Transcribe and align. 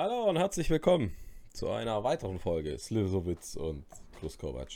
Hallo 0.00 0.28
und 0.28 0.36
herzlich 0.36 0.70
willkommen 0.70 1.10
zu 1.52 1.70
einer 1.70 2.04
weiteren 2.04 2.38
Folge 2.38 2.78
Slivovitz 2.78 3.56
und 3.56 3.84
Plus 4.12 4.38
Kovac. 4.38 4.68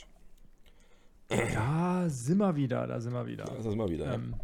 Da 1.29 2.09
sind 2.09 2.39
wir 2.39 2.53
wieder, 2.57 2.85
da 2.87 2.99
sind 2.99 3.13
wir 3.13 3.25
wieder. 3.25 3.45
Das 3.45 3.65
ist 3.65 3.73
mal 3.73 3.87
wieder. 3.87 4.07
ja. 4.07 4.13
Ähm, 4.15 4.35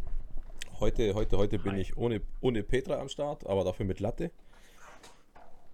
Heute, 0.80 1.14
heute, 1.16 1.38
heute 1.38 1.60
bin 1.60 1.76
ich 1.76 1.98
ohne, 1.98 2.22
ohne 2.40 2.64
Petra 2.64 2.98
am 2.98 3.10
Start, 3.10 3.46
aber 3.46 3.66
dafür 3.66 3.86
mit 3.86 4.00
Latte. 4.00 4.32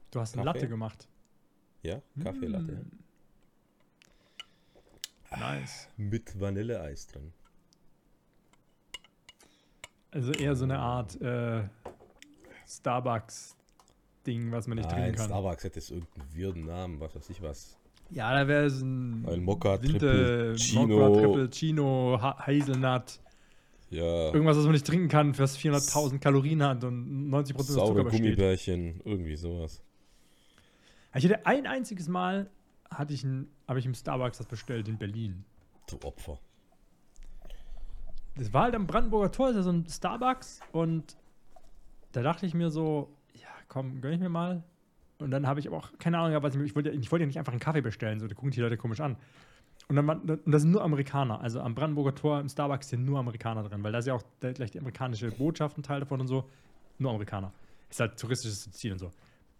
du 0.09 0.19
hast 0.19 0.33
eine? 0.33 0.43
Latte 0.43 0.67
gemacht. 0.67 1.07
Ja, 1.83 2.01
Kaffeelatte. 2.23 2.71
Mm. 2.71 2.99
Nice. 5.39 5.87
Mit 5.97 6.41
Vanilleeis 6.41 7.05
drin. 7.05 7.31
Also 10.09 10.31
eher 10.31 10.55
so 10.55 10.63
eine 10.63 10.79
Art 10.79 11.21
äh, 11.21 11.65
Starbucks-Ding, 14.25 14.51
was 14.51 14.67
man 14.67 14.77
nicht 14.77 14.89
Nein, 14.89 15.01
trinken 15.01 15.17
kann. 15.17 15.27
Starbucks 15.27 15.63
hätte 15.63 15.79
es 15.79 15.91
irgendeinen 15.91 16.35
wirden 16.35 16.65
Namen, 16.65 16.99
was 16.99 17.15
weiß 17.15 17.29
ich 17.29 17.41
was. 17.41 17.77
Ja, 18.11 18.33
da 18.33 18.47
wäre 18.47 18.65
es 18.65 18.81
ein, 18.81 19.25
Ein 19.27 19.43
Mokka, 19.43 19.81
Winter, 19.81 19.99
Triple, 19.99 20.55
Chino. 20.55 20.87
Mokka, 20.87 21.21
Triple, 21.21 21.49
Chino, 21.49 22.19
ha 22.21 22.37
Hazelnut. 22.45 23.19
Ja, 23.89 24.33
Irgendwas, 24.33 24.57
was 24.57 24.63
man 24.63 24.73
nicht 24.73 24.85
trinken 24.85 25.07
kann, 25.07 25.37
was 25.37 25.57
400.000 25.57 26.19
Kalorien 26.19 26.63
hat 26.63 26.83
und 26.83 27.29
90% 27.31 27.57
des 27.57 27.67
Zucker 27.67 28.03
besteht. 28.03 28.21
Gummibärchen, 28.21 29.01
irgendwie 29.05 29.35
sowas. 29.35 29.81
Ich 31.13 31.23
hatte 31.23 31.45
ein 31.45 31.65
einziges 31.65 32.07
Mal, 32.07 32.49
hatte 32.89 33.13
ich 33.13 33.23
ein, 33.23 33.47
habe 33.67 33.79
ich 33.79 33.85
im 33.85 33.93
Starbucks 33.93 34.37
das 34.37 34.47
bestellt 34.47 34.87
in 34.87 34.97
Berlin. 34.97 35.45
Du 35.87 35.97
Opfer. 36.05 36.39
Das 38.35 38.51
war 38.51 38.63
halt 38.63 38.75
am 38.75 38.85
Brandenburger 38.85 39.31
Tor, 39.31 39.49
ist 39.49 39.55
ja 39.55 39.61
so 39.61 39.71
ein 39.71 39.87
Starbucks 39.87 40.59
und 40.73 41.15
da 42.11 42.21
dachte 42.21 42.45
ich 42.45 42.53
mir 42.53 42.69
so, 42.69 43.14
komm, 43.67 44.01
gönn 44.01 44.13
ich 44.13 44.19
mir 44.19 44.29
mal. 44.29 44.63
Und 45.19 45.31
dann 45.31 45.47
habe 45.47 45.59
ich 45.59 45.67
aber 45.67 45.77
auch 45.77 45.91
keine 45.97 46.19
Ahnung, 46.19 46.43
was 46.43 46.55
ich, 46.55 46.61
ich 46.61 46.75
wollte. 46.75 46.91
Ich 46.91 47.11
wollte 47.11 47.23
ja 47.23 47.27
nicht 47.27 47.39
einfach 47.39 47.53
einen 47.53 47.61
Kaffee 47.61 47.81
bestellen, 47.81 48.19
so, 48.19 48.27
da 48.27 48.35
gucken 48.35 48.51
die 48.51 48.61
Leute 48.61 48.77
komisch 48.77 48.99
an. 48.99 49.17
Und 49.87 49.95
dann 49.95 50.09
und 50.09 50.51
das 50.51 50.63
sind 50.63 50.71
nur 50.71 50.83
Amerikaner. 50.83 51.41
Also 51.41 51.59
am 51.61 51.75
Brandenburger 51.75 52.15
Tor 52.15 52.39
im 52.39 52.49
Starbucks 52.49 52.89
sind 52.89 53.05
nur 53.05 53.19
Amerikaner 53.19 53.63
drin, 53.63 53.83
weil 53.83 53.91
da 53.91 53.99
ist 53.99 54.07
ja 54.07 54.15
auch 54.15 54.23
gleich 54.39 54.71
die 54.71 54.79
amerikanische 54.79 55.29
Botschaft 55.31 55.77
ein 55.77 55.83
Teil 55.83 55.99
davon 55.99 56.21
und 56.21 56.27
so. 56.27 56.49
Nur 56.97 57.11
Amerikaner. 57.11 57.53
Ist 57.89 57.99
halt 57.99 58.19
touristisches 58.19 58.71
Ziel 58.71 58.93
und 58.93 58.99
so. 58.99 59.11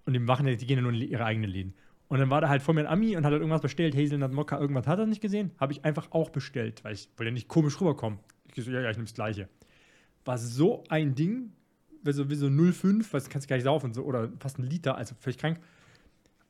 Und 0.06 0.14
die 0.14 0.20
machen 0.20 0.46
die 0.46 0.58
gehen 0.58 0.78
ja 0.78 0.82
nur 0.82 0.94
in 0.94 1.02
ihre 1.02 1.26
eigenen 1.26 1.50
Läden. 1.50 1.74
Und 2.08 2.20
dann 2.20 2.30
war 2.30 2.42
da 2.42 2.50
halt 2.50 2.62
vor 2.62 2.74
mir 2.74 2.82
ein 2.82 2.88
Ami 2.88 3.18
und 3.18 3.26
hat 3.26 3.32
halt 3.32 3.42
irgendwas 3.42 3.62
bestellt, 3.62 3.96
Hazelnut 3.96 4.32
Mokka, 4.32 4.60
irgendwas 4.60 4.88
hat 4.88 5.00
er 5.00 5.08
nicht 5.08 5.22
gesehen. 5.22 5.52
Habe 5.60 5.74
ich 5.74 5.84
einfach 5.84 6.12
auch 6.12 6.30
bestellt, 6.30 6.84
weil 6.84 6.94
ich 6.94 7.10
wollte 7.18 7.26
ja 7.26 7.32
nicht 7.32 7.48
komisch 7.48 7.80
rüberkommen. 7.82 8.20
Ich 8.54 8.64
so, 8.64 8.72
ja, 8.72 8.82
ja, 8.82 8.90
ich 8.90 8.98
nehme 8.98 9.06
das 9.06 9.16
Gleiche. 9.16 9.50
War 10.24 10.38
so 10.38 10.84
ein 10.90 11.16
Ding, 11.16 11.52
so, 12.14 12.30
wie 12.30 12.36
so 12.36 12.48
0,5, 12.48 13.08
was 13.12 13.30
kannst 13.30 13.46
du 13.46 13.50
gar 13.50 13.56
nicht 13.58 13.66
saufen, 13.66 13.94
so, 13.94 14.04
oder 14.04 14.32
fast 14.40 14.60
ein 14.60 14.64
Liter, 14.64 14.96
also 14.98 15.16
völlig 15.20 15.38
krank. 15.38 15.60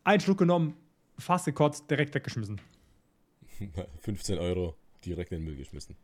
Ein 0.03 0.19
Schluck 0.19 0.37
genommen, 0.37 0.75
fast 1.17 1.45
gekotzt, 1.45 1.89
direkt 1.89 2.13
weggeschmissen. 2.13 2.61
15 4.01 4.37
Euro 4.37 4.75
direkt 5.05 5.31
in 5.31 5.39
den 5.39 5.45
Müll 5.45 5.55
geschmissen. 5.55 5.95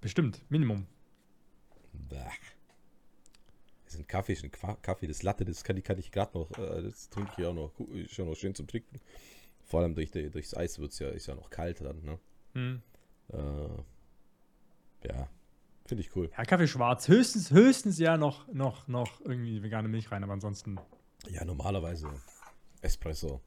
Bestimmt, 0.00 0.42
Minimum. 0.48 0.86
Bäh. 1.92 2.16
Das 3.84 3.94
ist 3.94 4.00
ein 4.00 4.06
Kaffee, 4.06 4.34
ist 4.34 4.44
ein 4.44 4.52
Qua- 4.52 4.78
Kaffee, 4.82 5.08
das 5.08 5.22
Latte, 5.24 5.44
das 5.44 5.64
kann, 5.64 5.82
kann 5.82 5.98
ich 5.98 6.12
gerade 6.12 6.38
noch, 6.38 6.50
äh, 6.58 6.82
das 6.82 7.08
trinke 7.10 7.32
ich 7.36 7.44
auch 7.44 7.54
noch, 7.54 7.72
ist 7.92 8.16
ja 8.16 8.24
noch 8.24 8.36
schön 8.36 8.54
zum 8.54 8.68
Trinken. 8.68 9.00
Vor 9.64 9.80
allem 9.80 9.94
durch 9.94 10.10
die, 10.12 10.30
durchs 10.30 10.56
Eis 10.56 10.78
wird's 10.78 10.98
ja, 11.00 11.08
ist 11.08 11.26
ja 11.26 11.34
noch 11.34 11.50
kalt 11.50 11.80
dann, 11.80 12.00
ne? 12.02 12.18
Hm. 12.54 12.82
Äh, 13.32 15.08
ja, 15.08 15.28
finde 15.90 16.04
ich 16.04 16.14
cool. 16.14 16.30
Ja, 16.38 16.44
Kaffee 16.44 16.68
schwarz. 16.68 17.08
Höchstens, 17.08 17.50
höchstens 17.50 17.98
ja 17.98 18.16
noch, 18.16 18.46
noch, 18.52 18.86
noch 18.86 19.20
irgendwie 19.22 19.60
vegane 19.60 19.88
Milch 19.88 20.10
rein, 20.12 20.22
aber 20.22 20.32
ansonsten. 20.32 20.78
Ja, 21.28 21.44
normalerweise 21.44 22.08
Espresso. 22.80 23.40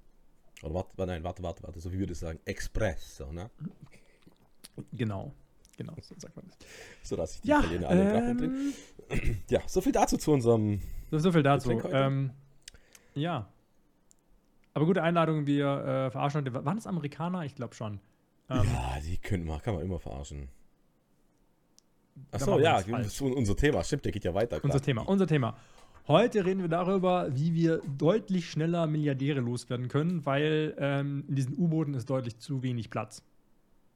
Oder 0.62 0.74
warte, 0.76 1.06
nein, 1.06 1.24
warte, 1.24 1.42
warte, 1.42 1.64
warte, 1.64 1.80
so 1.80 1.92
wie 1.94 2.00
wir 2.00 2.08
das 2.08 2.20
sagen, 2.20 2.40
Espresso, 2.44 3.32
ne? 3.32 3.50
Genau. 4.92 5.34
Genau, 5.78 5.94
so 6.02 6.16
sagt 6.18 6.36
man 6.36 6.46
das. 6.48 6.58
So 7.02 7.16
dass 7.16 7.36
ich 7.36 7.42
die 7.42 7.48
Ja, 7.48 7.60
Italiener 7.60 7.88
alle 7.88 8.30
ähm, 8.30 8.74
Ja, 9.50 9.62
so 9.66 9.80
viel 9.80 9.94
dazu 9.94 10.18
zu 10.18 10.34
unserem. 10.34 10.82
so, 11.12 11.20
so 11.20 11.32
viel 11.32 11.44
dazu. 11.44 11.72
Ähm, 11.72 12.32
ja. 13.16 13.50
Aber 14.74 14.86
gute 14.86 15.02
Einladung, 15.02 15.48
wir 15.48 15.66
äh, 15.66 16.12
verarschen 16.12 16.42
heute. 16.42 16.54
Waren 16.54 16.76
das 16.76 16.88
Amerikaner? 16.88 17.46
Ich 17.46 17.56
glaube 17.56 17.74
schon. 17.74 18.02
Ähm, 18.50 18.64
ja, 18.66 19.00
die 19.00 19.18
können 19.18 19.46
man, 19.46 19.62
kann 19.62 19.76
man 19.76 19.84
immer 19.84 20.00
verarschen. 20.00 20.50
Achso, 22.32 22.60
ja, 22.60 22.82
das 22.82 23.18
so 23.18 23.26
unser 23.26 23.56
Thema, 23.56 23.84
stimmt, 23.84 24.06
der 24.06 24.12
geht 24.12 24.24
ja 24.24 24.34
weiter. 24.34 24.58
Unser 24.58 24.70
klar. 24.70 24.82
Thema, 24.82 25.02
unser 25.04 25.28
Thema. 25.28 25.56
Heute 26.08 26.46
reden 26.46 26.62
wir 26.62 26.68
darüber, 26.68 27.30
wie 27.34 27.54
wir 27.54 27.82
deutlich 27.98 28.50
schneller 28.50 28.88
Milliardäre 28.88 29.40
loswerden 29.40 29.88
können, 29.88 30.26
weil 30.26 30.76
ähm, 30.78 31.24
in 31.30 31.36
diesen 31.36 31.58
U-Booten 31.58 31.94
ist 31.94 32.10
deutlich 32.10 32.38
zu 32.40 32.62
wenig 32.62 32.90
Platz. 32.90 33.24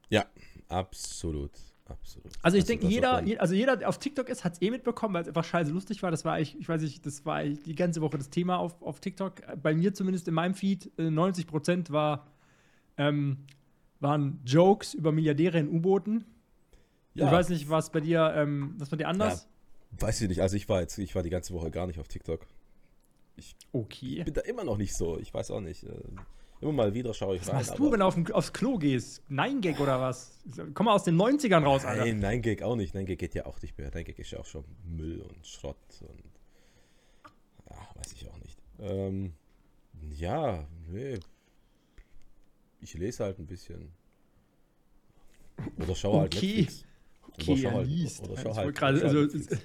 Ja, 0.10 0.26
absolut. 0.70 1.52
Absolut. 1.90 2.32
Also 2.42 2.58
ich 2.58 2.64
Das- 2.64 2.68
denke, 2.68 2.88
jeder, 2.88 3.24
also 3.40 3.54
jeder, 3.54 3.78
der 3.78 3.88
auf 3.90 3.98
TikTok 3.98 4.28
ist, 4.30 4.44
hat 4.44 4.54
es 4.54 4.62
eh 4.62 4.72
mitbekommen, 4.72 5.14
weil 5.14 5.22
es 5.22 5.28
einfach 5.30 5.46
scheiße 5.46 5.72
lustig 5.72 6.04
war. 6.04 6.12
Das 6.12 6.26
war 6.26 6.38
ich, 6.40 6.60
ich 6.60 6.68
weiß 6.68 6.82
nicht, 6.82 7.06
das 7.06 7.26
war 7.26 7.44
ich 7.46 7.62
die 7.64 7.76
ganze 7.76 8.02
Woche 8.02 8.18
das 8.18 8.30
Thema 8.30 8.58
auf, 8.58 8.82
auf 8.82 9.00
TikTok. 9.00 9.36
Bei 9.62 9.74
mir 9.74 9.94
zumindest 9.94 10.28
in 10.28 10.34
meinem 10.34 10.54
Feed, 10.54 10.92
äh, 10.98 11.04
90% 11.10 11.92
war, 11.92 12.28
ähm, 12.98 13.38
waren 14.02 14.42
Jokes 14.46 14.94
über 14.94 15.12
Milliardäre 15.14 15.60
in 15.60 15.70
U-Booten. 15.70 16.26
Ja, 17.18 17.26
Ich 17.28 17.32
weiß 17.32 17.50
nicht, 17.50 17.70
was 17.70 17.92
bei 17.92 18.00
dir, 18.00 18.34
ähm, 18.36 18.76
was 18.78 18.90
bei 18.90 18.98
dir 18.98 19.08
anders? 19.08 19.48
Weiß 19.92 20.22
ich 20.22 20.28
nicht. 20.30 20.42
Also 20.42 20.56
ich 20.56 20.68
war 20.70 20.82
jetzt, 20.82 20.98
ich 20.98 21.16
war 21.16 21.24
die 21.24 21.30
ganze 21.30 21.54
Woche 21.54 21.72
gar 21.72 21.88
nicht 21.88 22.00
auf 22.00 22.08
TikTok. 22.08 22.46
Okay. 23.72 24.18
Ich 24.20 24.26
bin 24.26 24.34
da 24.34 24.42
immer 24.42 24.64
noch 24.64 24.78
nicht 24.78 24.96
so. 24.96 25.20
Ich 25.20 25.34
weiß 25.34 25.52
auch 25.52 25.62
nicht. 25.62 25.84
äh, 25.84 25.90
Immer 26.60 26.72
mal 26.72 26.94
wieder 26.96 27.14
schaue 27.14 27.36
ich 27.36 27.42
Was 27.44 27.50
rein. 27.50 27.56
machst 27.58 27.78
du, 27.78 27.92
wenn 27.92 28.00
du 28.00 28.06
auf, 28.06 28.18
aufs 28.32 28.52
Klo 28.52 28.80
gehst? 28.80 29.22
Nein 29.30 29.62
Gag 29.62 29.80
oder 29.80 30.02
was? 30.02 30.40
Komm 30.74 30.88
mal 30.88 30.94
aus 30.96 31.04
den 31.04 31.16
90ern 31.16 31.64
raus, 31.64 31.86
Alter. 31.86 32.04
Nein, 32.06 32.18
nein 32.20 32.42
Gag 32.42 32.64
auch 32.64 32.76
nicht. 32.76 32.96
Nein 32.96 33.06
Gag 33.06 33.20
geht 33.20 33.36
ja 33.36 33.46
auch 33.46 33.62
nicht 33.62 33.78
mehr. 33.78 33.92
Nein 33.94 34.04
Gag 34.06 34.18
ist 34.18 34.32
ja 34.32 34.40
auch 34.40 34.46
schon 34.46 34.64
Müll 34.84 35.22
und 35.22 35.46
Schrott 35.46 35.78
und 36.02 36.24
ja, 37.70 37.78
weiß 37.96 38.14
ich 38.14 38.28
auch 38.28 38.40
nicht. 38.40 38.58
Ähm, 38.80 39.34
ja, 40.16 40.66
nee. 40.90 41.20
Ich 42.82 42.94
lese 42.96 43.24
halt 43.24 43.38
ein 43.38 43.46
bisschen. 43.46 43.92
Oder 45.80 45.94
schaue 45.96 46.22
halt 46.22 46.36
Okay. 46.36 46.48
Netflix. 46.62 46.86
Er 47.38 47.74
halt, 47.74 47.88
liest. 47.88 48.24
Oder 48.24 48.42
schau 48.42 48.56
halt, 48.56 48.82
also, 48.82 49.20
halt 49.20 49.60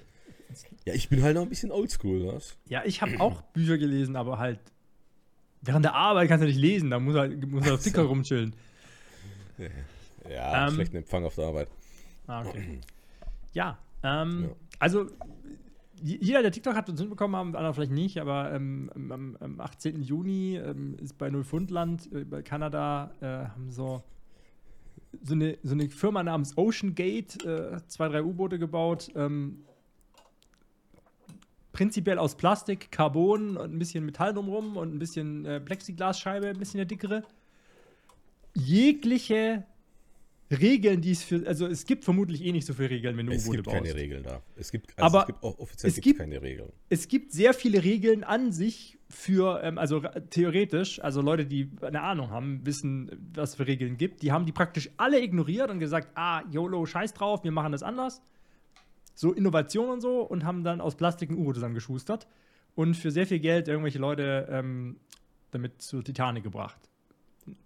ja, 0.84 0.94
ich 0.94 1.08
bin 1.08 1.22
halt 1.22 1.34
noch 1.36 1.42
ein 1.42 1.48
bisschen 1.48 1.70
oldschool, 1.70 2.26
was? 2.26 2.56
Ja, 2.68 2.82
ich 2.84 3.00
habe 3.02 3.18
auch 3.20 3.42
Bücher 3.52 3.78
gelesen, 3.78 4.16
aber 4.16 4.38
halt 4.38 4.60
während 5.62 5.84
der 5.84 5.94
Arbeit 5.94 6.28
kannst 6.28 6.42
du 6.42 6.46
nicht 6.48 6.58
lesen, 6.58 6.90
da 6.90 6.98
muss 6.98 7.14
halt 7.14 7.46
muss 7.48 7.62
halt 7.62 7.72
auf 7.74 7.82
Ticker 7.82 8.02
rumchillen. 8.02 8.54
Ja, 10.28 10.68
Ähm, 10.68 10.74
schlechten 10.74 10.96
Empfang 10.96 11.24
auf 11.24 11.34
der 11.34 11.46
Arbeit. 11.46 11.68
Ah, 12.26 12.44
okay. 12.44 12.80
Ja, 13.54 13.78
ähm, 14.02 14.44
Ja. 14.44 14.56
also 14.78 15.10
jeder, 16.02 16.40
der 16.40 16.50
TikTok 16.52 16.74
hat, 16.74 16.88
uns 16.88 16.98
hinbekommen 16.98 17.36
haben, 17.36 17.54
andere 17.54 17.74
vielleicht 17.74 17.92
nicht, 17.92 18.18
aber 18.18 18.50
ähm, 18.52 18.90
am, 18.94 19.36
am 19.38 19.60
18. 19.60 20.00
Juni 20.02 20.56
ähm, 20.56 20.96
ist 20.98 21.18
bei 21.18 21.28
Neufundland, 21.28 22.10
äh, 22.12 22.24
bei 22.24 22.42
Kanada, 22.42 23.12
äh, 23.20 23.26
haben 23.50 23.70
so, 23.70 24.02
so, 25.22 25.34
eine, 25.34 25.58
so 25.62 25.72
eine 25.74 25.88
Firma 25.90 26.22
namens 26.22 26.56
Ocean 26.56 26.94
Gate 26.94 27.44
äh, 27.44 27.78
zwei, 27.88 28.08
drei 28.08 28.22
U-Boote 28.22 28.58
gebaut. 28.58 29.10
Ähm, 29.14 29.64
prinzipiell 31.72 32.18
aus 32.18 32.36
Plastik, 32.36 32.90
Carbon 32.90 33.56
und 33.56 33.72
ein 33.74 33.78
bisschen 33.78 34.04
Metall 34.04 34.34
drumherum 34.34 34.76
und 34.76 34.94
ein 34.94 34.98
bisschen 34.98 35.44
äh, 35.46 35.60
Plexiglasscheibe, 35.60 36.48
ein 36.48 36.58
bisschen 36.58 36.80
eine 36.80 36.86
dickere. 36.86 37.22
Jegliche 38.54 39.64
Regeln, 40.50 41.00
die 41.00 41.12
es 41.12 41.22
für, 41.22 41.46
also 41.46 41.66
es 41.66 41.86
gibt 41.86 42.04
vermutlich 42.04 42.44
eh 42.44 42.52
nicht 42.52 42.66
so 42.66 42.74
viele 42.74 42.90
Regeln, 42.90 43.16
wenn 43.16 43.24
du 43.26 43.32
Es 43.32 43.44
U-Boote 43.44 43.56
gibt 43.58 43.66
baust. 43.66 43.78
keine 43.78 43.94
Regeln 43.94 44.22
da. 44.22 44.42
Es 44.56 44.70
gibt, 44.70 44.92
also 44.98 45.06
Aber 45.06 45.20
es 45.20 45.26
gibt, 45.28 45.42
offiziell 45.42 45.90
es 45.90 46.00
gibt- 46.02 46.18
keine 46.18 46.42
Regeln. 46.42 46.72
Es 46.90 47.08
gibt 47.08 47.32
sehr 47.32 47.54
viele 47.54 47.82
Regeln 47.82 48.22
an 48.22 48.52
sich 48.52 48.98
für, 49.12 49.62
ähm, 49.62 49.78
also 49.78 50.00
theoretisch, 50.30 51.02
also 51.02 51.20
Leute, 51.20 51.44
die 51.46 51.70
eine 51.82 52.02
Ahnung 52.02 52.30
haben, 52.30 52.64
wissen, 52.64 53.10
was 53.34 53.54
für 53.54 53.66
Regeln 53.66 53.96
gibt, 53.96 54.22
die 54.22 54.32
haben 54.32 54.46
die 54.46 54.52
praktisch 54.52 54.90
alle 54.96 55.20
ignoriert 55.20 55.70
und 55.70 55.78
gesagt, 55.78 56.08
ah, 56.14 56.42
YOLO, 56.50 56.86
scheiß 56.86 57.12
drauf, 57.14 57.44
wir 57.44 57.52
machen 57.52 57.72
das 57.72 57.82
anders. 57.82 58.22
So 59.14 59.32
Innovation 59.32 59.90
und 59.90 60.00
so 60.00 60.22
und 60.22 60.44
haben 60.44 60.64
dann 60.64 60.80
aus 60.80 60.96
Plastik 60.96 61.30
ein 61.30 61.36
U-Boot 61.36 61.56
zusammengeschustert 61.56 62.26
und 62.74 62.94
für 62.94 63.10
sehr 63.10 63.26
viel 63.26 63.40
Geld 63.40 63.68
irgendwelche 63.68 63.98
Leute 63.98 64.48
ähm, 64.50 64.96
damit 65.50 65.82
zur 65.82 66.02
Titanic 66.02 66.42
gebracht. 66.42 66.80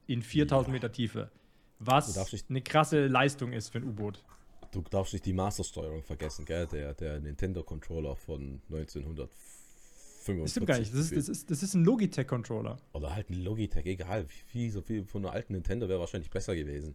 In 0.07 0.23
4000 0.23 0.69
ja. 0.69 0.73
Meter 0.73 0.91
Tiefe. 0.91 1.31
Was 1.79 2.17
eine 2.49 2.63
krasse 2.63 3.07
Leistung 3.07 3.53
ist 3.53 3.69
für 3.69 3.79
ein 3.79 3.85
U-Boot. 3.85 4.25
Du 4.73 4.83
darfst 4.83 5.13
nicht 5.13 5.27
die 5.27 5.33
Mastersteuerung 5.33 6.03
vergessen, 6.03 6.45
gell? 6.45 6.67
Der, 6.67 6.95
der 6.95 7.21
Nintendo-Controller 7.21 8.17
von 8.17 8.61
1950. 8.69 9.56
45. 10.27 10.51
Stimmt 10.51 10.67
gar 10.67 10.79
nicht. 10.79 10.93
Das 10.93 11.01
ist, 11.01 11.17
das 11.17 11.29
ist, 11.29 11.51
das 11.51 11.63
ist 11.63 11.75
ein 11.75 11.85
Logitech-Controller. 11.85 12.77
Oder 12.93 13.15
halt 13.15 13.31
ein 13.31 13.43
Logitech, 13.43 13.87
egal. 13.87 14.27
Wie, 14.53 14.71
so 14.71 14.83
viel 14.83 15.05
von 15.05 15.25
einer 15.25 15.33
alten 15.33 15.55
Nintendo 15.55 15.89
wäre 15.89 16.01
wahrscheinlich 16.01 16.31
besser 16.31 16.55
gewesen. 16.55 16.95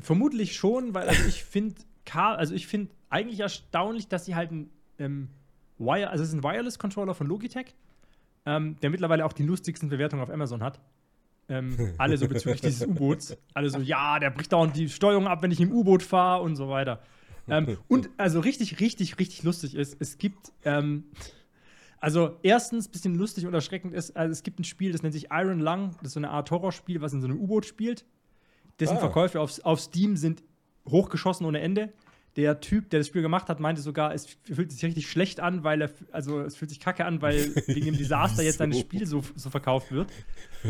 Vermutlich 0.00 0.56
schon, 0.56 0.92
weil 0.92 1.08
also 1.08 1.24
ich 1.26 1.44
finde, 1.44 1.76
also 2.12 2.54
ich 2.54 2.66
finde 2.66 2.92
eigentlich 3.10 3.40
erstaunlich, 3.40 4.08
dass 4.08 4.24
sie 4.24 4.34
halt 4.34 4.50
ein 4.50 4.70
ähm, 4.98 5.28
Wire, 5.78 6.10
also 6.10 6.22
es 6.22 6.30
ist 6.30 6.34
ein 6.34 6.42
Wireless-Controller 6.42 7.14
von 7.14 7.26
Logitech, 7.26 7.74
ähm, 8.44 8.76
der 8.82 8.90
mittlerweile 8.90 9.24
auch 9.24 9.32
die 9.32 9.44
lustigsten 9.44 9.88
Bewertungen 9.88 10.22
auf 10.22 10.30
Amazon 10.30 10.62
hat. 10.62 10.80
Ähm, 11.48 11.76
alle 11.98 12.16
so 12.16 12.26
bezüglich 12.26 12.60
dieses 12.60 12.86
U-Boots. 12.86 13.36
Alle 13.54 13.70
so, 13.70 13.78
ja, 13.78 14.18
der 14.18 14.30
bricht 14.30 14.52
dauernd 14.52 14.76
die 14.76 14.88
Steuerung 14.88 15.26
ab, 15.28 15.42
wenn 15.42 15.50
ich 15.50 15.60
im 15.60 15.72
U-Boot 15.72 16.02
fahre 16.02 16.42
und 16.42 16.56
so 16.56 16.68
weiter. 16.68 17.00
Ähm, 17.48 17.76
und 17.88 18.08
also 18.16 18.40
richtig, 18.40 18.80
richtig, 18.80 19.18
richtig 19.18 19.42
lustig 19.42 19.74
ist, 19.74 19.96
es 20.00 20.18
gibt, 20.18 20.52
ähm, 20.64 21.04
also 22.04 22.36
erstens, 22.42 22.88
bisschen 22.88 23.14
lustig 23.14 23.46
und 23.46 23.54
erschreckend 23.54 23.94
ist, 23.94 24.14
also 24.14 24.30
es 24.30 24.42
gibt 24.42 24.60
ein 24.60 24.64
Spiel, 24.64 24.92
das 24.92 25.02
nennt 25.02 25.14
sich 25.14 25.28
Iron 25.30 25.58
Lung, 25.58 25.92
das 26.00 26.08
ist 26.08 26.12
so 26.12 26.20
eine 26.20 26.28
Art 26.28 26.50
Horrorspiel, 26.50 27.00
was 27.00 27.14
in 27.14 27.22
so 27.22 27.26
einem 27.26 27.40
U-Boot 27.40 27.64
spielt. 27.64 28.04
Dessen 28.78 28.98
Ah. 28.98 29.00
Verkäufe 29.00 29.40
auf, 29.40 29.58
auf 29.64 29.80
Steam 29.80 30.18
sind 30.18 30.42
hochgeschossen 30.86 31.46
ohne 31.46 31.60
Ende. 31.60 31.94
Der 32.36 32.60
Typ, 32.60 32.90
der 32.90 33.00
das 33.00 33.06
Spiel 33.06 33.22
gemacht 33.22 33.48
hat, 33.48 33.58
meinte 33.58 33.80
sogar, 33.80 34.12
es 34.12 34.26
fühlt 34.42 34.70
sich 34.70 34.84
richtig 34.84 35.08
schlecht 35.08 35.40
an, 35.40 35.64
weil 35.64 35.80
er, 35.80 35.90
also 36.12 36.42
es 36.42 36.56
fühlt 36.56 36.68
sich 36.68 36.78
kacke 36.78 37.06
an, 37.06 37.22
weil 37.22 37.54
wegen 37.68 37.86
dem 37.86 37.96
Desaster 37.98 38.42
jetzt 38.42 38.58
sein? 38.58 38.74
Spiel 38.74 39.06
so, 39.06 39.22
so 39.34 39.48
verkauft 39.48 39.90
wird. 39.90 40.10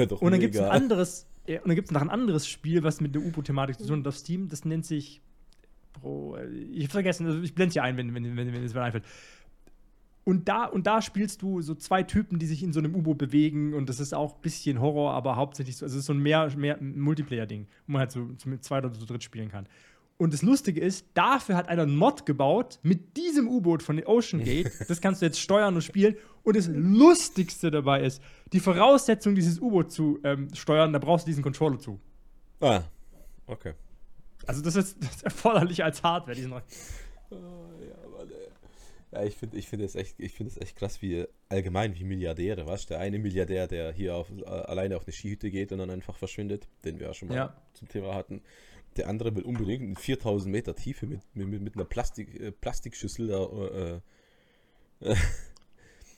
Doch 0.09 0.23
Und 0.23 0.31
dann 0.31 0.39
gibt 0.39 0.55
es 0.55 0.61
ein 0.61 0.71
anderes, 0.71 1.27
ja, 1.49 1.61
und 1.63 1.67
dann 1.67 1.75
gibt 1.75 1.89
es 1.89 1.93
noch 1.93 2.03
ein 2.03 2.11
anderes 2.11 2.47
Spiel, 2.47 2.85
was 2.85 3.01
mit 3.01 3.13
der 3.13 3.23
U-Boot-Thematik 3.23 3.77
zu 3.81 3.89
tun 3.89 4.01
hat 4.01 4.07
auf 4.07 4.17
Steam. 4.17 4.49
Das 4.49 4.65
nennt 4.65 4.87
sich, 4.87 5.21
Bro, 5.95 6.37
äh, 6.37 6.47
ich 6.47 6.85
hab 6.85 6.93
vergessen, 6.93 7.27
also 7.27 7.41
ich 7.43 7.57
blende 7.57 7.73
hier 7.73 7.83
ein, 7.83 7.97
wenn, 7.97 8.15
wenn, 8.15 8.37
wenn, 8.37 8.53
wenn 8.53 8.63
es 8.63 8.73
mir 8.73 8.83
einfällt. 8.83 9.05
Und 10.25 10.49
da, 10.49 10.65
und 10.65 10.87
da 10.87 11.03
spielst 11.03 11.43
du 11.43 11.61
so 11.61 11.75
zwei 11.75 12.03
Typen, 12.03 12.39
die 12.39 12.47
sich 12.47 12.63
in 12.63 12.73
so 12.73 12.79
einem 12.81 12.95
U-Boot 12.95 13.19
bewegen 13.19 13.75
und 13.75 13.89
das 13.91 14.01
ist 14.01 14.15
auch 14.15 14.37
ein 14.37 14.41
bisschen 14.41 14.81
Horror, 14.81 15.13
aber 15.13 15.37
hauptsächlich 15.37 15.77
so, 15.77 15.85
also 15.85 15.97
es 15.97 16.01
ist 16.01 16.07
so 16.07 16.15
ein 16.15 16.19
mehr, 16.19 16.51
mehr 16.57 16.79
Multiplayer-Ding, 16.81 17.67
wo 17.87 17.93
man 17.93 18.01
halt 18.01 18.13
so, 18.13 18.31
mit 18.47 18.65
zwei 18.65 18.79
oder 18.79 18.95
so 18.95 19.05
dritt 19.05 19.23
spielen 19.23 19.51
kann. 19.51 19.69
Und 20.17 20.33
das 20.33 20.43
Lustige 20.43 20.81
ist, 20.81 21.07
dafür 21.15 21.57
hat 21.57 21.69
einer 21.69 21.83
einen 21.83 21.97
Mod 21.97 22.25
gebaut 22.25 22.79
mit 22.83 23.17
diesem 23.17 23.49
U-Boot 23.49 23.83
von 23.83 23.97
den 23.97 24.07
Ocean 24.07 24.43
Gate. 24.45 24.71
Das 24.89 25.01
kannst 25.01 25.21
du 25.21 25.27
jetzt 25.27 25.41
steuern 25.41 25.75
und 25.75 25.83
spielen. 25.83 26.17
Und 26.43 26.57
das 26.57 26.69
Lustigste 26.69 27.71
dabei 27.71 28.03
ist, 28.03 28.23
die 28.53 28.61
Voraussetzung, 28.61 29.35
dieses 29.35 29.61
U-Boot 29.61 29.91
zu 29.91 30.21
ähm, 30.23 30.55
steuern, 30.55 30.93
da 30.93 30.99
brauchst 30.99 31.27
du 31.27 31.31
diesen 31.31 31.43
Controller 31.43 31.79
zu. 31.79 32.01
Ah, 32.61 32.83
okay. 33.47 33.75
Also 34.47 34.63
das 34.63 34.77
ist, 34.77 35.03
das 35.03 35.17
ist 35.17 35.25
erforderlich 35.25 35.83
als 35.83 36.03
Hardware, 36.03 36.37
diesen 36.37 36.53
Oh, 36.53 36.57
ja, 37.31 38.09
Mann, 38.11 38.29
ey. 38.31 38.49
Ja, 39.15 39.23
ich 39.25 39.37
finde 39.37 39.57
ich 39.57 39.69
find 39.69 39.81
es 39.83 39.95
echt, 39.95 40.19
ich 40.19 40.33
find 40.33 40.51
es 40.51 40.57
echt 40.61 40.75
krass, 40.77 41.01
wie 41.01 41.25
allgemein 41.49 41.95
wie 41.95 42.03
Milliardäre, 42.05 42.67
was? 42.67 42.87
Der 42.87 42.99
eine 42.99 43.19
Milliardär, 43.21 43.69
der 43.69 43.93
hier 43.93 44.17
auf, 44.17 44.29
äh, 44.31 44.45
alleine 44.45 44.97
auf 44.97 45.05
eine 45.07 45.13
Skihütte 45.13 45.51
geht 45.51 45.71
und 45.71 45.79
dann 45.79 45.91
einfach 45.91 46.17
verschwindet, 46.17 46.67
den 46.85 46.99
wir 46.99 47.07
ja 47.07 47.15
schon 47.15 47.29
mal 47.29 47.37
Ja. 47.37 47.57
zum 47.75 47.89
Thema 47.89 48.15
hatten. 48.15 48.43
Der 48.97 49.09
andere 49.09 49.35
will 49.37 49.45
unbedingt 49.45 49.83
in 49.83 49.95
4000 49.97 50.51
Meter 50.51 50.75
Tiefe 50.75 51.07
mit, 51.07 51.21
mit, 51.35 51.61
mit- 51.61 51.75
einer 51.77 51.85
Plastik, 51.85 52.41
äh, 52.41 52.51
Plastikschüssel 52.51 53.29
da, 53.29 53.45
äh, 53.45 55.09
äh, 55.11 55.15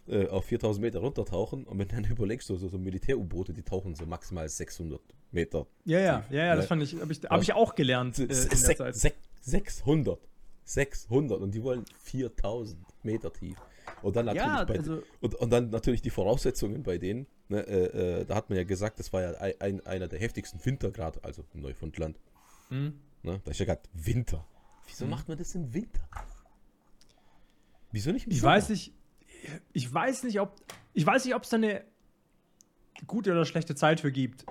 äh, 0.25 0.29
auf 0.29 0.45
4000 0.47 0.83
Meter 0.83 1.01
runtertauchen. 1.01 1.65
Und 1.65 1.79
wenn 1.79 1.89
du 1.89 1.95
dann 1.97 2.05
überlegst, 2.05 2.47
so, 2.47 2.57
so, 2.57 2.69
so 2.69 2.79
Militär-U-Boote, 2.79 3.53
die 3.53 3.63
tauchen 3.63 3.95
so 3.95 4.07
maximal 4.07 4.49
600 4.49 5.01
Meter. 5.33 5.67
Ja, 5.85 6.01
ja, 6.01 6.19
tief, 6.21 6.31
ja, 6.33 6.45
ja, 6.47 6.55
das 6.57 6.65
ne? 6.65 6.69
fand 6.69 6.83
ich, 6.83 7.01
habe 7.01 7.13
ich, 7.13 7.21
hab 7.25 7.43
ich 7.43 7.53
auch 7.53 7.75
gelernt 7.75 8.19
äh, 8.19 8.23
in 8.23 8.29
der 8.29 8.37
Sech- 8.37 8.77
Zeit. 8.77 8.95
sech- 8.95 9.13
600. 9.43 10.19
600 10.67 11.41
und 11.41 11.55
die 11.55 11.63
wollen 11.63 11.85
4000 12.03 12.79
Meter 13.03 13.33
tief. 13.33 13.57
Und 14.03 14.17
dann 14.17 14.27
natürlich, 14.27 14.45
Ja, 14.47 14.65
also- 14.65 15.03
und, 15.21 15.35
und 15.37 15.51
dann 15.51 15.71
natürlich 15.71 16.03
die 16.03 16.11
Voraussetzungen 16.11 16.83
bei 16.83 16.99
denen. 16.99 17.27
Ne, 17.49 17.61
äh, 17.67 18.21
äh, 18.21 18.25
da 18.25 18.35
hat 18.35 18.51
man 18.51 18.59
ja 18.59 18.65
gesagt, 18.65 18.99
das 18.99 19.13
war 19.13 19.23
ja 19.23 19.31
ein, 19.39 19.55
ein, 19.61 19.87
einer 19.87 20.09
der 20.09 20.19
heftigsten 20.19 20.63
Winter 20.65 20.91
gerade, 20.91 21.23
also 21.23 21.45
in 21.55 21.61
Neufundland. 21.63 22.19
Hm. 22.69 22.99
Ne, 23.23 23.41
da 23.45 23.51
ist 23.53 23.61
ja 23.61 23.67
gerade 23.67 23.83
Winter. 23.95 24.45
Wieso 24.89 25.07
macht 25.07 25.29
man 25.29 25.39
das 25.39 25.55
im 25.55 25.73
Winter? 25.73 26.01
Wieso 27.93 28.11
nicht 28.13 28.27
im 28.27 28.33
Ich 28.33 28.41
Sommer? 28.41 28.55
weiß 28.55 28.69
nicht, 28.71 28.93
ich 29.73 29.93
weiß 29.93 30.25
nicht, 30.25 30.41
ob, 30.41 30.57
ich 30.93 31.07
weiß 31.07 31.25
nicht, 31.25 31.35
ob 31.37 31.45
es 31.45 31.51
da 31.51 31.57
eine 31.57 31.85
gute 33.07 33.31
oder 33.33 33.45
schlechte 33.45 33.75
Zeit 33.77 34.01
für 34.01 34.11
gibt. 34.11 34.45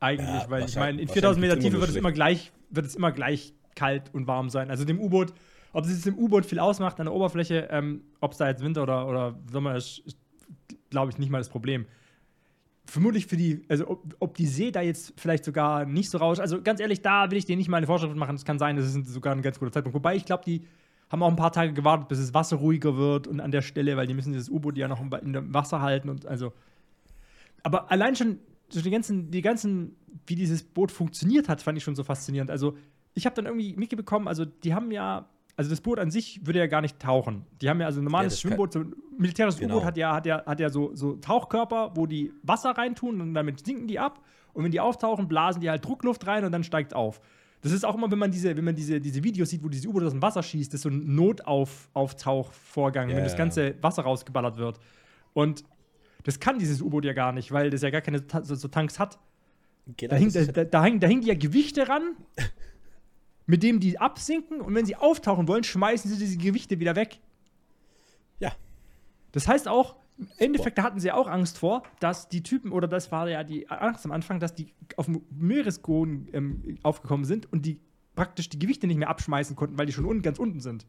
Eigentlich, 0.00 0.28
Ja, 0.28 0.50
weil 0.50 0.64
ich 0.64 0.76
meine, 0.76 1.00
in 1.02 1.08
wahrscheinlich 1.08 1.12
4000 1.12 1.40
Meter 1.40 1.58
Tiefe 1.58 1.80
wird 1.80 1.90
es 1.90 1.96
immer 1.96 2.12
gleich, 2.12 2.52
wird 2.70 2.86
es 2.86 2.94
immer 2.94 3.12
gleich 3.12 3.54
kalt 3.76 4.12
und 4.12 4.26
warm 4.26 4.50
sein. 4.50 4.70
Also 4.70 4.84
dem 4.84 4.98
U-Boot, 4.98 5.32
ob 5.72 5.84
es 5.84 5.90
jetzt 5.90 6.06
dem 6.06 6.18
U-Boot 6.18 6.44
viel 6.44 6.58
ausmacht 6.58 6.98
an 6.98 7.06
der 7.06 7.14
Oberfläche, 7.14 7.68
ähm, 7.70 8.02
ob 8.20 8.32
es 8.32 8.38
da 8.38 8.48
jetzt 8.48 8.64
Winter 8.64 8.82
oder, 8.82 9.06
oder 9.06 9.38
Sommer 9.52 9.76
ist, 9.76 10.00
ist 10.00 10.18
glaube 10.90 11.10
ich, 11.10 11.18
nicht 11.18 11.30
mal 11.30 11.38
das 11.38 11.48
Problem. 11.48 11.86
Vermutlich 12.86 13.26
für 13.26 13.36
die, 13.36 13.64
also 13.68 13.88
ob, 13.88 14.16
ob 14.20 14.36
die 14.36 14.46
See 14.46 14.70
da 14.70 14.80
jetzt 14.80 15.12
vielleicht 15.16 15.44
sogar 15.44 15.84
nicht 15.84 16.08
so 16.08 16.18
raus. 16.18 16.38
Also 16.38 16.62
ganz 16.62 16.80
ehrlich, 16.80 17.02
da 17.02 17.30
will 17.30 17.38
ich 17.38 17.44
dir 17.44 17.56
nicht 17.56 17.68
mal 17.68 17.78
eine 17.78 17.86
Vorschrift 17.86 18.14
machen. 18.14 18.36
Es 18.36 18.44
kann 18.44 18.58
sein, 18.58 18.76
das 18.76 18.86
ist 18.86 19.08
sogar 19.08 19.34
ein 19.34 19.42
ganz 19.42 19.58
guter 19.58 19.72
Zeitpunkt. 19.72 19.94
Wobei 19.94 20.14
ich 20.14 20.24
glaube, 20.24 20.44
die 20.44 20.62
haben 21.10 21.22
auch 21.22 21.28
ein 21.28 21.36
paar 21.36 21.52
Tage 21.52 21.72
gewartet, 21.72 22.08
bis 22.08 22.18
das 22.18 22.34
Wasser 22.34 22.56
ruhiger 22.56 22.96
wird 22.96 23.26
und 23.26 23.40
an 23.40 23.50
der 23.50 23.62
Stelle, 23.62 23.96
weil 23.96 24.06
die 24.06 24.14
müssen 24.14 24.32
dieses 24.32 24.48
U-Boot 24.48 24.76
ja 24.76 24.88
noch 24.88 25.00
in 25.00 25.32
dem 25.32 25.52
Wasser 25.52 25.80
halten 25.80 26.08
und 26.08 26.26
also. 26.26 26.52
Aber 27.62 27.90
allein 27.90 28.14
schon 28.14 28.38
so 28.68 28.80
die 28.80 28.90
ganzen, 28.90 29.30
die 29.30 29.42
ganzen, 29.42 29.96
wie 30.26 30.34
dieses 30.34 30.62
Boot 30.62 30.90
funktioniert 30.90 31.48
hat, 31.48 31.62
fand 31.62 31.78
ich 31.78 31.84
schon 31.84 31.96
so 31.96 32.04
faszinierend. 32.04 32.50
Also 32.50 32.76
ich 33.16 33.26
habe 33.26 33.34
dann 33.34 33.46
irgendwie 33.46 33.74
mitbekommen, 33.76 34.28
also 34.28 34.44
die 34.44 34.72
haben 34.74 34.92
ja, 34.92 35.28
also 35.56 35.68
das 35.70 35.80
Boot 35.80 35.98
an 35.98 36.10
sich 36.12 36.46
würde 36.46 36.58
ja 36.60 36.66
gar 36.68 36.82
nicht 36.82 37.00
tauchen. 37.00 37.44
Die 37.60 37.68
haben 37.68 37.80
ja 37.80 37.86
also 37.86 38.00
ein 38.00 38.04
normales 38.04 38.34
kann- 38.34 38.40
Schwimmboot, 38.50 38.72
so 38.74 38.80
ein 38.80 38.94
militärisches 39.18 39.58
Genau. 39.58 39.76
U-Boot 39.76 39.86
hat 39.86 39.96
ja, 39.96 40.14
hat 40.14 40.26
ja, 40.26 40.44
hat 40.46 40.60
ja 40.60 40.68
so, 40.70 40.94
so 40.94 41.16
Tauchkörper, 41.16 41.92
wo 41.96 42.06
die 42.06 42.32
Wasser 42.44 42.70
reintun 42.70 43.20
und 43.20 43.34
damit 43.34 43.64
sinken 43.66 43.88
die 43.88 43.98
ab. 43.98 44.22
Und 44.52 44.62
wenn 44.64 44.70
die 44.70 44.80
auftauchen, 44.80 45.26
blasen 45.28 45.60
die 45.60 45.68
halt 45.68 45.84
Druckluft 45.84 46.26
rein 46.26 46.44
und 46.44 46.52
dann 46.52 46.62
steigt 46.64 46.94
auf. 46.94 47.20
Das 47.62 47.72
ist 47.72 47.84
auch 47.84 47.94
immer, 47.94 48.10
wenn 48.10 48.18
man 48.18 48.30
diese, 48.30 48.54
wenn 48.56 48.64
man 48.64 48.74
diese, 48.76 49.00
diese 49.00 49.24
Videos 49.24 49.50
sieht, 49.50 49.64
wo 49.64 49.68
dieses 49.68 49.86
U-Boot 49.86 50.04
aus 50.04 50.12
dem 50.12 50.22
Wasser 50.22 50.42
schießt, 50.42 50.72
das 50.72 50.78
ist 50.78 50.82
so 50.82 50.90
ein 50.90 51.14
Notauftauchvorgang, 51.14 53.08
wenn 53.08 53.16
Ja, 53.18 53.22
das 53.22 53.32
ja. 53.32 53.38
ganze 53.38 53.74
Wasser 53.82 54.02
rausgeballert 54.02 54.56
wird. 54.56 54.78
Und 55.32 55.64
das 56.24 56.40
kann 56.40 56.58
dieses 56.58 56.82
U-Boot 56.82 57.04
ja 57.04 57.12
gar 57.12 57.32
nicht, 57.32 57.52
weil 57.52 57.70
das 57.70 57.82
ja 57.82 57.90
gar 57.90 58.00
keine 58.00 58.22
so, 58.42 58.54
so 58.54 58.68
Tanks 58.68 58.98
hat. 58.98 59.18
Genau, 59.96 60.10
Da, 60.10 60.16
hing, 60.16 60.32
da, 60.32 60.40
ja- 60.40 60.52
da, 60.52 60.64
da, 60.64 60.82
hängen, 60.84 61.00
da 61.00 61.06
hängen 61.06 61.20
die 61.22 61.28
ja 61.28 61.34
Gewichte 61.34 61.88
ran, 61.88 62.02
mit 63.46 63.62
dem 63.62 63.80
die 63.80 63.98
absinken 63.98 64.60
und 64.60 64.74
wenn 64.74 64.86
sie 64.86 64.96
auftauchen 64.96 65.48
wollen, 65.48 65.64
schmeißen 65.64 66.10
sie 66.10 66.18
diese 66.18 66.36
Gewichte 66.36 66.78
wieder 66.80 66.96
weg. 66.96 67.20
ja, 68.40 68.52
Das 69.32 69.48
heißt 69.48 69.68
auch, 69.68 69.96
im 70.18 70.28
Endeffekt, 70.38 70.78
da 70.78 70.82
hatten 70.82 70.98
sie 70.98 71.12
auch 71.12 71.26
Angst 71.28 71.58
vor, 71.58 71.82
dass 72.00 72.28
die 72.28 72.42
Typen, 72.42 72.72
oder 72.72 72.88
das 72.88 73.12
war 73.12 73.28
ja 73.28 73.44
die 73.44 73.68
Angst 73.68 74.04
am 74.06 74.12
Anfang, 74.12 74.40
dass 74.40 74.54
die 74.54 74.72
auf 74.96 75.06
dem 75.06 75.22
Meeresboden 75.30 76.28
ähm, 76.32 76.78
aufgekommen 76.82 77.26
sind 77.26 77.50
und 77.52 77.66
die 77.66 77.80
praktisch 78.14 78.48
die 78.48 78.58
Gewichte 78.58 78.86
nicht 78.86 78.96
mehr 78.96 79.10
abschmeißen 79.10 79.54
konnten, 79.56 79.78
weil 79.78 79.86
die 79.86 79.92
schon 79.92 80.06
unten, 80.06 80.22
ganz 80.22 80.38
unten 80.38 80.60
sind. 80.60 80.86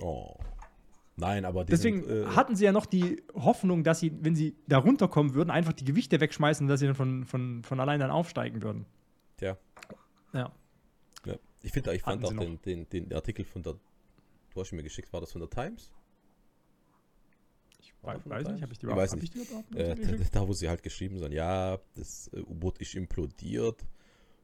Oh. 0.00 0.34
Nein, 1.16 1.44
aber 1.44 1.64
Deswegen 1.64 2.02
sind, 2.02 2.10
äh, 2.10 2.26
hatten 2.26 2.56
sie 2.56 2.64
ja 2.64 2.72
noch 2.72 2.86
die 2.86 3.22
Hoffnung, 3.34 3.84
dass 3.84 4.00
sie, 4.00 4.12
wenn 4.20 4.34
sie 4.34 4.56
da 4.66 4.78
runterkommen 4.78 5.34
würden, 5.34 5.50
einfach 5.50 5.72
die 5.72 5.84
Gewichte 5.84 6.20
wegschmeißen, 6.20 6.66
dass 6.66 6.80
sie 6.80 6.86
dann 6.86 6.96
von, 6.96 7.24
von, 7.24 7.62
von 7.62 7.78
allein 7.78 8.00
dann 8.00 8.10
aufsteigen 8.10 8.62
würden. 8.62 8.84
Tja. 9.36 9.56
Ja. 10.32 10.50
Ich 11.64 11.72
finde, 11.72 11.94
ich 11.94 12.02
fand 12.02 12.22
Hatten 12.22 12.38
auch 12.38 12.42
sie 12.42 12.58
den, 12.64 12.86
den, 12.88 13.08
den 13.08 13.12
Artikel 13.14 13.44
von 13.44 13.62
der, 13.62 13.74
du 14.54 14.60
hast 14.60 14.70
ihn 14.72 14.76
mir 14.76 14.82
geschickt, 14.82 15.12
war 15.12 15.20
das 15.20 15.32
von 15.32 15.40
der 15.40 15.50
Times? 15.50 15.90
Ich 17.80 17.92
War 18.02 18.14
weiß, 18.16 18.22
weiß 18.26 18.48
nicht, 18.48 18.62
habe 18.62 18.72
ich 18.72 18.78
die 18.78 18.86
Ich 18.86 18.92
überhaupt, 18.92 19.02
weiß 19.02 19.12
hab 19.12 19.20
nicht. 19.20 19.34
ich 19.34 19.76
Äh, 19.78 19.94
da, 19.94 20.24
da, 20.40 20.48
wo 20.48 20.52
sie 20.52 20.68
halt 20.68 20.82
geschrieben 20.82 21.18
sind, 21.18 21.32
ja, 21.32 21.78
das 21.96 22.28
äh, 22.34 22.40
U-Boot 22.40 22.78
ist 22.78 22.94
implodiert 22.94 23.84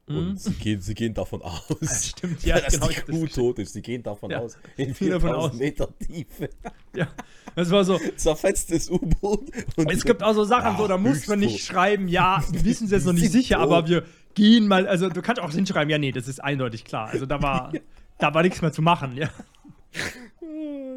Mhm. 0.07 0.17
und 0.17 0.41
sie 0.41 0.53
gehen, 0.53 0.81
sie 0.81 0.95
gehen 0.95 1.13
davon 1.13 1.43
aus, 1.43 1.61
Das 1.79 2.07
stimmt, 2.07 2.43
ja, 2.43 2.59
dass 2.59 2.73
genau. 2.73 2.87
die 2.87 2.93
ich 2.93 2.97
das 3.01 3.05
Crew 3.05 3.27
tot 3.27 3.59
ist. 3.59 3.73
Sie 3.73 3.83
gehen 3.83 4.01
davon 4.01 4.31
Ja. 4.31 4.39
aus, 4.39 4.57
in 4.75 4.93
Gehen 4.95 5.11
davon 5.11 5.29
4000 5.29 5.35
aus. 5.53 5.53
Meter 5.59 5.99
Tiefe. 5.99 6.49
Ja, 6.95 7.07
das 7.55 7.69
war 7.69 7.83
so. 7.85 7.99
Zerfetztes 8.15 8.89
U-Boot. 8.89 9.51
Es 9.87 10.03
gibt 10.03 10.23
auch 10.23 10.33
so 10.33 10.43
Sachen, 10.43 10.75
so, 10.77 10.87
da 10.87 10.97
muss 10.97 11.27
man 11.27 11.39
nicht 11.39 11.63
schreiben, 11.63 12.07
ja, 12.07 12.43
wir 12.51 12.65
wissen 12.65 12.85
es 12.85 12.91
jetzt 12.91 13.05
noch 13.05 13.13
nicht 13.13 13.31
sicher, 13.31 13.57
tot. 13.57 13.63
aber 13.63 13.87
wir 13.87 14.03
gehen 14.35 14.67
mal, 14.67 14.87
also 14.87 15.09
du 15.09 15.21
kannst 15.21 15.41
auch 15.41 15.51
hinschreiben, 15.51 15.89
ja, 15.89 15.97
nee, 15.97 16.11
das 16.11 16.27
ist 16.27 16.39
eindeutig 16.43 16.83
klar. 16.83 17.09
Also 17.09 17.25
da 17.25 17.41
war, 17.41 17.71
da 18.19 18.33
war 18.33 18.41
nichts 18.43 18.61
mehr 18.61 18.71
zu 18.71 18.81
machen, 18.81 19.15
ja. 19.17 19.29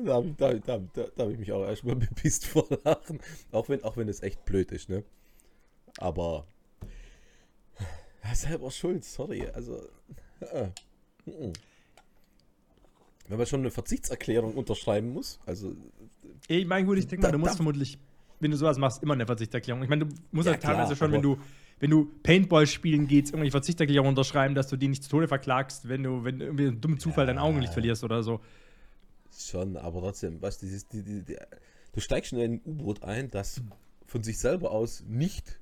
Da, 0.05 0.21
da, 0.37 0.53
da, 0.55 0.79
da, 0.95 1.23
habe 1.23 1.33
ich 1.33 1.39
mich 1.39 1.51
auch 1.51 1.65
erstmal 1.65 1.97
bepisst 1.97 2.45
vor 2.47 2.67
Lachen. 2.85 3.21
Auch 3.53 3.71
wenn, 3.71 3.83
auch 3.85 3.97
wenn 3.97 4.07
es 4.11 4.23
echt 4.23 4.45
blöd 4.45 4.71
ist, 4.71 4.91
ne? 4.91 5.03
Aber. 5.97 6.47
Selber 8.35 8.71
schuld, 8.71 9.03
sorry. 9.05 9.47
Also. 9.55 9.81
äh. 10.41 10.69
Wenn 13.29 13.39
man 13.39 13.47
schon 13.47 13.61
eine 13.61 13.71
Verzichtserklärung 13.71 14.55
unterschreiben 14.55 15.11
muss, 15.15 15.41
also. 15.47 15.75
Ich 16.49 16.67
meine, 16.67 16.87
gut, 16.87 16.99
ich 16.99 17.07
denke 17.07 17.23
mal, 17.23 17.29
Da- 17.29 17.33
du 17.33 17.39
musst 17.39 17.57
vermutlich, 17.57 17.99
wenn 18.41 18.51
du 18.51 18.57
sowas 18.59 18.77
machst, 18.77 19.03
immer 19.03 19.15
eine 19.15 19.25
Verzichterklärung. 19.27 19.83
Ich 19.83 19.89
meine, 19.89 20.05
du 20.05 20.15
musst 20.33 20.47
Ja, 20.47 20.53
halt 20.53 20.63
teilweise 20.63 20.95
klar, 20.95 21.09
schon, 21.09 21.13
wenn 21.13 21.23
du, 21.23 21.39
wenn 21.85 21.91
du 21.91 22.11
Paintball 22.23 22.67
spielen 22.67 23.07
gehst, 23.09 23.29
irgendwelche 23.29 23.51
Verzichterklärung 23.51 24.09
unterschreiben, 24.09 24.55
dass 24.55 24.69
du 24.69 24.79
die 24.79 24.89
nicht 24.89 25.03
zu 25.03 25.11
Tode 25.11 25.29
verklagst, 25.29 25.87
wenn 25.87 26.03
du, 26.03 26.25
wenn 26.25 26.39
du 26.39 26.47
irgendwie 26.47 26.69
einen 26.69 26.81
dummen 26.81 26.99
Zufall 26.99 27.27
dein 27.27 27.37
Augenlicht 27.37 27.75
verlierst 27.75 28.03
oder 28.05 28.23
so. 28.23 28.41
Schon, 29.37 29.77
aber 29.77 30.01
trotzdem, 30.01 30.41
weißt 30.41 30.63
du, 30.63 30.67
dieses, 30.67 30.89
die, 30.89 31.03
die, 31.03 31.21
die, 31.23 31.37
du 31.93 32.01
steigst 32.01 32.33
in 32.33 32.41
ein 32.41 32.61
U-Boot 32.65 33.03
ein, 33.03 33.31
das 33.31 33.61
von 34.07 34.23
sich 34.23 34.39
selber 34.39 34.71
aus 34.71 35.05
nicht 35.07 35.61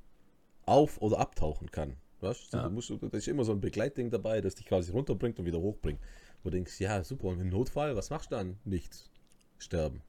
auf- 0.65 1.03
oder 1.03 1.19
abtauchen 1.19 1.73
kann. 1.73 1.97
Weißt? 2.21 2.53
du? 2.53 2.57
Ja. 2.57 2.69
Du 2.69 2.71
musst, 2.71 2.89
da 2.89 3.19
ist 3.19 3.27
immer 3.27 3.43
so 3.43 3.51
ein 3.51 3.61
Begleitding 3.61 4.09
dabei, 4.09 4.41
das 4.41 4.55
dich 4.55 4.67
quasi 4.67 4.93
runterbringt 4.93 5.41
und 5.41 5.45
wieder 5.45 5.59
hochbringt. 5.59 5.99
Wo 6.45 6.51
du 6.51 6.55
denkst, 6.55 6.79
ja, 6.79 7.03
super, 7.03 7.25
und 7.25 7.41
im 7.41 7.49
Notfall, 7.49 7.97
was 7.97 8.11
machst 8.11 8.31
du 8.31 8.37
dann? 8.37 8.59
Nichts. 8.65 9.11
Sterben. 9.59 10.03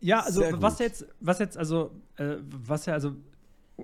Ja, 0.00 0.22
also 0.22 0.42
was 0.60 0.80
jetzt, 0.80 1.06
was 1.20 1.38
jetzt, 1.38 1.56
also, 1.56 1.92
äh, 2.16 2.34
was 2.40 2.86
ja, 2.86 2.94
also, 2.94 3.14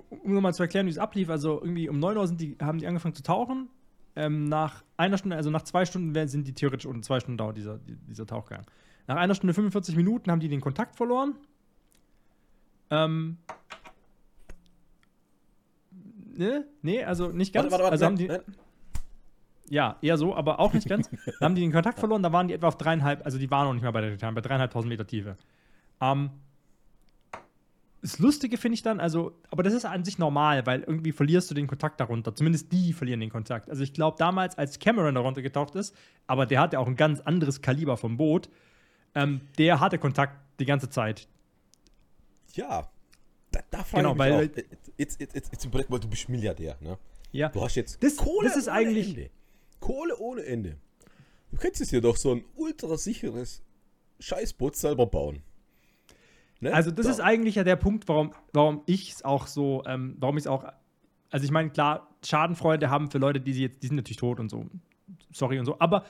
um 0.09 0.33
nochmal 0.33 0.53
zu 0.53 0.63
erklären, 0.63 0.85
wie 0.85 0.91
es 0.91 0.97
ablief, 0.97 1.29
also 1.29 1.61
irgendwie 1.61 1.89
um 1.89 1.99
9 1.99 2.17
Uhr 2.17 2.27
sind 2.27 2.41
die, 2.41 2.57
haben 2.61 2.79
die 2.79 2.87
angefangen 2.87 3.15
zu 3.15 3.23
tauchen. 3.23 3.69
Ähm, 4.15 4.45
nach 4.45 4.83
einer 4.97 5.17
Stunde, 5.17 5.35
also 5.35 5.49
nach 5.51 5.61
zwei 5.63 5.85
Stunden 5.85 6.27
sind 6.27 6.47
die 6.47 6.53
theoretisch, 6.53 6.85
und 6.87 7.03
zwei 7.05 7.19
Stunden 7.19 7.37
dauert 7.37 7.57
dieser, 7.57 7.77
die- 7.77 7.95
dieser 8.07 8.25
Tauchgang. 8.25 8.63
Nach 9.05 9.15
einer 9.15 9.35
Stunde 9.35 9.53
45 9.53 9.95
Minuten 9.95 10.31
haben 10.31 10.39
die 10.39 10.49
den 10.49 10.59
Kontakt 10.61 10.95
verloren. 10.95 11.35
Ähm. 12.89 13.37
Ne? 16.35 16.65
Nee, 16.81 17.03
also 17.03 17.29
nicht 17.29 17.53
ganz. 17.53 17.71
Warte, 17.71 17.83
warte, 17.83 17.91
also 17.93 18.05
haben 18.05 18.15
die, 18.17 18.29
ja, 19.69 19.97
eher 20.01 20.17
so, 20.17 20.35
aber 20.35 20.59
auch 20.59 20.73
nicht 20.73 20.87
ganz. 20.87 21.09
Haben 21.41 21.55
die 21.55 21.61
den 21.61 21.71
Kontakt 21.73 21.99
verloren, 21.99 22.23
da 22.23 22.31
waren 22.31 22.47
die 22.47 22.53
etwa 22.53 22.67
auf 22.69 22.77
dreieinhalb, 22.77 23.25
also 23.25 23.37
die 23.37 23.51
waren 23.51 23.65
noch 23.67 23.73
nicht 23.73 23.83
mal 23.83 23.91
bei 23.91 23.99
der 24.01 24.11
Titan, 24.11 24.33
bei 24.33 24.39
dreieinhalbtausend 24.41 24.87
Meter 24.89 25.05
Tiefe. 25.05 25.35
Ähm, 25.99 26.29
das 28.07 28.19
Lustige 28.19 28.57
finde 28.57 28.75
ich 28.75 28.83
dann, 28.83 28.99
also, 28.99 29.33
aber 29.51 29.63
das 29.63 29.73
ist 29.73 29.85
an 29.85 30.05
sich 30.05 30.17
normal, 30.17 30.65
weil 30.65 30.81
irgendwie 30.81 31.11
verlierst 31.11 31.49
du 31.51 31.55
den 31.55 31.67
Kontakt 31.67 31.99
darunter. 31.99 32.33
Zumindest 32.35 32.71
die 32.71 32.93
verlieren 32.93 33.19
den 33.19 33.29
Kontakt. 33.29 33.69
Also 33.69 33.83
ich 33.83 33.93
glaube, 33.93 34.17
damals, 34.17 34.57
als 34.57 34.79
Cameron 34.79 35.15
darunter 35.15 35.41
getaucht 35.41 35.75
ist, 35.75 35.95
aber 36.25 36.45
der 36.45 36.59
hatte 36.61 36.79
auch 36.79 36.87
ein 36.87 36.95
ganz 36.95 37.19
anderes 37.21 37.61
Kaliber 37.61 37.97
vom 37.97 38.17
Boot, 38.17 38.49
ähm, 39.15 39.41
der 39.57 39.79
hatte 39.79 39.97
Kontakt 39.97 40.37
die 40.59 40.65
ganze 40.65 40.89
Zeit. 40.89 41.27
Ja. 42.53 42.89
Da, 43.51 43.59
da 43.69 43.85
Genau, 43.93 44.13
ich 44.13 44.17
weil- 44.17 44.33
auch. 44.33 44.41
Jetzt, 44.97 45.19
jetzt, 45.21 45.35
jetzt, 45.35 45.51
jetzt 45.51 45.65
überleg 45.65 45.89
mal, 45.89 45.99
du 45.99 46.07
bist 46.07 46.27
Milliardär, 46.29 46.77
ne? 46.81 46.97
Ja. 47.31 47.49
Du 47.49 47.61
hast 47.61 47.75
jetzt 47.75 48.01
Das- 48.03 48.15
das 48.15 48.55
ist 48.55 48.67
ohne 48.67 48.77
eigentlich- 48.77 49.09
Ende. 49.09 49.29
Kohle 49.79 50.17
ohne 50.17 50.43
Ende. 50.43 50.77
Du 51.51 51.57
könntest 51.57 51.91
dir 51.91 52.01
doch 52.01 52.17
so 52.17 52.33
ein 52.33 52.43
ultra 52.55 52.97
sicheres 52.97 53.61
Scheißboot 54.19 54.75
selber 54.75 55.05
bauen. 55.05 55.43
Ne? 56.59 56.73
Also 56.73 56.91
das 56.91 57.05
Da- 57.05 57.11
ist 57.11 57.19
eigentlich 57.19 57.55
ja 57.55 57.63
der 57.63 57.75
Punkt, 57.75 58.07
warum, 58.07 58.31
warum 58.53 58.81
ich 58.85 59.11
es 59.11 59.23
auch 59.25 59.47
so, 59.47 59.83
ähm, 59.85 60.15
warum 60.19 60.37
ich 60.37 60.43
es 60.43 60.47
auch, 60.47 60.65
also 61.29 61.43
ich 61.45 61.51
meine, 61.51 61.69
klar, 61.69 62.09
Schadenfreude 62.25 62.89
haben 62.89 63.11
für 63.11 63.17
Leute, 63.19 63.39
die 63.39 63.53
sie 63.53 63.61
jetzt, 63.63 63.83
die 63.83 63.87
sind 63.87 63.95
natürlich 63.97 64.17
tot 64.17 64.39
und 64.39 64.49
so, 64.49 64.65
sorry 65.31 65.59
und 65.59 65.65
so, 65.65 65.77
aber 65.79 66.03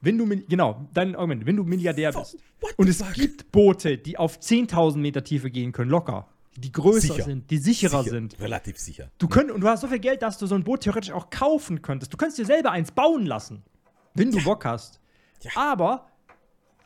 wenn 0.00 0.18
du, 0.18 0.26
genau, 0.48 0.86
dein 0.92 1.14
Argument, 1.16 1.46
wenn 1.46 1.56
du 1.56 1.64
Milliardär 1.64 2.12
bist 2.12 2.36
What 2.60 2.74
und 2.78 2.88
es 2.88 3.02
fuck? 3.02 3.14
gibt 3.14 3.50
Boote, 3.52 3.96
die 3.98 4.18
auf 4.18 4.38
10.000 4.38 4.96
Meter 5.00 5.24
Tiefe 5.24 5.50
gehen 5.50 5.72
können, 5.72 5.90
locker, 5.90 6.26
die 6.56 6.70
größer 6.72 7.00
Sicher. 7.14 7.22
sind, 7.24 7.50
die 7.50 7.58
sicherer 7.58 8.02
Sicher, 8.02 8.10
sind, 8.14 8.38
Relativ 8.40 8.78
sicher. 8.78 9.10
du 9.18 9.28
könnt, 9.28 9.50
und 9.50 9.60
du 9.60 9.68
hast 9.68 9.80
so 9.80 9.88
viel 9.88 9.98
Geld, 9.98 10.22
dass 10.22 10.38
du 10.38 10.46
so 10.46 10.54
ein 10.54 10.62
Boot 10.64 10.82
theoretisch 10.82 11.10
auch 11.12 11.30
kaufen 11.30 11.82
könntest, 11.82 12.12
du 12.12 12.16
könntest 12.16 12.38
dir 12.38 12.46
selber 12.46 12.70
eins 12.70 12.92
bauen 12.92 13.26
lassen, 13.26 13.62
wenn 14.14 14.30
du 14.30 14.42
Bock 14.44 14.64
hast, 14.64 15.00
Ja. 15.42 15.50
aber 15.56 16.06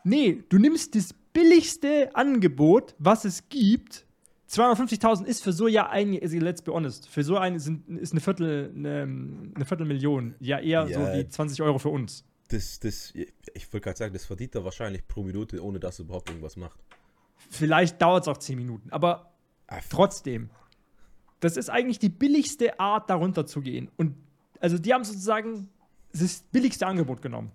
Nee, 0.05 0.43
du 0.47 0.57
nimmst 0.59 0.95
das 0.95 1.13
billigste 1.33 2.15
Angebot, 2.15 2.95
was 2.99 3.25
es 3.25 3.49
gibt. 3.49 4.05
250.000 4.49 5.25
ist 5.25 5.43
für 5.43 5.53
so 5.53 5.67
ja 5.67 5.89
ein, 5.89 6.19
also 6.21 6.37
let's 6.39 6.61
be 6.61 6.73
honest, 6.73 7.07
für 7.07 7.23
so 7.23 7.37
ein 7.37 7.59
sind, 7.59 7.87
ist 7.99 8.13
eine 8.13 8.19
Viertel, 8.21 8.71
eine, 8.75 9.03
eine 9.55 9.65
Viertelmillion. 9.65 10.35
Ja, 10.39 10.59
eher 10.59 10.87
so 10.87 11.01
Ja. 11.01 11.13
wie 11.13 11.27
20 11.27 11.61
Euro 11.61 11.77
für 11.77 11.89
uns. 11.89 12.25
Das, 12.47 12.79
das, 12.79 13.13
ich 13.13 13.71
wollte 13.71 13.81
gerade 13.83 13.97
sagen, 13.97 14.13
das 14.13 14.25
verdient 14.25 14.55
er 14.55 14.63
wahrscheinlich 14.65 15.07
pro 15.07 15.21
Minute, 15.21 15.63
ohne 15.63 15.79
dass 15.79 15.99
er 15.99 16.05
überhaupt 16.05 16.29
irgendwas 16.29 16.57
macht. 16.57 16.79
Vielleicht 17.51 18.01
dauert 18.01 18.23
es 18.23 18.27
auch 18.27 18.37
10 18.37 18.57
Minuten, 18.57 18.89
aber 18.91 19.31
Ah, 19.67 19.77
trotzdem. 19.87 20.49
Das 21.41 21.55
ist 21.55 21.69
eigentlich 21.69 21.99
die 21.99 22.09
billigste 22.09 22.79
Art, 22.79 23.07
darunter 23.11 23.45
zu 23.45 23.61
gehen. 23.61 23.89
Und 23.97 24.15
also 24.59 24.79
die 24.79 24.91
haben 24.95 25.03
sozusagen 25.03 25.69
das 26.11 26.41
billigste 26.51 26.87
Angebot 26.87 27.21
genommen, 27.21 27.51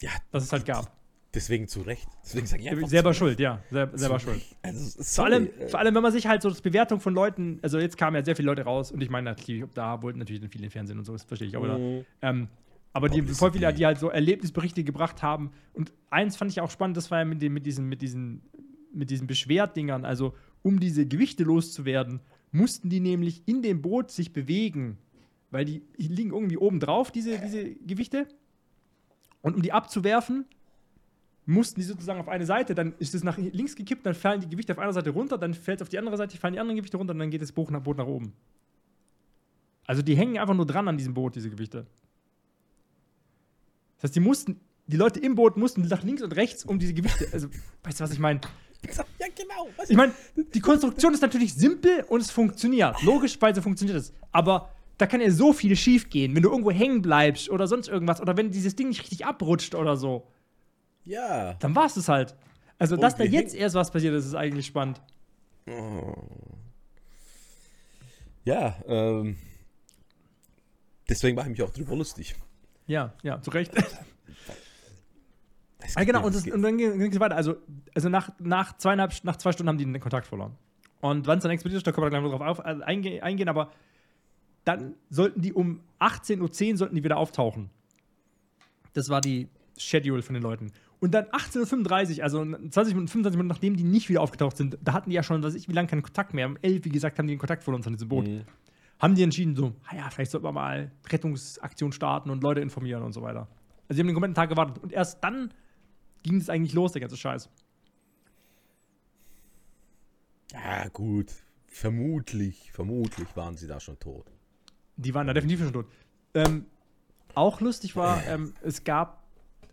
Ja, 0.00 0.10
das 0.32 0.44
es 0.44 0.52
halt 0.52 0.66
gab. 0.66 0.90
Deswegen 1.34 1.68
zu 1.68 1.82
Recht. 1.82 2.08
Deswegen 2.24 2.46
sage 2.46 2.62
ich 2.62 2.70
einfach 2.70 2.88
selber 2.88 3.14
schuld, 3.14 3.40
ja. 3.40 3.62
Sel 3.70 3.90
selber 3.94 4.18
schuld. 4.20 4.40
Also, 4.62 5.02
Vor 5.02 5.24
allem, 5.26 5.48
äh, 5.58 5.68
vor 5.68 5.80
allem, 5.80 5.94
wenn 5.94 6.02
man 6.02 6.12
sich 6.12 6.26
halt 6.26 6.42
so 6.42 6.48
das 6.48 6.60
Bewertung 6.60 7.00
von 7.00 7.14
Leuten, 7.14 7.58
also 7.62 7.78
jetzt 7.78 7.96
kamen 7.96 8.16
ja 8.16 8.24
sehr 8.24 8.36
viele 8.36 8.46
Leute 8.46 8.62
raus 8.62 8.92
und 8.92 9.02
ich 9.02 9.10
meine 9.10 9.30
natürlich, 9.30 9.64
da 9.74 10.02
wollten 10.02 10.18
natürlich 10.18 10.40
dann 10.40 10.50
viele 10.50 10.70
Fernsehen 10.70 10.98
und 10.98 11.04
so, 11.04 11.12
das 11.12 11.24
verstehe 11.24 11.48
ich, 11.48 11.56
aber, 11.56 11.78
Mhm. 11.78 12.04
ähm, 12.22 12.48
aber 12.92 13.08
die 13.08 13.18
Publicity. 13.18 13.38
voll 13.38 13.52
viele, 13.52 13.72
die 13.74 13.84
halt 13.86 13.98
so 13.98 14.08
Erlebnisberichte 14.10 14.84
gebracht 14.84 15.22
haben 15.22 15.50
und 15.72 15.92
eins 16.10 16.36
fand 16.36 16.50
ich 16.50 16.60
auch 16.60 16.70
spannend, 16.70 16.96
das 16.96 17.10
war 17.10 17.18
ja 17.18 17.24
mit, 17.24 17.42
den, 17.42 17.52
mit 17.52 17.66
diesen, 17.66 17.88
mit 17.88 18.00
diesen, 18.02 18.42
mit 18.92 19.10
diesen 19.10 19.26
Beschwerdingern, 19.26 20.04
also 20.04 20.34
um 20.62 20.78
diese 20.80 21.04
Gewichte 21.06 21.42
loszuwerden, 21.44 22.20
mussten 22.52 22.88
die 22.88 23.00
nämlich 23.00 23.42
in 23.46 23.62
dem 23.62 23.82
Boot 23.82 24.10
sich 24.12 24.32
bewegen, 24.32 24.96
weil 25.50 25.64
die 25.64 25.82
liegen 25.96 26.30
irgendwie 26.30 26.56
oben 26.56 26.78
drauf, 26.80 27.10
diese, 27.10 27.38
diese 27.38 27.74
Gewichte 27.74 28.26
und 29.42 29.56
um 29.56 29.62
die 29.62 29.72
abzuwerfen, 29.72 30.46
mussten 31.46 31.80
die 31.80 31.86
sozusagen 31.86 32.20
auf 32.20 32.28
eine 32.28 32.46
Seite, 32.46 32.74
dann 32.74 32.94
ist 32.98 33.14
es 33.14 33.22
nach 33.22 33.36
links 33.36 33.76
gekippt, 33.76 34.06
dann 34.06 34.14
fallen 34.14 34.40
die 34.40 34.48
Gewichte 34.48 34.72
auf 34.72 34.78
einer 34.78 34.92
Seite 34.92 35.10
runter, 35.10 35.36
dann 35.36 35.54
fällt 35.54 35.80
es 35.80 35.82
auf 35.82 35.88
die 35.88 35.98
andere 35.98 36.16
Seite, 36.16 36.36
fallen 36.36 36.54
die 36.54 36.60
anderen 36.60 36.76
Gewichte 36.76 36.96
runter 36.96 37.12
und 37.12 37.18
dann 37.18 37.30
geht 37.30 37.42
das 37.42 37.52
Boot 37.52 37.70
nach, 37.70 37.80
Boot 37.80 37.98
nach 37.98 38.06
oben. 38.06 38.32
Also 39.86 40.00
die 40.02 40.16
hängen 40.16 40.38
einfach 40.38 40.54
nur 40.54 40.66
dran 40.66 40.88
an 40.88 40.96
diesem 40.96 41.12
Boot, 41.12 41.34
diese 41.34 41.50
Gewichte. 41.50 41.86
Das 43.96 44.04
heißt, 44.04 44.16
die 44.16 44.20
mussten, 44.20 44.60
die 44.86 44.96
Leute 44.96 45.20
im 45.20 45.34
Boot 45.34 45.56
mussten 45.56 45.82
nach 45.82 46.02
links 46.02 46.22
und 46.22 46.34
rechts 46.34 46.64
um 46.64 46.78
diese 46.78 46.94
Gewichte, 46.94 47.28
also, 47.32 47.48
weißt 47.82 48.00
du, 48.00 48.04
was 48.04 48.12
ich 48.12 48.18
meine? 48.18 48.40
Ja, 49.18 49.26
genau. 49.34 49.68
Was 49.76 49.90
Ich 49.90 49.96
meine, 49.96 50.12
die 50.36 50.60
Konstruktion 50.60 51.14
ist 51.14 51.22
natürlich 51.22 51.54
simpel 51.54 52.04
und 52.08 52.20
es 52.20 52.30
funktioniert. 52.30 53.02
Logischerweise 53.02 53.62
funktioniert 53.62 53.98
es. 53.98 54.12
Aber 54.30 54.70
da 54.98 55.06
kann 55.06 55.20
ja 55.20 55.30
so 55.30 55.52
viel 55.52 55.74
schief 55.76 56.10
gehen, 56.10 56.34
wenn 56.34 56.42
du 56.42 56.50
irgendwo 56.50 56.70
hängen 56.70 57.02
bleibst 57.02 57.50
oder 57.50 57.66
sonst 57.66 57.88
irgendwas 57.88 58.20
oder 58.20 58.36
wenn 58.36 58.50
dieses 58.50 58.76
Ding 58.76 58.88
nicht 58.88 59.02
richtig 59.02 59.24
abrutscht 59.24 59.74
oder 59.74 59.96
so. 59.96 60.26
Ja. 61.04 61.54
Dann 61.54 61.74
war 61.74 61.86
es 61.86 61.94
das 61.94 62.08
halt. 62.08 62.36
Also, 62.78 62.96
Und 62.96 63.02
dass 63.02 63.16
da 63.16 63.24
jetzt 63.24 63.54
erst 63.54 63.74
was 63.74 63.90
passiert 63.90 64.14
ist, 64.14 64.26
ist 64.26 64.34
eigentlich 64.34 64.66
spannend. 64.66 65.00
Ja, 68.44 68.76
ähm. 68.86 69.36
Deswegen 71.08 71.36
mache 71.36 71.46
ich 71.50 71.58
mich 71.58 71.62
auch 71.62 71.72
drüber 71.72 71.96
lustig. 71.96 72.34
Ja, 72.86 73.14
ja, 73.22 73.40
zu 73.40 73.50
Recht. 73.50 73.72
Ah, 75.96 76.04
genau, 76.04 76.24
und, 76.24 76.34
das, 76.34 76.46
und 76.46 76.62
dann 76.62 76.78
ging 76.78 77.12
es 77.12 77.20
weiter. 77.20 77.36
Also, 77.36 77.56
also 77.94 78.08
nach, 78.08 78.30
nach 78.38 78.78
zweieinhalb, 78.78 79.12
nach 79.22 79.36
zwei 79.36 79.52
Stunden 79.52 79.68
haben 79.68 79.76
die 79.76 79.84
den 79.84 80.00
Kontakt 80.00 80.26
verloren. 80.26 80.56
Und 81.02 81.26
wann 81.26 81.38
es 81.38 81.42
dann 81.42 81.50
explodiert 81.50 81.78
ist, 81.78 81.86
da 81.86 81.92
können 81.92 82.06
wir 82.06 82.10
gleich 82.10 82.22
noch 82.22 82.30
drauf 82.30 82.40
auf, 82.40 82.64
also 82.64 82.82
einge, 82.82 83.22
eingehen, 83.22 83.50
aber 83.50 83.70
dann 84.64 84.94
sollten 85.10 85.42
die 85.42 85.52
um 85.52 85.80
18.10 86.00 86.70
Uhr 86.70 86.76
sollten 86.78 86.94
die 86.94 87.04
wieder 87.04 87.18
auftauchen. 87.18 87.68
Das 88.94 89.10
war 89.10 89.20
die 89.20 89.48
Schedule 89.76 90.22
von 90.22 90.32
den 90.32 90.42
Leuten. 90.42 90.72
Und 91.04 91.10
dann 91.10 91.26
18.35 91.26 92.16
Uhr, 92.16 92.24
also 92.24 92.38
20 92.42 92.94
Minuten, 92.94 93.08
25 93.08 93.36
Minuten, 93.36 93.48
nachdem 93.48 93.76
die 93.76 93.84
nicht 93.84 94.08
wieder 94.08 94.22
aufgetaucht 94.22 94.56
sind, 94.56 94.78
da 94.80 94.94
hatten 94.94 95.10
die 95.10 95.16
ja 95.16 95.22
schon, 95.22 95.42
weiß 95.42 95.54
ich, 95.54 95.68
wie 95.68 95.74
lange 95.74 95.86
keinen 95.86 96.00
Kontakt 96.00 96.32
mehr. 96.32 96.46
Um 96.46 96.56
11, 96.62 96.86
wie 96.86 96.88
gesagt, 96.88 97.18
haben 97.18 97.26
die 97.26 97.34
den 97.34 97.38
Kontakt 97.38 97.62
verloren 97.62 97.82
von 97.82 97.92
diesem 97.92 98.08
Boot. 98.08 98.26
Mhm. 98.26 98.44
Haben 98.98 99.14
die 99.14 99.22
entschieden, 99.22 99.54
so, 99.54 99.74
ah 99.86 99.96
ja, 99.96 100.08
vielleicht 100.08 100.30
sollten 100.30 100.46
wir 100.46 100.52
mal 100.52 100.90
Rettungsaktion 101.06 101.92
starten 101.92 102.30
und 102.30 102.42
Leute 102.42 102.62
informieren 102.62 103.02
und 103.02 103.12
so 103.12 103.20
weiter. 103.20 103.48
Also, 103.86 103.96
die 103.96 104.00
haben 104.00 104.06
den 104.06 104.14
kompletten 104.14 104.34
Tag 104.34 104.48
gewartet. 104.48 104.82
Und 104.82 104.94
erst 104.94 105.22
dann 105.22 105.52
ging 106.22 106.36
es 106.36 106.48
eigentlich 106.48 106.72
los, 106.72 106.92
der 106.92 107.02
ganze 107.02 107.18
Scheiß. 107.18 107.50
Ja, 110.54 110.88
gut. 110.88 111.34
Vermutlich, 111.66 112.72
vermutlich 112.72 113.28
waren 113.36 113.58
sie 113.58 113.66
da 113.66 113.78
schon 113.78 113.98
tot. 113.98 114.32
Die 114.96 115.12
waren 115.12 115.26
da 115.26 115.34
definitiv 115.34 115.64
schon 115.64 115.74
tot. 115.74 115.86
Ähm, 116.32 116.64
auch 117.34 117.60
lustig 117.60 117.94
war, 117.94 118.26
ähm, 118.26 118.54
es 118.62 118.84
gab, 118.84 119.20
äh, 119.20 119.23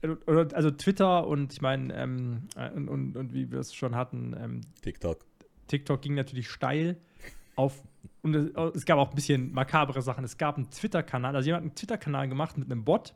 also 0.03 0.72
Twitter 0.72 1.27
und 1.27 1.53
ich 1.53 1.62
meine, 1.62 1.93
ähm, 1.96 2.48
äh, 2.55 2.70
und, 2.72 2.89
und, 2.89 3.17
und 3.17 3.34
wie 3.34 3.51
wir 3.51 3.60
es 3.60 3.74
schon 3.74 3.96
hatten, 3.96 4.36
ähm, 4.39 4.62
TikTok. 4.81 5.20
TikTok 5.67 6.01
ging 6.01 6.15
natürlich 6.15 6.50
steil 6.50 6.98
auf. 7.55 7.84
Und 8.24 8.36
es, 8.36 8.51
es 8.75 8.86
gab 8.86 8.98
auch 8.98 9.10
ein 9.10 9.15
bisschen 9.15 9.51
makabere 9.53 10.01
Sachen. 10.01 10.24
Es 10.24 10.38
gab 10.38 10.58
einen 10.58 10.70
Twitter-Kanal, 10.70 11.36
also 11.36 11.46
jemand 11.46 11.63
hat 11.63 11.70
einen 11.70 11.75
Twitter-Kanal 11.75 12.27
gemacht 12.29 12.58
mit 12.58 12.72
einem 12.72 12.84
Bot, 12.84 13.13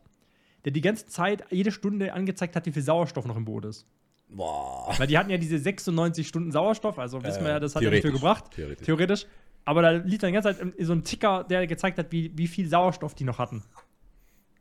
der 0.63 0.71
die 0.71 0.81
ganze 0.81 1.07
Zeit, 1.07 1.43
jede 1.51 1.71
Stunde 1.71 2.13
angezeigt 2.13 2.55
hat, 2.55 2.65
wie 2.65 2.71
viel 2.71 2.81
Sauerstoff 2.81 3.25
noch 3.25 3.37
im 3.37 3.45
Boot 3.45 3.65
ist. 3.65 3.85
Boah. 4.29 4.93
Weil 4.97 5.07
die 5.07 5.17
hatten 5.17 5.29
ja 5.29 5.37
diese 5.37 5.59
96 5.59 6.27
Stunden 6.27 6.51
Sauerstoff, 6.51 6.97
also 6.97 7.23
wissen 7.23 7.41
wir 7.41 7.49
Äh, 7.49 7.53
ja, 7.53 7.59
das 7.59 7.75
hat 7.75 7.83
ja 7.83 7.89
nicht 7.89 8.01
viel 8.01 8.11
gebracht. 8.11 8.51
theoretisch. 8.51 8.85
Theoretisch. 8.85 9.27
Aber 9.63 9.81
da 9.81 9.91
lief 9.91 10.19
dann 10.19 10.29
die 10.29 10.33
ganze 10.33 10.55
Zeit 10.55 10.73
so 10.79 10.93
ein 10.93 11.03
Ticker, 11.03 11.43
der 11.43 11.65
gezeigt 11.67 11.97
hat, 11.97 12.11
wie, 12.11 12.31
wie 12.35 12.47
viel 12.47 12.67
Sauerstoff 12.67 13.15
die 13.15 13.23
noch 13.23 13.39
hatten. 13.39 13.63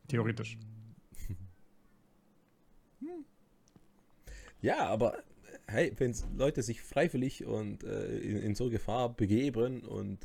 Theoretisch. 0.07 0.57
Ja, 4.65 4.87
aber 4.87 5.21
hey, 5.67 5.93
wenn 5.97 6.15
Leute 6.35 6.63
sich 6.63 6.81
freiwillig 6.81 7.45
und 7.45 7.83
äh, 7.83 8.17
in, 8.17 8.37
in 8.37 8.55
so 8.55 8.71
Gefahr 8.71 9.13
begeben 9.13 9.81
und 9.83 10.17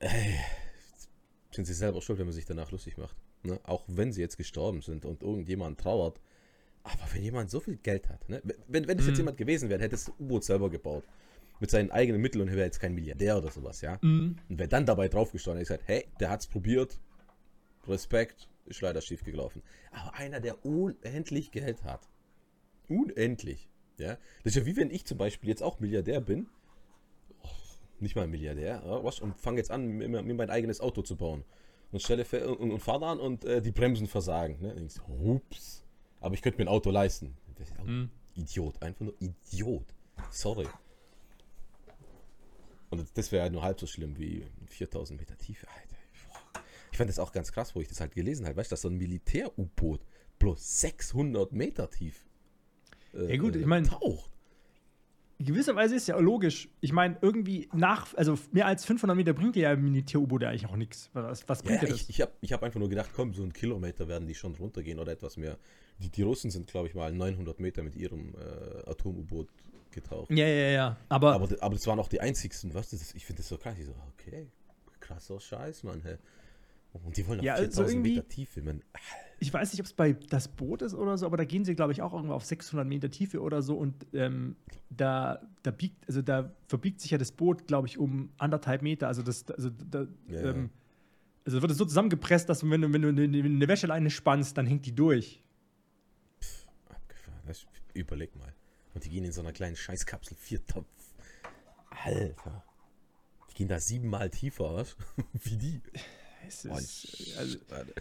äh, 0.00 0.08
sind 1.50 1.64
sie 1.64 1.72
selber 1.72 2.02
schuld, 2.02 2.18
wenn 2.18 2.26
man 2.26 2.34
sich 2.34 2.44
danach 2.44 2.70
lustig 2.72 2.98
macht. 2.98 3.16
Ne? 3.42 3.58
Auch 3.62 3.84
wenn 3.86 4.12
sie 4.12 4.20
jetzt 4.20 4.36
gestorben 4.36 4.82
sind 4.82 5.06
und 5.06 5.22
irgendjemand 5.22 5.80
trauert. 5.80 6.20
Aber 6.82 7.02
wenn 7.14 7.22
jemand 7.22 7.50
so 7.50 7.58
viel 7.58 7.78
Geld 7.78 8.10
hat, 8.10 8.28
ne? 8.28 8.42
wenn, 8.68 8.86
wenn 8.86 8.98
es 8.98 9.06
jetzt 9.06 9.14
Mhm. 9.14 9.20
jemand 9.20 9.38
gewesen 9.38 9.70
wäre, 9.70 9.80
hätte 9.80 9.96
das 9.96 10.12
U-Boot 10.20 10.44
selber 10.44 10.68
gebaut. 10.68 11.04
Mit 11.58 11.70
seinen 11.70 11.90
eigenen 11.90 12.20
Mitteln 12.20 12.42
und 12.42 12.54
wäre 12.54 12.66
jetzt 12.66 12.80
kein 12.80 12.94
Milliardär 12.94 13.38
oder 13.38 13.50
sowas, 13.50 13.80
ja. 13.80 13.98
Mhm. 14.02 14.36
Und 14.50 14.58
wäre 14.58 14.68
dann 14.68 14.84
dabei 14.84 15.08
draufgestanden 15.08 15.60
und 15.60 15.66
gesagt, 15.66 15.84
hey, 15.86 16.06
der 16.20 16.28
hat's 16.28 16.46
probiert, 16.46 17.00
Respekt, 17.88 18.46
ist 18.66 18.82
leider 18.82 19.00
schief 19.00 19.24
gelaufen. 19.24 19.62
Aber 19.90 20.12
einer, 20.14 20.40
der 20.40 20.66
unendlich 20.66 21.50
Geld 21.50 21.82
hat, 21.82 22.06
unendlich, 22.88 23.68
Ja, 23.98 24.18
das 24.44 24.54
ist 24.54 24.56
ja 24.56 24.66
wie 24.66 24.76
wenn 24.76 24.90
ich 24.90 25.04
zum 25.04 25.18
Beispiel 25.18 25.48
jetzt 25.48 25.62
auch 25.62 25.80
Milliardär 25.80 26.20
bin. 26.20 26.48
Oh, 27.42 27.48
nicht 28.00 28.16
mal 28.16 28.26
Milliardär, 28.26 28.82
was, 29.02 29.20
und 29.20 29.38
fange 29.40 29.58
jetzt 29.58 29.70
an, 29.70 29.86
mir, 29.86 30.08
mir 30.08 30.34
mein 30.34 30.50
eigenes 30.50 30.80
Auto 30.80 31.02
zu 31.02 31.16
bauen. 31.16 31.44
Und 31.92 32.02
stelle 32.02 32.24
und, 32.56 32.72
und 32.72 32.80
fahre 32.80 33.06
an 33.06 33.20
und 33.20 33.44
äh, 33.44 33.62
die 33.62 33.70
Bremsen 33.70 34.06
versagen. 34.08 34.58
Ne? 34.60 34.74
Denkst, 34.74 34.96
ups. 35.08 35.84
Aber 36.20 36.34
ich 36.34 36.42
könnte 36.42 36.58
mir 36.58 36.64
ein 36.64 36.68
Auto 36.74 36.90
leisten. 36.90 37.36
Das 37.54 37.68
ist 37.70 37.78
auch 37.78 37.86
Hm. 37.86 38.10
Idiot, 38.34 38.82
einfach 38.82 39.00
nur 39.02 39.14
Idiot. 39.20 39.94
Sorry. 40.30 40.66
Und 42.90 43.06
das 43.14 43.32
wäre 43.32 43.46
ja 43.46 43.50
nur 43.50 43.62
halb 43.62 43.80
so 43.80 43.86
schlimm 43.86 44.18
wie 44.18 44.44
4000 44.66 45.18
Meter 45.18 45.36
Tiefe. 45.38 45.66
Alter. 45.68 45.96
Ich 46.92 46.98
fand 46.98 47.08
das 47.10 47.18
auch 47.18 47.32
ganz 47.32 47.52
krass, 47.52 47.74
wo 47.74 47.80
ich 47.80 47.88
das 47.88 48.00
halt 48.00 48.14
gelesen 48.14 48.46
habe. 48.46 48.56
Weißt 48.56 48.70
du, 48.70 48.74
dass 48.74 48.82
so 48.82 48.88
ein 48.88 48.96
Militär-U-Boot 48.96 50.00
bloß 50.38 50.80
600 50.80 51.52
Meter 51.52 51.90
tief 51.90 52.25
äh, 53.16 53.30
Ja 53.34 53.36
gut, 53.40 53.56
äh, 53.56 53.60
ich 53.60 53.66
mein- 53.66 53.84
taucht. 53.84 54.30
In 55.38 55.44
gewisser 55.44 55.76
Weise 55.76 55.94
ist 55.96 56.08
ja 56.08 56.18
logisch. 56.18 56.66
Ich 56.80 56.92
meine, 56.92 57.18
irgendwie 57.20 57.68
nach, 57.74 58.14
also 58.14 58.38
mehr 58.52 58.66
als 58.66 58.86
500 58.86 59.14
Meter 59.14 59.34
bringt 59.34 59.54
dir 59.54 59.64
ja 59.64 59.70
ein 59.72 59.82
Militär-U-Boot 59.84 60.40
ja 60.42 60.48
eigentlich 60.48 60.64
auch 60.66 60.76
nichts. 60.76 61.10
Was, 61.12 61.46
was 61.46 61.58
Ja, 61.60 61.66
bringt 61.66 61.82
dir 61.82 61.86
ich 61.88 61.92
das? 61.92 62.08
ich 62.08 62.20
habe 62.22 62.32
ich 62.40 62.52
hab 62.54 62.62
einfach 62.62 62.80
nur 62.80 62.88
gedacht, 62.88 63.10
komm, 63.14 63.34
so 63.34 63.42
einen 63.42 63.52
Kilometer 63.52 64.08
werden 64.08 64.26
die 64.26 64.34
schon 64.34 64.54
runtergehen 64.54 64.98
oder 64.98 65.12
etwas 65.12 65.36
mehr. 65.36 65.58
Die, 65.98 66.08
die 66.08 66.22
Russen 66.22 66.50
sind, 66.50 66.68
glaube 66.68 66.88
ich, 66.88 66.94
mal 66.94 67.12
900 67.12 67.60
Meter 67.60 67.82
mit 67.82 67.96
ihrem 67.96 68.34
äh, 68.34 68.90
Atom-U-Boot 68.90 69.48
getaucht. 69.90 70.30
Ja, 70.30 70.46
ja, 70.46 70.70
ja. 70.70 70.96
Aber, 71.10 71.34
Aber, 71.34 71.48
aber 71.60 71.74
das 71.74 71.86
waren 71.86 71.98
auch 72.00 72.08
die 72.08 72.20
einzigsten, 72.22 72.70
du, 72.70 72.76
das, 72.76 72.92
ich 73.14 73.26
finde 73.26 73.40
das 73.42 73.48
so 73.48 73.58
krass. 73.58 73.74
Ich 73.78 73.84
so, 73.84 73.94
okay, 74.14 74.46
krasser 75.00 75.38
Scheiß, 75.38 75.82
Mann. 75.82 76.00
Hä? 76.02 76.16
Und 77.04 77.16
die 77.16 77.26
wollen 77.26 77.40
auf 77.40 77.44
Ja, 77.44 77.54
also 77.54 77.64
4000 77.82 77.90
irgendwie- 77.96 78.10
Meter 78.16 78.28
Tiefe. 78.28 78.62
Man, 78.62 78.82
ich 79.38 79.52
weiß 79.52 79.72
nicht, 79.72 79.80
ob 79.80 79.86
es 79.86 79.92
bei 79.92 80.12
das 80.14 80.48
Boot 80.48 80.82
ist 80.82 80.94
oder 80.94 81.18
so, 81.18 81.26
aber 81.26 81.36
da 81.36 81.44
gehen 81.44 81.64
sie, 81.64 81.74
glaube 81.74 81.92
ich, 81.92 82.02
auch 82.02 82.12
irgendwo 82.14 82.34
auf 82.34 82.44
600 82.44 82.86
Meter 82.86 83.10
Tiefe 83.10 83.40
oder 83.40 83.60
so 83.62 83.76
und 83.76 84.06
ähm, 84.14 84.56
da, 84.90 85.40
da 85.62 85.70
biegt, 85.70 86.06
also 86.08 86.22
da 86.22 86.52
verbiegt 86.68 87.00
sich 87.00 87.10
ja 87.10 87.18
das 87.18 87.32
Boot, 87.32 87.66
glaube 87.66 87.86
ich, 87.88 87.98
um 87.98 88.30
anderthalb 88.38 88.82
Meter. 88.82 89.08
Also 89.08 89.22
das, 89.22 89.48
also 89.50 89.70
da, 89.70 90.06
Ja, 90.28 90.40
ähm, 90.50 90.70
also 91.44 91.60
wird 91.62 91.70
es 91.70 91.78
so 91.78 91.84
zusammengepresst, 91.84 92.48
dass 92.48 92.68
wenn 92.68 92.80
du, 92.80 92.92
wenn 92.92 93.02
du 93.02 93.08
eine, 93.08 93.22
eine 93.22 93.68
Wäscheleine 93.68 94.10
spannst, 94.10 94.56
dann 94.58 94.66
hängt 94.66 94.86
die 94.86 94.94
durch. 94.94 95.42
abgefahren. 96.88 97.40
Das, 97.46 97.66
überleg 97.94 98.34
mal. 98.36 98.52
Und 98.94 99.04
die 99.04 99.10
gehen 99.10 99.24
in 99.24 99.32
so 99.32 99.42
einer 99.42 99.52
kleinen 99.52 99.76
Scheißkapsel, 99.76 100.36
vier 100.36 100.64
Topf. 100.66 100.86
Alter. 102.04 102.64
Die 103.50 103.54
gehen 103.54 103.68
da 103.68 103.78
siebenmal 103.78 104.30
tiefer, 104.30 104.74
was? 104.74 104.96
Wie 105.34 105.56
die. 105.56 105.80
Es 106.46 106.64
ist, 106.64 107.38
also, 107.38 107.58
Alter. 107.70 107.92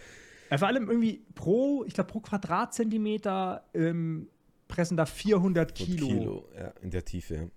Ja, 0.51 0.57
vor 0.57 0.67
allem 0.67 0.89
irgendwie 0.89 1.25
pro, 1.33 1.83
ich 1.85 1.93
glaube, 1.93 2.11
pro 2.11 2.19
Quadratzentimeter 2.19 3.65
ähm, 3.73 4.27
pressen 4.67 4.97
da 4.97 5.05
400 5.05 5.71
Und 5.71 5.75
Kilo, 5.75 6.07
Kilo, 6.07 6.49
ja, 6.55 6.73
in 6.81 6.91
der 6.91 7.03
Tiefe. 7.03 7.49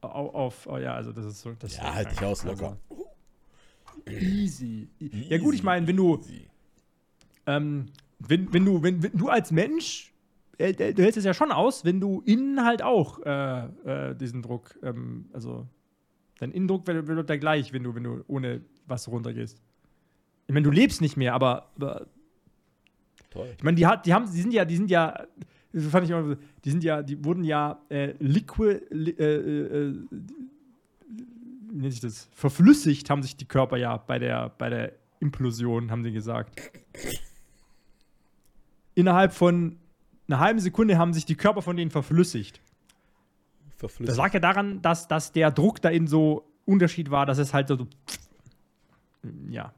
Auf, 0.00 0.34
auf, 0.34 0.66
oh 0.66 0.78
ja, 0.78 0.94
also 0.94 1.12
das 1.12 1.26
ist 1.26 1.40
so. 1.40 1.52
Das 1.58 1.76
Ja, 1.76 1.94
halt 1.94 2.10
dich 2.10 2.22
aus, 2.22 2.44
locker. 2.44 2.76
Also, 2.90 3.08
easy. 4.06 4.88
Ja 4.98 5.38
gut, 5.38 5.54
ich 5.54 5.62
meine, 5.62 5.86
wenn 5.86 5.96
du, 5.96 6.18
Easy. 6.18 6.46
ähm, 7.46 7.86
wenn, 8.18 8.52
wenn 8.52 8.64
du, 8.64 8.82
wenn, 8.82 9.02
wenn 9.02 9.12
du 9.12 9.28
als 9.28 9.50
Mensch, 9.50 10.12
äh, 10.58 10.70
äh, 10.70 10.94
du 10.94 11.02
hältst 11.02 11.18
es 11.18 11.24
ja 11.24 11.34
schon 11.34 11.52
aus, 11.52 11.84
wenn 11.84 12.00
du 12.00 12.22
innen 12.24 12.64
halt 12.64 12.82
auch 12.82 13.20
äh, 13.24 13.66
äh, 14.10 14.14
diesen 14.14 14.42
Druck, 14.42 14.78
ähm, 14.82 15.28
also 15.32 15.66
dein 16.38 16.52
Innendruck 16.52 16.86
wird, 16.86 17.06
wird 17.06 17.28
der 17.28 17.38
gleich, 17.38 17.72
wenn 17.72 17.84
du, 17.84 17.94
wenn 17.94 18.04
du 18.04 18.24
ohne 18.26 18.62
was 18.86 19.08
runtergehst. 19.08 19.60
Ich 20.46 20.54
meine, 20.54 20.64
du 20.64 20.70
lebst 20.70 21.00
nicht 21.00 21.16
mehr, 21.16 21.34
aber, 21.34 21.70
aber 21.76 22.06
Toll. 23.32 23.48
Ich 23.56 23.64
meine, 23.64 23.76
die, 23.76 23.86
hat, 23.86 24.04
die 24.04 24.12
haben, 24.12 24.30
die 24.30 24.40
sind 24.40 24.52
ja, 24.52 24.64
die 24.64 24.76
sind 24.76 24.90
ja, 24.90 25.26
das 25.72 25.86
fand 25.86 26.04
ich 26.04 26.10
immer, 26.10 26.36
die 26.64 26.70
sind 26.70 26.84
ja, 26.84 27.02
die 27.02 27.24
wurden 27.24 27.44
ja 27.44 27.80
äh, 27.88 28.12
liquid, 28.18 28.82
li, 28.90 29.10
äh, 29.12 29.24
äh, 29.24 29.94
wie 31.70 31.80
nennt 31.80 31.92
sich 31.92 32.02
das? 32.02 32.28
Verflüssigt 32.32 33.08
haben 33.08 33.22
sich 33.22 33.36
die 33.36 33.46
Körper 33.46 33.78
ja 33.78 33.96
bei 33.96 34.18
der, 34.18 34.50
bei 34.50 34.68
der 34.68 34.92
Implosion, 35.20 35.90
haben 35.90 36.04
sie 36.04 36.12
gesagt. 36.12 36.60
Innerhalb 38.94 39.32
von 39.32 39.78
einer 40.28 40.38
halben 40.38 40.58
Sekunde 40.58 40.98
haben 40.98 41.14
sich 41.14 41.24
die 41.24 41.36
Körper 41.36 41.62
von 41.62 41.76
denen 41.76 41.90
verflüssigt. 41.90 42.60
Das 43.64 43.76
Verflüssigt. 43.78 44.18
lag 44.18 44.34
ja 44.34 44.40
daran, 44.40 44.82
dass, 44.82 45.08
dass 45.08 45.32
der 45.32 45.50
Druck 45.50 45.80
da 45.80 45.88
in 45.88 46.06
so 46.06 46.46
Unterschied 46.66 47.10
war, 47.10 47.24
dass 47.24 47.38
es 47.38 47.54
halt 47.54 47.68
so, 47.68 47.76
so 47.76 47.88
ja. 49.48 49.72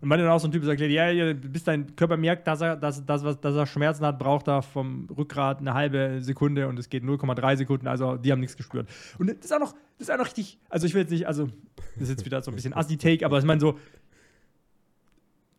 Und 0.00 0.10
wenn 0.10 0.18
dann 0.18 0.28
auch 0.28 0.38
so 0.40 0.48
ein 0.48 0.52
Typ 0.52 0.64
sagt, 0.64 0.80
ja, 0.80 1.32
bis 1.32 1.64
dein 1.64 1.94
Körper 1.96 2.16
merkt, 2.16 2.46
dass 2.46 2.60
er, 2.60 2.76
dass, 2.76 3.04
dass, 3.06 3.24
was- 3.24 3.40
dass 3.40 3.54
er 3.54 3.66
Schmerzen 3.66 4.04
hat, 4.04 4.18
braucht 4.18 4.48
er 4.48 4.62
vom 4.62 5.08
Rückgrat 5.16 5.58
eine 5.60 5.74
halbe 5.74 6.18
Sekunde 6.22 6.66
und 6.68 6.78
es 6.78 6.88
geht 6.88 7.04
0,3 7.04 7.56
Sekunden, 7.56 7.86
also 7.86 8.16
die 8.16 8.32
haben 8.32 8.40
nichts 8.40 8.56
gespürt. 8.56 8.88
Und 9.18 9.28
das 9.28 9.36
ist 9.44 9.52
auch 9.52 9.60
noch, 9.60 9.72
das 9.98 10.08
ist 10.08 10.10
auch 10.10 10.18
noch 10.18 10.26
richtig, 10.26 10.58
also 10.68 10.86
ich 10.86 10.94
will 10.94 11.02
jetzt 11.02 11.10
nicht, 11.10 11.26
also 11.26 11.46
das 11.94 12.02
ist 12.04 12.08
jetzt 12.10 12.24
wieder 12.24 12.42
so 12.42 12.50
ein 12.50 12.54
bisschen 12.54 12.74
Assi-Take, 12.74 13.24
aber 13.24 13.38
ich 13.38 13.44
meine 13.44 13.60
so, 13.60 13.78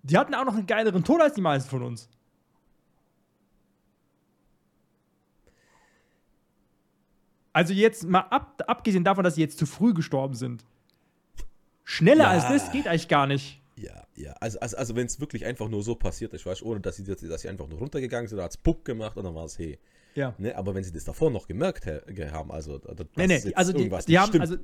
die 0.03 0.17
hatten 0.17 0.34
auch 0.36 0.45
noch 0.45 0.56
einen 0.56 0.67
geileren 0.67 1.03
Tod 1.03 1.21
als 1.21 1.34
die 1.34 1.41
meisten 1.41 1.69
von 1.69 1.84
uns. 1.84 2.10
Also 7.53 7.73
jetzt 7.73 8.03
mal 8.08 8.21
ab, 8.30 8.63
abgesehen 8.67 9.03
davon, 9.03 9.23
dass 9.23 9.36
sie 9.36 9.41
jetzt 9.41 9.58
zu 9.58 9.65
früh 9.65 9.93
gestorben 9.93 10.36
sind. 10.36 10.63
Schneller 11.84 12.25
Ja. 12.25 12.30
als 12.32 12.47
das 12.47 12.71
geht 12.71 12.88
eigentlich 12.88 13.08
gar 13.08 13.25
nicht. 13.27 13.62
Ja, 13.77 14.05
ja. 14.15 14.33
Also, 14.39 14.59
also, 14.59 14.75
also 14.75 14.95
wenn 14.95 15.05
es 15.05 15.19
wirklich 15.19 15.45
einfach 15.45 15.69
nur 15.69 15.83
so 15.83 15.93
passiert 15.95 16.33
ist, 16.33 16.45
weißt 16.45 16.61
du, 16.61 16.65
ohne 16.65 16.79
dass 16.79 16.95
sie, 16.95 17.03
dass 17.03 17.41
sie 17.41 17.47
einfach 17.49 17.67
nur 17.67 17.77
runtergegangen 17.77 18.27
sind, 18.27 18.41
hat 18.41 18.51
es 18.51 18.57
Puck 18.57 18.83
gemacht 18.85 19.15
und 19.17 19.23
dann 19.23 19.35
war 19.35 19.45
es 19.45 19.57
hey. 19.59 19.77
Ja. 20.15 20.33
Ne? 20.39 20.55
Aber 20.55 20.73
wenn 20.73 20.83
sie 20.83 20.91
das 20.91 21.03
davor 21.03 21.29
noch 21.29 21.47
gemerkt 21.47 21.85
haben, 21.85 22.51
also 22.51 22.79
da- 22.79 22.95
da- 22.95 23.03
dass 23.03 23.07
Nee, 23.15 23.27
nee, 23.27 23.53
also 23.53 23.71
die, 23.71 23.87
die 24.07 24.17
haben, 24.17 24.29
stimmt. 24.29 24.41
also, 24.41 24.55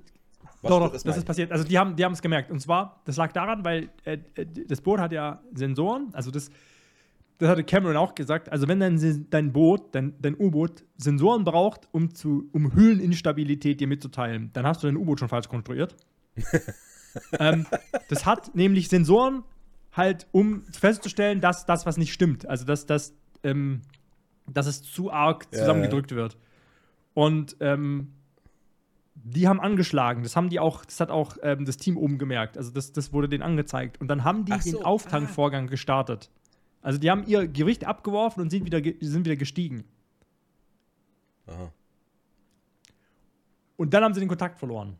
Was 0.61 0.69
doch, 0.71 0.79
doch, 0.79 0.91
das 0.91 1.03
das 1.03 1.17
ist 1.17 1.25
passiert. 1.25 1.51
Also 1.51 1.63
die 1.63 1.77
haben 1.77 1.95
die 1.95 2.01
es 2.01 2.21
gemerkt. 2.23 2.49
Und 2.49 2.59
zwar, 2.59 3.01
das 3.05 3.17
lag 3.17 3.31
daran, 3.33 3.63
weil 3.63 3.89
äh, 4.03 4.17
äh, 4.33 4.47
das 4.67 4.81
Boot 4.81 4.99
hat 4.99 5.11
ja 5.11 5.43
Sensoren, 5.53 6.09
also 6.13 6.31
das, 6.31 6.49
das 7.37 7.49
hatte 7.49 7.63
Cameron 7.63 7.97
auch 7.97 8.15
gesagt, 8.15 8.49
also 8.49 8.67
wenn 8.67 8.79
dein, 8.79 9.27
dein 9.29 9.53
Boot, 9.53 9.93
dein, 9.93 10.15
dein 10.19 10.35
U-Boot 10.39 10.85
Sensoren 10.97 11.43
braucht, 11.43 11.87
um, 11.91 12.15
zu, 12.15 12.49
um 12.51 12.73
Höhleninstabilität 12.73 13.79
dir 13.79 13.87
mitzuteilen, 13.87 14.49
dann 14.53 14.65
hast 14.65 14.81
du 14.81 14.87
dein 14.87 14.97
U-Boot 14.97 15.19
schon 15.19 15.29
falsch 15.29 15.47
konstruiert. 15.49 15.95
ähm, 17.39 17.65
das 18.09 18.25
hat 18.25 18.55
nämlich 18.55 18.89
Sensoren 18.89 19.43
halt, 19.91 20.27
um 20.31 20.63
festzustellen, 20.71 21.41
dass 21.41 21.65
das, 21.65 21.85
was 21.85 21.97
nicht 21.97 22.13
stimmt, 22.13 22.47
also 22.47 22.65
dass, 22.65 22.85
dass, 22.85 23.13
ähm, 23.43 23.81
dass 24.47 24.65
es 24.65 24.81
zu 24.81 25.11
arg 25.11 25.47
Ja, 25.51 25.59
zusammengedrückt 25.59 26.11
wird. 26.13 26.37
Und 27.13 27.55
ähm, 27.59 28.13
die 29.15 29.47
haben 29.47 29.59
angeschlagen. 29.61 30.23
Das 30.23 30.35
haben 30.35 30.49
die 30.49 30.59
auch, 30.59 30.83
das 30.85 30.99
hat 30.99 31.11
auch 31.11 31.37
ähm, 31.43 31.65
das 31.65 31.77
Team 31.77 31.97
oben 31.97 32.17
gemerkt. 32.17 32.57
Also 32.57 32.71
das, 32.71 32.91
das 32.91 33.13
wurde 33.13 33.29
denen 33.29 33.43
angezeigt. 33.43 34.01
Und 34.01 34.07
dann 34.07 34.23
haben 34.23 34.45
die 34.45 34.59
so, 34.59 34.77
den 34.77 34.83
Auftankvorgang 34.83 35.67
gestartet. 35.67 36.29
Also 36.81 36.99
die 36.99 37.09
haben 37.09 37.25
ihr 37.27 37.47
Gewicht 37.47 37.85
abgeworfen 37.85 38.41
und 38.41 38.49
sind 38.49 38.65
wieder, 38.65 38.81
sind 38.99 39.25
wieder 39.25 39.35
gestiegen. 39.35 39.85
Aha. 41.47 41.71
Und 43.77 43.93
dann 43.93 44.03
haben 44.03 44.13
sie 44.13 44.19
den 44.19 44.29
Kontakt 44.29 44.59
verloren. 44.59 44.97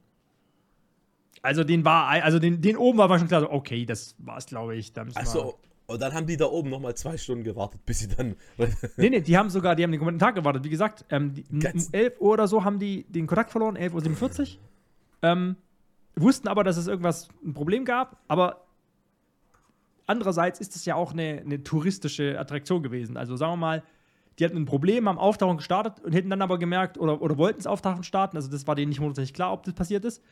Also 1.43 1.63
den 1.65 1.83
war, 1.83 2.07
also 2.07 2.39
den, 2.39 2.61
den 2.61 2.77
oben 2.77 2.97
war 2.97 3.19
schon 3.19 3.27
klar, 3.27 3.41
so, 3.41 3.51
okay, 3.51 3.85
das 3.85 4.15
war's, 4.17 4.45
glaube 4.45 4.75
ich. 4.77 4.93
Da 4.93 5.05
Achso, 5.13 5.59
und 5.85 6.01
dann 6.01 6.13
haben 6.13 6.25
die 6.25 6.37
da 6.37 6.45
oben 6.45 6.69
nochmal 6.69 6.95
zwei 6.95 7.17
Stunden 7.17 7.43
gewartet, 7.43 7.85
bis 7.85 7.99
sie 7.99 8.07
dann. 8.07 8.35
Nee, 8.97 9.09
nee, 9.09 9.19
die 9.19 9.37
haben 9.37 9.49
sogar, 9.49 9.75
die 9.75 9.83
haben 9.83 9.91
den 9.91 9.99
kompletten 9.99 10.19
Tag 10.19 10.35
gewartet. 10.35 10.63
Wie 10.63 10.69
gesagt, 10.69 11.03
ähm, 11.09 11.33
die, 11.33 11.43
um 11.51 11.59
Ganz- 11.59 11.89
11 11.91 12.21
Uhr 12.21 12.31
oder 12.31 12.47
so 12.47 12.63
haben 12.63 12.79
die 12.79 13.03
den 13.09 13.27
Kontakt 13.27 13.51
verloren, 13.51 13.77
11.47 13.77 14.55
Uhr. 14.55 14.61
Ähm, 15.21 15.57
wussten 16.15 16.47
aber, 16.47 16.63
dass 16.63 16.77
es 16.77 16.87
irgendwas, 16.87 17.27
ein 17.45 17.53
Problem 17.53 17.83
gab, 17.83 18.21
aber 18.29 18.63
andererseits 20.07 20.61
ist 20.61 20.77
es 20.77 20.85
ja 20.85 20.95
auch 20.95 21.11
eine, 21.11 21.41
eine 21.45 21.61
touristische 21.63 22.39
Attraktion 22.39 22.83
gewesen. 22.83 23.17
Also 23.17 23.35
sagen 23.35 23.53
wir 23.53 23.57
mal, 23.57 23.83
die 24.39 24.45
hatten 24.45 24.57
ein 24.57 24.65
Problem, 24.65 25.09
haben 25.09 25.17
Auftauchen 25.17 25.57
gestartet 25.57 26.03
und 26.03 26.13
hätten 26.13 26.29
dann 26.29 26.41
aber 26.41 26.57
gemerkt, 26.57 26.97
oder, 26.97 27.21
oder 27.21 27.37
wollten 27.37 27.59
es 27.59 27.67
Auftauchen 27.67 28.03
starten, 28.03 28.37
also 28.37 28.49
das 28.49 28.65
war 28.65 28.75
denen 28.75 28.89
nicht 28.89 28.99
hundertprozentig 28.99 29.33
klar, 29.33 29.51
ob 29.51 29.63
das 29.63 29.73
passiert 29.73 30.05
ist. 30.05 30.23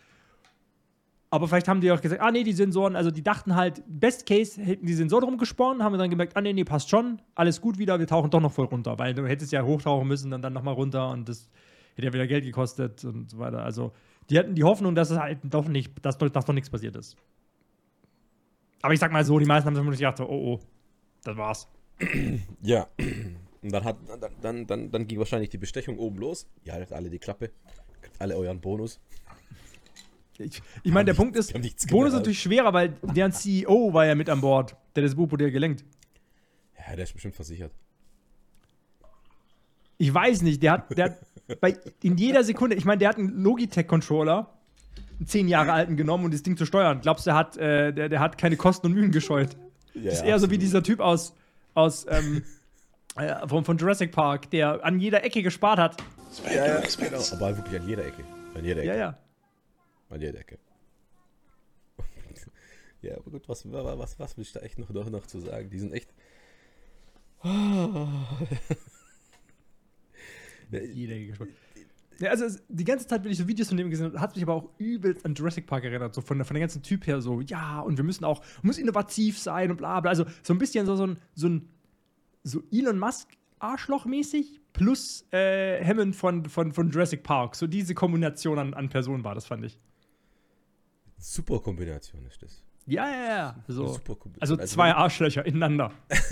Aber 1.33 1.47
vielleicht 1.47 1.69
haben 1.69 1.79
die 1.79 1.89
auch 1.91 2.01
gesagt, 2.01 2.21
ah 2.21 2.29
nee, 2.29 2.43
die 2.43 2.51
Sensoren, 2.51 2.95
also 2.97 3.09
die 3.09 3.23
dachten 3.23 3.55
halt, 3.55 3.81
best 3.87 4.25
case 4.25 4.61
hätten 4.61 4.85
die 4.85 4.93
Sensoren 4.93 5.23
rumgesponnen, 5.23 5.81
haben 5.81 5.97
dann 5.97 6.09
gemerkt, 6.09 6.35
ah 6.35 6.41
nee, 6.41 6.51
nee, 6.51 6.65
passt 6.65 6.89
schon, 6.89 7.21
alles 7.35 7.61
gut 7.61 7.77
wieder, 7.77 7.97
wir 7.99 8.05
tauchen 8.07 8.29
doch 8.29 8.41
noch 8.41 8.51
voll 8.51 8.65
runter, 8.65 8.99
weil 8.99 9.13
du 9.13 9.25
hättest 9.25 9.53
ja 9.53 9.63
hochtauchen 9.63 10.05
müssen 10.07 10.33
und 10.33 10.41
dann 10.41 10.51
nochmal 10.51 10.73
runter 10.73 11.09
und 11.09 11.29
das 11.29 11.49
hätte 11.95 12.07
ja 12.07 12.13
wieder 12.13 12.27
Geld 12.27 12.43
gekostet 12.43 13.05
und 13.05 13.29
so 13.29 13.39
weiter. 13.39 13.63
Also 13.63 13.93
die 14.29 14.37
hatten 14.37 14.55
die 14.55 14.63
Hoffnung, 14.65 14.93
dass 14.93 15.09
es 15.09 15.17
halt 15.17 15.39
doch 15.43 15.67
nicht, 15.69 15.93
dass, 16.05 16.17
doch- 16.17 16.29
dass 16.29 16.43
doch 16.45 16.53
nichts 16.53 16.69
passiert 16.69 16.97
ist. 16.97 17.15
Aber 18.81 18.93
ich 18.93 18.99
sag 18.99 19.11
mal 19.13 19.23
so, 19.23 19.39
die 19.39 19.45
meisten 19.45 19.69
haben 19.75 19.89
sich 19.91 19.99
gedacht, 19.99 20.17
so, 20.17 20.25
oh 20.27 20.55
oh, 20.55 20.59
das 21.23 21.37
war's. 21.37 21.67
Ja. 22.61 22.87
Und 23.63 23.71
dann, 23.71 23.83
hat, 23.83 23.97
dann, 24.19 24.31
dann, 24.41 24.65
dann, 24.67 24.91
dann 24.91 25.07
ging 25.07 25.19
wahrscheinlich 25.19 25.49
die 25.51 25.59
Bestechung 25.59 25.99
oben 25.99 26.17
los. 26.17 26.47
Ihr 26.65 26.73
haltet 26.73 26.91
alle 26.93 27.11
die 27.11 27.19
Klappe. 27.19 27.51
Kriegt 28.01 28.19
alle 28.19 28.35
euren 28.35 28.59
Bonus. 28.59 28.99
Ich, 30.43 30.62
ich 30.84 30.91
meine, 30.91 31.06
der 31.06 31.13
Punkt 31.13 31.36
ist, 31.36 31.58
nichts 31.58 31.88
Bonus 31.88 32.10
ist 32.10 32.19
natürlich 32.19 32.41
schwerer, 32.41 32.73
weil 32.73 32.93
deren 33.01 33.32
CEO 33.32 33.93
war 33.93 34.06
ja 34.06 34.15
mit 34.15 34.30
an 34.30 34.41
Bord, 34.41 34.75
der 34.95 35.04
das 35.04 35.15
U-Boot 35.15 35.41
ja 35.41 35.49
gelenkt. 35.49 35.84
Ja, 36.77 36.95
der 36.95 37.04
ist 37.04 37.13
bestimmt 37.13 37.36
versichert. 37.36 37.71
Ich 39.97 40.13
weiß 40.13 40.41
nicht, 40.41 40.63
der 40.63 40.71
hat, 40.73 40.97
der 40.97 41.06
hat 41.06 41.17
bei, 41.62 41.77
in 42.01 42.17
jeder 42.17 42.43
Sekunde, 42.43 42.75
ich 42.75 42.86
meine, 42.86 42.99
der 42.99 43.10
hat 43.10 43.17
einen 43.17 43.43
Logitech-Controller, 43.43 44.49
einen 45.19 45.27
zehn 45.27 45.47
Jahre 45.47 45.73
alten 45.73 45.95
genommen, 45.95 46.25
um 46.25 46.32
das 46.32 46.43
Ding 46.43 46.58
zu 46.58 46.65
steuern. 46.65 47.01
Glaubst 47.01 47.25
du, 47.25 47.30
der 47.30 47.38
hat, 47.38 47.58
äh, 47.58 47.93
der, 47.93 48.10
der 48.10 48.19
hat 48.19 48.38
keine 48.38 48.58
Kosten 48.58 48.88
und 48.88 48.93
Mühen 48.93 49.12
gescheut? 49.12 49.56
Ja, 49.93 50.04
das 50.06 50.13
ist 50.15 50.21
eher 50.21 50.39
so 50.39 50.49
wie 50.49 50.56
absolut. 50.56 50.62
dieser 50.62 50.84
Typ 50.84 50.99
aus, 50.99 51.36
aus 51.73 52.08
ähm, 52.10 52.43
äh, 53.15 53.47
von, 53.47 53.63
von 53.63 53.77
Jurassic 53.77 54.12
Park, 54.12 54.49
der 54.49 54.84
an 54.84 54.99
jeder 54.99 55.23
Ecke 55.23 55.43
gespart 55.43 55.80
hat. 55.80 55.97
Ja, 56.45 56.65
ja, 56.65 56.82
genau. 56.82 57.21
Aber 57.34 57.58
wirklich 57.58 57.80
an 57.80 57.88
jeder 57.88 58.06
Ecke. 58.06 58.23
An 58.56 58.63
jeder 58.63 58.82
Ecke. 58.82 58.89
Ja, 58.89 58.95
ja. 58.95 59.17
An 60.12 60.21
jeder 60.21 60.39
Ecke. 60.39 60.60
ja, 63.02 63.15
aber 63.17 63.32
gut, 63.32 63.50
was, 63.50 63.65
was, 63.71 64.19
was 64.19 64.38
will 64.38 64.43
ich 64.43 64.52
da 64.52 64.60
echt 64.60 64.78
noch, 64.78 64.89
noch, 64.91 65.10
noch 65.10 65.26
zu 65.26 65.39
sagen? 65.39 65.69
Die 65.69 65.80
sind 65.80 65.93
echt. 65.93 66.13
Ja, 67.43 68.08
Jeder 70.93 71.17
gespart. 71.19 71.50
Ja, 72.19 72.30
also 72.30 72.45
es- 72.45 72.62
die 72.69 72.84
ganze 72.84 73.08
Zeit, 73.08 73.24
wenn 73.24 73.32
ich 73.32 73.38
so 73.38 73.47
Videos 73.47 73.67
von 73.69 73.78
dem 73.78 73.89
gesehen 73.89 74.06
habe, 74.08 74.19
hat 74.21 74.36
mich 74.36 74.43
aber 74.43 74.54
auch 74.54 74.69
übelst 74.78 75.26
an 75.26 75.34
Jurassic 75.34 75.65
Park 75.65 75.84
erinnert. 75.86 76.13
So 76.13 76.21
von, 76.21 76.38
der- 76.38 76.45
von 76.45 76.54
der 76.54 76.62
ganzen 76.62 76.84
Typ 76.84 77.08
her, 77.08 77.19
so, 77.21 77.41
ja, 77.41 77.80
und 77.82 77.97
wir 77.97 78.04
müssen 78.04 78.24
auch, 78.26 78.43
muss 78.62 78.78
innovativ 78.78 79.39
sein 79.39 79.71
und 79.71 79.78
bla 79.78 80.00
bla. 80.02 80.10
Also 80.12 80.26
so 80.43 80.54
ein 80.54 80.60
bisschen 80.60 80.86
so, 80.86 80.95
so 80.95 81.08
ein, 81.08 81.17
so 81.34 81.47
ein 81.50 81.67
so 82.43 82.62
Elon 82.71 83.00
Musk 83.00 83.30
Arschloch-mäßig 83.60 84.60
plus 84.74 85.26
äh, 85.32 85.84
Hammond 85.84 86.15
von, 86.15 86.45
von, 86.45 86.71
von 86.71 86.89
Jurassic 86.91 87.24
Park. 87.24 87.56
So 87.56 87.65
diese 87.67 87.93
Kombination 87.95 88.60
an, 88.60 88.74
an 88.76 88.89
Personen 88.89 89.24
war 89.24 89.34
das, 89.36 89.45
fand 89.45 89.65
ich. 89.65 89.80
Super 91.21 91.60
Kombination 91.60 92.25
ist 92.25 92.41
das. 92.41 92.63
Ja, 92.88 93.10
ja, 93.10 93.25
ja. 93.25 93.63
So. 93.67 93.88
Super 93.88 94.15
Kombination. 94.15 94.41
Also 94.41 94.55
Also 94.62 94.75
zwei 94.75 94.93
Arschlöcher 94.93 95.45
ineinander. 95.45 95.91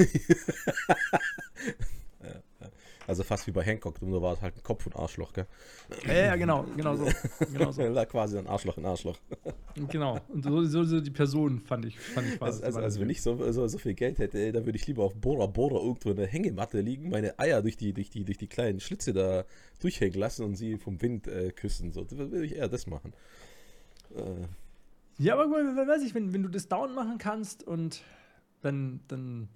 Also 3.09 3.23
fast 3.23 3.47
wie 3.47 3.51
bei 3.51 3.63
Hancock, 3.63 3.99
nur 4.03 4.21
war 4.21 4.33
es 4.33 4.41
halt 4.43 4.55
ein 4.55 4.61
Kopf 4.61 4.85
und 4.85 4.95
Arschloch, 4.95 5.33
gell? 5.33 5.47
Ja, 6.05 6.13
ja, 6.13 6.35
genau, 6.35 6.63
genau 6.77 6.95
so. 6.95 7.07
Genau 7.51 7.71
so. 7.71 7.81
Da 7.93 8.05
quasi 8.05 8.37
ein 8.37 8.45
Arschloch 8.45 8.77
in 8.77 8.85
Arschloch. 8.85 9.17
Genau. 9.89 10.19
Und 10.27 10.43
so, 10.43 10.63
so, 10.65 10.83
so 10.83 10.99
die 10.99 11.09
Person 11.09 11.59
fand 11.59 11.85
ich, 11.85 11.99
fand 11.99 12.27
ich 12.27 12.39
Also, 12.39 12.63
also, 12.63 12.79
also 12.79 12.99
wenn 12.99 13.09
ich 13.09 13.23
so, 13.23 13.51
so, 13.51 13.67
so 13.67 13.77
viel 13.79 13.95
Geld 13.95 14.19
hätte, 14.19 14.37
ey, 14.37 14.51
dann 14.51 14.65
würde 14.65 14.75
ich 14.77 14.85
lieber 14.85 15.03
auf 15.03 15.15
Bora 15.15 15.47
Bora 15.47 15.81
irgendwo 15.81 16.11
in 16.11 16.17
der 16.17 16.27
Hängematte 16.27 16.81
liegen, 16.81 17.09
meine 17.09 17.39
Eier 17.39 17.63
durch 17.63 17.77
die, 17.77 17.93
durch 17.93 18.11
die, 18.11 18.25
durch 18.25 18.37
die 18.37 18.47
kleinen 18.47 18.79
Schlitze 18.79 19.11
da 19.11 19.43
durchhängen 19.79 20.19
lassen 20.19 20.45
und 20.45 20.55
sie 20.55 20.77
vom 20.77 21.01
Wind 21.01 21.27
äh, 21.27 21.51
küssen. 21.51 21.91
So, 21.91 22.05
würde 22.11 22.45
ich 22.45 22.57
eher 22.57 22.67
das 22.67 22.85
machen. 22.85 23.13
Äh, 24.15 24.45
Ja, 25.19 25.33
aber 25.35 25.45
we- 25.51 25.75
we- 25.75 25.87
weiß 25.87 26.01
ich, 26.03 26.15
wenn, 26.15 26.33
wenn 26.33 26.43
du 26.43 26.49
das 26.49 26.67
down 26.67 26.93
machen 26.95 27.17
kannst 27.17 27.63
und 27.63 28.01
dann, 28.61 29.01
dann 29.07 29.49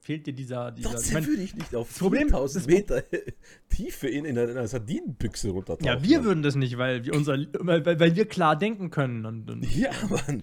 fehlt 0.00 0.26
dir 0.26 0.32
dieser. 0.32 0.70
dieser 0.72 0.88
ich 0.88 0.94
trotzdem 0.94 1.14
mein, 1.14 1.26
würde 1.26 1.42
ich 1.42 1.54
nicht 1.54 1.74
auf 1.74 1.88
das 1.88 1.98
Problem- 1.98 2.28
4000 2.28 2.56
das 2.56 2.66
Pro- 2.66 2.74
Meter 2.76 3.02
Tiefe 3.68 4.08
in, 4.08 4.24
in, 4.24 4.38
einer, 4.38 4.50
in 4.50 4.56
einer 4.56 4.68
Sardinenbüchse 4.68 5.50
runtertauchen. 5.50 5.84
ja, 5.86 6.02
wir 6.02 6.24
würden 6.24 6.42
das 6.42 6.54
nicht, 6.54 6.78
weil 6.78 7.04
wir, 7.04 7.14
unser, 7.14 7.36
weil, 7.58 7.84
weil 7.84 8.16
wir 8.16 8.24
klar 8.26 8.56
denken 8.56 8.90
können. 8.90 9.26
Und, 9.26 9.50
und 9.50 9.76
Ja, 9.76 9.90
Mann. 10.08 10.42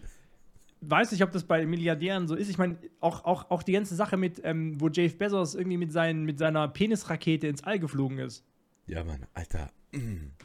weiß 0.81 1.11
nicht, 1.11 1.23
ob 1.23 1.31
das 1.31 1.45
bei 1.45 1.65
Milliardären 1.65 2.27
so 2.27 2.35
ist. 2.35 2.49
Ich 2.49 2.57
meine, 2.57 2.77
auch, 2.99 3.25
auch, 3.25 3.49
auch 3.49 3.63
die 3.63 3.71
ganze 3.71 3.95
Sache 3.95 4.15
mit, 4.17 4.41
ähm, 4.43 4.79
wo 4.79 4.89
Jeff 4.89 5.17
Bezos 5.17 5.55
irgendwie 5.55 5.77
mit, 5.77 5.91
seinen, 5.91 6.23
mit 6.25 6.37
seiner 6.37 6.67
Penisrakete 6.67 7.47
ins 7.47 7.63
All 7.63 7.79
geflogen 7.79 8.19
ist. 8.19 8.43
Ja, 8.85 9.03
Mann, 9.03 9.25
Alter. 9.33 9.69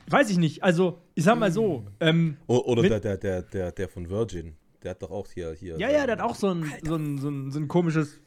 Weiß 0.09 0.31
ich 0.31 0.39
nicht. 0.39 0.63
Also, 0.63 0.99
ich 1.15 1.25
sag 1.25 1.39
mal 1.39 1.53
so. 1.53 1.87
Ähm, 2.01 2.37
Oder 2.47 2.83
der, 2.83 3.01
der, 3.01 3.17
der, 3.17 3.43
der, 3.43 3.73
der 3.73 3.89
von 3.89 4.11
Virgin. 4.11 4.57
Der 4.83 4.93
hat 4.93 5.03
doch 5.03 5.11
auch 5.11 5.29
hier. 5.29 5.53
hier 5.53 5.79
ja, 5.79 5.91
ja, 5.91 6.07
der 6.07 6.17
hat 6.17 6.23
auch 6.23 6.35
so 6.35 6.49
ein, 6.49 6.65
so 6.83 6.97
ein, 6.97 7.19
so 7.19 7.29
ein, 7.29 7.51
so 7.53 7.61
ein 7.61 7.69
komisches, 7.69 8.21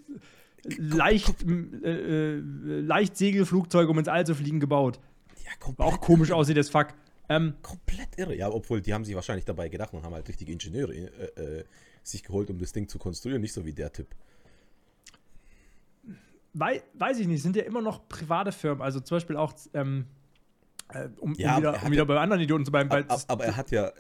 leicht, 0.78 1.36
äh, 1.44 2.38
äh, 2.38 2.40
leicht 2.40 3.18
Segelflugzeug, 3.18 3.90
um 3.90 4.00
ins 4.00 4.08
All 4.08 4.26
zu 4.26 4.36
fliegen, 4.36 4.60
gebaut. 4.60 5.00
Ja, 5.44 5.52
War 5.52 5.60
komplett, 5.60 5.88
auch 5.88 6.02
komisch 6.02 6.32
aussieht, 6.32 6.58
das 6.58 6.70
Fuck. 6.70 6.88
Ähm, 7.28 7.56
komplett 7.62 8.18
irre. 8.18 8.36
Ja, 8.36 8.50
obwohl 8.50 8.82
die 8.82 8.94
haben 8.94 9.04
sich 9.04 9.16
wahrscheinlich 9.16 9.46
dabei 9.46 9.70
gedacht 9.70 9.94
und 9.94 10.04
haben 10.04 10.14
halt 10.14 10.28
richtige 10.28 10.52
Ingenieure 10.52 10.94
äh, 10.94 11.60
äh, 11.60 11.64
sich 12.04 12.24
geholt, 12.24 12.50
um 12.50 12.60
das 12.60 12.72
Ding 12.72 12.88
zu 12.88 13.00
konstruieren. 13.00 13.42
Nicht 13.42 13.54
so 13.54 13.66
wie 13.66 13.74
der 13.74 13.92
Typ. 13.92 14.08
wei 16.54 16.84
weiß 16.94 17.20
ich 17.20 17.28
nicht, 17.28 17.42
sind 17.42 17.56
ja 17.56 17.64
immer 17.64 17.82
noch 17.82 18.08
private 18.08 18.52
Firmen. 18.52 18.82
Also 18.82 19.00
zum 19.00 19.16
Beispiel 19.16 19.38
auch, 19.38 19.54
ähm, 19.74 20.06
äh, 20.90 21.10
um, 21.20 21.34
Ja, 21.36 21.56
um, 21.56 21.62
wieder, 21.62 21.74
er 21.74 21.84
um 21.84 21.92
wieder 21.92 22.02
ja- 22.02 22.06
bei 22.06 22.20
anderen 22.20 22.42
Idioten 22.42 22.66
zu 22.66 22.72
bleiben. 22.72 22.90
Aber, 22.92 23.04
das- 23.04 23.28
aber 23.30 23.46
er 23.46 23.58
hat 23.58 23.72
ja. 23.72 23.92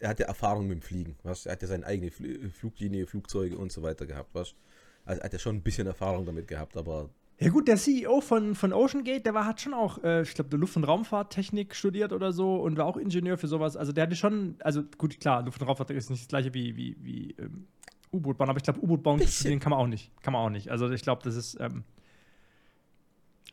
Er 0.00 0.10
hat 0.10 0.20
ja 0.20 0.26
Erfahrung 0.26 0.68
mit 0.68 0.78
dem 0.78 0.82
Fliegen, 0.82 1.16
weißt? 1.24 1.46
Er 1.46 1.52
hat 1.54 1.62
ja 1.62 1.66
seine 1.66 1.84
eigene 1.84 2.12
Fl 2.12 2.50
Fluglinie, 2.50 3.04
Flugzeuge 3.08 3.58
und 3.58 3.72
so 3.72 3.82
weiter 3.82 4.06
gehabt, 4.06 4.32
weißt? 4.32 4.54
Also 5.04 5.20
er 5.20 5.24
hat 5.24 5.32
ja 5.32 5.40
schon 5.40 5.56
ein 5.56 5.62
bisschen 5.62 5.88
Erfahrung 5.88 6.24
damit 6.24 6.46
gehabt, 6.46 6.76
aber 6.76 7.10
Ja 7.40 7.48
gut, 7.48 7.66
der 7.66 7.76
CEO 7.78 8.20
von, 8.20 8.54
von 8.54 8.72
OceanGate, 8.72 9.22
der 9.22 9.34
war, 9.34 9.44
hat 9.44 9.60
schon 9.60 9.74
auch, 9.74 10.00
äh, 10.04 10.22
ich 10.22 10.34
glaube, 10.34 10.56
Luft- 10.56 10.76
und 10.76 10.84
Raumfahrttechnik 10.84 11.74
studiert 11.74 12.12
oder 12.12 12.30
so 12.32 12.56
und 12.62 12.76
war 12.78 12.84
auch 12.86 12.96
Ingenieur 12.96 13.38
für 13.38 13.48
sowas. 13.48 13.76
Also 13.76 13.90
der 13.90 14.04
hatte 14.04 14.14
schon, 14.14 14.54
also 14.62 14.84
gut, 14.98 15.18
klar, 15.18 15.42
Luft- 15.42 15.60
und 15.60 15.66
Raumfahrt 15.66 15.90
ist 15.90 16.10
nicht 16.10 16.22
das 16.22 16.28
gleiche 16.28 16.54
wie, 16.54 16.76
wie, 16.76 16.96
wie 17.00 17.30
ähm, 17.40 17.66
U-Boot 18.12 18.38
bauen, 18.38 18.48
aber 18.50 18.58
ich 18.58 18.62
glaube, 18.62 18.78
U-Boot 18.80 19.02
bauen 19.02 19.20
studieren 19.26 19.58
kann 19.58 19.70
man 19.70 19.80
auch 19.80 19.88
nicht. 19.88 20.12
Kann 20.22 20.32
man 20.32 20.42
auch 20.46 20.50
nicht. 20.50 20.70
Also 20.70 20.88
ich 20.90 21.02
glaube, 21.02 21.22
das 21.24 21.34
ist, 21.34 21.58
ähm, 21.58 21.82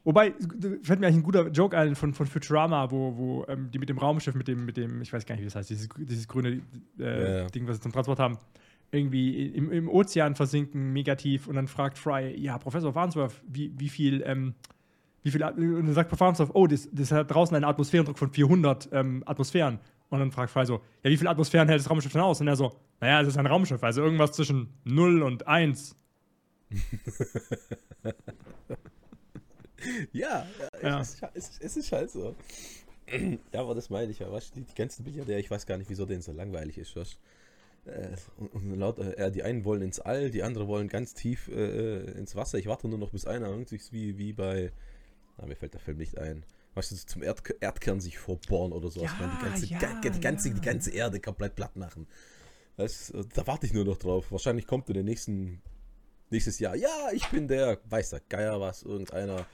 Wobei, 0.06 0.36
fällt 0.84 1.00
mir 1.00 1.08
eigentlich 1.08 1.15
ein 1.15 1.24
guter 1.24 1.48
Joke 1.50 1.76
ein 1.76 1.96
von, 1.96 2.13
von 2.13 2.28
Futurama, 2.28 2.91
wo, 2.91 3.18
wo 3.18 3.46
ähm, 3.48 3.72
die 3.72 3.80
mit 3.80 3.89
dem 3.89 3.98
Raumschiff, 3.98 4.36
mit 4.36 4.48
dem, 4.48 4.63
mit 4.63 4.78
dem, 4.78 5.02
ich 5.02 5.12
weiß 5.12 5.26
gar 5.26 5.34
nicht, 5.34 5.41
wie 5.41 5.46
das 5.46 5.56
heißt, 5.56 5.72
dieses, 5.72 5.89
dieses 5.98 6.28
grüne 6.28 6.62
äh, 7.00 7.39
ja. 7.39 7.48
Ding, 7.48 7.68
was 7.68 7.78
sie 7.78 7.82
zum 7.82 7.91
Transport 7.91 8.20
haben, 8.20 8.38
irgendwie 8.91 9.48
im, 9.48 9.72
im 9.72 9.89
Ozean 9.89 10.36
versinken, 10.36 10.94
negativ. 10.94 11.48
Und 11.48 11.56
dann 11.56 11.68
fragt 11.68 11.98
Fry, 11.98 12.39
ja, 12.39 12.60
Professor 12.60 12.94
Farnsworth, 12.94 13.34
wie, 13.48 13.74
wie 13.80 13.89
viel, 13.89 14.22
ähm, 14.28 14.54
wie 15.24 15.32
viel, 15.32 15.44
und 15.44 15.88
dann 15.88 15.94
sagt 15.96 16.15
Farnsworth, 16.15 16.52
oh, 16.54 16.68
das, 16.68 16.88
das 16.91 17.12
hat 17.12 17.34
draußen 17.34 17.56
einen 17.56 17.65
Atmosphärendruck 17.65 18.20
von 18.20 18.30
400 18.30 18.89
ähm, 18.91 19.24
Atmosphären. 19.26 19.80
Und 20.10 20.20
dann 20.20 20.32
fragt 20.32 20.52
Fry 20.52 20.68
so, 20.68 20.82
ja, 21.04 21.10
wie 21.10 21.18
viele 21.18 21.32
Atmosphären 21.32 21.68
hält 21.68 21.80
das 21.80 21.89
Raumschiff 21.89 22.12
denn 22.12 22.22
aus? 22.22 22.39
Und 22.39 22.48
er 22.48 22.56
so, 22.56 22.74
naja, 23.02 23.22
es 23.22 23.30
ist 23.30 23.38
ein 23.38 23.48
Raumschiff, 23.48 23.84
also 23.84 24.04
irgendwas 24.04 24.34
zwischen 24.34 24.70
0 24.84 25.24
und 25.24 25.48
1. 25.48 25.96
ja, 30.13 30.45
Ja. 30.82 31.02
Es, 31.02 31.21
ist, 31.34 31.62
es, 31.62 31.78
ist 31.78 31.91
halt 31.91 32.12
so. 32.12 32.36
Ja, 33.52 33.62
aber 33.62 33.76
das 33.76 33.89
meine 33.89 34.12
ich 34.12 34.19
ja, 34.19 34.32
weißt 34.32 34.56
die, 34.56 34.62
die 34.62 34.74
ganzen 34.74 35.04
Milliardäre, 35.04 35.39
ich 35.39 35.52
weiß 35.52 35.65
gar 35.65 35.78
nicht, 35.78 35.89
wieso 35.89 36.06
denen 36.06 36.21
so 36.21 36.32
langweilig 36.32 36.78
ist, 36.78 36.95
weißt. 36.95 37.17
Äh, 37.86 38.15
und, 38.38 38.54
und 38.54 38.76
laut, 38.80 38.98
äh, 38.98 39.32
die 39.32 39.43
einen 39.43 39.63
wollen 39.63 39.84
ins 39.84 40.00
All, 40.00 40.32
die 40.32 40.41
anderen 40.41 40.67
wollen 40.67 40.88
ganz 40.88 41.13
tief 41.13 41.48
äh, 41.50 42.00
ins 42.17 42.36
Wasser. 42.36 42.58
Ich 42.58 42.65
warte 42.65 42.88
nur 42.88 42.98
noch, 42.98 43.12
bis 43.12 43.28
einer 43.28 43.48
irgendwie 43.50 43.80
wie, 43.91 44.17
wie 44.17 44.34
bei. 44.34 44.71
Na, 45.38 45.45
mir 45.45 45.56
fällt 45.56 45.74
der 45.74 45.82
Film 45.82 45.98
nicht 45.98 46.17
ein. 46.17 46.43
Weißt 46.74 46.91
du, 46.91 46.95
zum 46.95 47.21
Erd 47.21 47.43
Erdkern 47.62 48.02
sich 48.02 48.17
vorbohren 48.17 48.71
oder 48.74 48.89
sowas. 48.89 49.12
Ja, 49.19 49.38
die, 49.39 49.45
ganze, 49.45 49.65
ja, 49.67 49.78
ga- 49.78 50.10
die, 50.10 50.19
ganze, 50.19 50.50
ja. 50.50 50.56
die 50.56 50.62
ganze 50.62 50.91
Erde 50.91 51.19
komplett 51.19 51.56
platt 51.56 51.76
machen. 51.76 52.08
Das, 52.76 53.12
äh, 53.12 53.24
da 53.36 53.45
warte 53.45 53.67
ich 53.67 53.74
nur 53.74 53.86
noch 53.86 53.98
drauf. 53.98 54.32
Wahrscheinlich 54.32 54.65
kommt 54.65 54.89
in 54.89 54.95
den 54.95 55.06
nächsten 55.06 55.62
nächstes 56.32 56.58
Jahr. 56.58 56.76
Ja, 56.76 57.10
ich 57.13 57.28
bin 57.30 57.48
der, 57.48 57.78
weiß 57.88 58.10
der 58.10 58.21
Geier 58.28 58.60
was, 58.60 58.82
irgendeiner. 58.82 59.45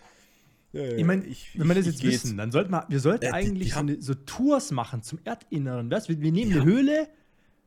Äh, 0.73 0.95
Ich 0.95 1.05
meine, 1.05 1.23
wenn 1.55 1.67
wir 1.67 1.75
das 1.75 1.86
jetzt 1.86 2.03
wissen, 2.03 2.38
dann 2.38 2.51
sollten 2.51 2.71
wir, 2.71 2.86
wir 2.88 2.99
sollten 2.99 3.25
Äh, 3.25 3.31
eigentlich 3.31 3.67
die 3.69 3.73
so, 3.73 3.79
eine, 3.79 4.01
so 4.01 4.13
Tours 4.13 4.71
machen 4.71 5.01
zum 5.03 5.19
Erdinneren. 5.23 5.89
Weißt? 5.91 6.07
Wir, 6.10 6.19
wir 6.21 6.31
nehmen 6.31 6.51
eine 6.51 6.62
haben- 6.62 6.69
Höhle, 6.69 7.07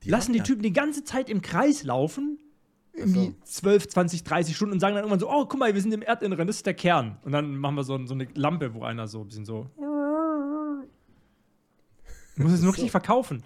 die 0.02 0.10
lassen 0.10 0.32
die 0.32 0.40
Typen 0.40 0.62
die 0.62 0.72
ganze 0.72 1.04
Zeit 1.04 1.28
im 1.30 1.40
Kreis 1.42 1.82
laufen, 1.82 2.38
irgendwie 2.92 3.34
12, 3.44 3.88
20, 3.88 4.22
30 4.24 4.54
Stunden 4.56 4.74
und 4.74 4.80
sagen 4.80 4.94
dann 4.94 5.02
irgendwann 5.04 5.18
so, 5.20 5.28
oh, 5.30 5.46
guck 5.46 5.58
mal, 5.58 5.74
wir 5.74 5.80
sind 5.80 5.92
im 5.92 6.02
Erdinneren, 6.02 6.46
das 6.46 6.56
ist 6.56 6.66
der 6.66 6.74
Kern. 6.74 7.18
Und 7.24 7.32
dann 7.32 7.56
machen 7.56 7.74
wir 7.74 7.84
so, 7.84 8.04
so 8.06 8.14
eine 8.14 8.28
Lampe, 8.34 8.72
wo 8.74 8.84
einer 8.84 9.08
so 9.08 9.20
ein 9.22 9.26
bisschen 9.28 9.44
so... 9.44 9.66
Du 12.36 12.42
musst 12.42 12.54
es 12.56 12.62
nur 12.62 12.70
So. 12.72 12.76
richtig 12.76 12.90
verkaufen. 12.90 13.42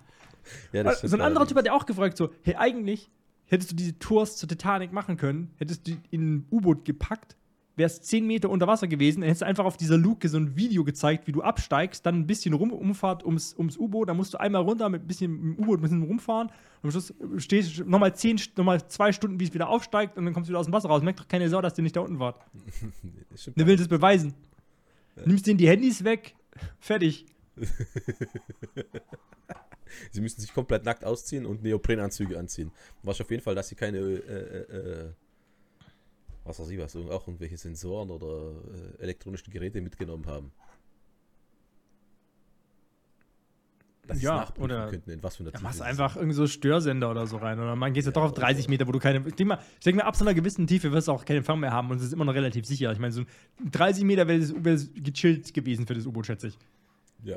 Ja, 0.72 0.94
so 0.94 1.14
ein 1.16 1.20
anderer 1.20 1.46
Typ 1.46 1.58
hat 1.58 1.66
ja 1.66 1.72
auch 1.74 1.84
gefragt, 1.84 2.16
so, 2.16 2.30
hey, 2.42 2.54
eigentlich 2.56 3.10
hättest 3.46 3.70
du 3.72 3.76
diese 3.76 3.98
Tours 3.98 4.36
zur 4.36 4.48
Titanic 4.48 4.92
machen 4.92 5.16
können, 5.18 5.50
hättest 5.56 5.86
du 5.86 5.92
in 6.10 6.36
ein 6.36 6.46
U-Boot 6.50 6.84
gepackt, 6.86 7.36
wärst 7.78 8.04
10 8.04 8.26
Meter 8.26 8.50
unter 8.50 8.66
Wasser 8.66 8.88
gewesen, 8.88 9.20
dann 9.20 9.28
hättest 9.28 9.42
du 9.42 9.46
einfach 9.46 9.64
auf 9.64 9.76
dieser 9.76 9.96
Luke 9.96 10.28
so 10.28 10.36
ein 10.36 10.56
Video 10.56 10.84
gezeigt, 10.84 11.26
wie 11.26 11.32
du 11.32 11.42
absteigst, 11.42 12.04
dann 12.04 12.16
ein 12.16 12.26
bisschen 12.26 12.54
rum, 12.54 12.72
Umfahrt 12.72 13.24
ums, 13.24 13.54
ums 13.56 13.76
U-Boot, 13.76 14.08
dann 14.08 14.16
musst 14.16 14.34
du 14.34 14.38
einmal 14.38 14.62
runter 14.62 14.88
mit 14.88 15.02
ein 15.02 15.06
bisschen 15.06 15.56
U-Boot 15.58 15.78
ein 15.78 15.82
bisschen 15.82 16.02
rumfahren, 16.02 16.48
und 16.82 16.84
am 16.84 16.90
Schluss 16.90 17.14
stehst 17.38 17.78
du 17.78 17.84
nochmal 17.84 18.14
zehn, 18.14 18.40
nochmal 18.56 18.86
zwei 18.88 19.12
Stunden, 19.12 19.40
wie 19.40 19.44
es 19.44 19.54
wieder 19.54 19.68
aufsteigt, 19.68 20.16
und 20.16 20.24
dann 20.24 20.34
kommst 20.34 20.48
du 20.48 20.50
wieder 20.50 20.60
aus 20.60 20.66
dem 20.66 20.72
Wasser 20.72 20.88
raus. 20.88 21.02
Merkt 21.02 21.20
doch 21.20 21.28
keine 21.28 21.48
Sau, 21.48 21.60
dass 21.60 21.74
der 21.74 21.82
nicht 21.82 21.96
da 21.96 22.00
unten 22.00 22.18
war. 22.18 22.38
Das 23.30 23.42
stimmt 23.42 23.58
Der 23.58 23.66
will 23.66 23.76
das 23.76 23.88
beweisen. 23.88 24.34
Nimmst 25.24 25.46
denen 25.46 25.58
die 25.58 25.68
Handys 25.68 26.04
weg, 26.04 26.36
fertig. 26.78 27.26
Sie 30.10 30.20
müssen 30.20 30.40
sich 30.40 30.52
komplett 30.52 30.84
nackt 30.84 31.04
ausziehen 31.04 31.46
und 31.46 31.62
Neoprenanzüge 31.62 32.38
anziehen. 32.38 32.70
Was 33.02 33.20
auf 33.20 33.30
jeden 33.30 33.42
Fall, 33.42 33.54
dass 33.54 33.68
sie 33.68 33.74
keine, 33.74 33.98
äh, 33.98 34.02
äh, 34.02 35.06
äh, 35.06 35.12
was 36.48 36.58
weiß 36.58 36.70
ich 36.70 36.78
was, 36.78 36.96
auch 36.96 37.28
irgendwelche 37.28 37.56
Sensoren 37.56 38.10
oder 38.10 38.52
äh, 38.98 39.02
elektronischen 39.02 39.52
Geräte 39.52 39.80
mitgenommen 39.80 40.26
haben. 40.26 40.50
dass 44.06 44.22
Ja, 44.22 44.36
ja, 44.56 44.62
oder- 44.62 44.88
könnten, 44.88 45.10
in 45.10 45.22
was 45.22 45.36
für 45.36 45.42
einer 45.42 45.52
Tiefe 45.52 45.62
machst 45.62 45.82
einfach 45.82 46.16
irgendwie 46.16 46.34
so 46.34 46.46
Störsender 46.46 47.10
oder 47.10 47.26
so 47.26 47.36
rein. 47.36 47.58
Oder 47.60 47.76
man 47.76 47.92
geht 47.92 48.06
ja 48.06 48.10
doch 48.10 48.22
auf 48.22 48.32
oder 48.32 48.40
30 48.40 48.64
so. 48.64 48.70
Meter, 48.70 48.86
wo 48.88 48.92
du 48.92 48.98
keine. 48.98 49.18
Ich 49.18 49.34
denke 49.34 49.44
mal, 49.44 49.58
ich 49.74 49.84
denk 49.84 49.96
mal, 49.98 50.04
ab 50.04 50.16
so 50.16 50.24
einer 50.24 50.34
gewissen 50.34 50.66
Tiefe 50.66 50.90
wirst 50.92 51.08
du 51.08 51.12
auch 51.12 51.24
keinen 51.24 51.38
Empfang 51.38 51.60
mehr 51.60 51.72
haben 51.72 51.90
und 51.90 51.98
es 51.98 52.04
ist 52.04 52.12
immer 52.14 52.24
noch 52.24 52.34
relativ 52.34 52.64
sicher. 52.64 52.90
Ich 52.90 52.98
meine, 52.98 53.12
so 53.12 53.24
30 53.70 54.04
Meter 54.04 54.26
wäre 54.26 54.38
es 54.40 54.90
gechillt 54.94 55.52
gewesen 55.52 55.86
für 55.86 55.94
das 55.94 56.06
U-Boot, 56.06 56.26
schätze 56.26 56.48
ich. 56.48 56.58
Ja. 57.22 57.36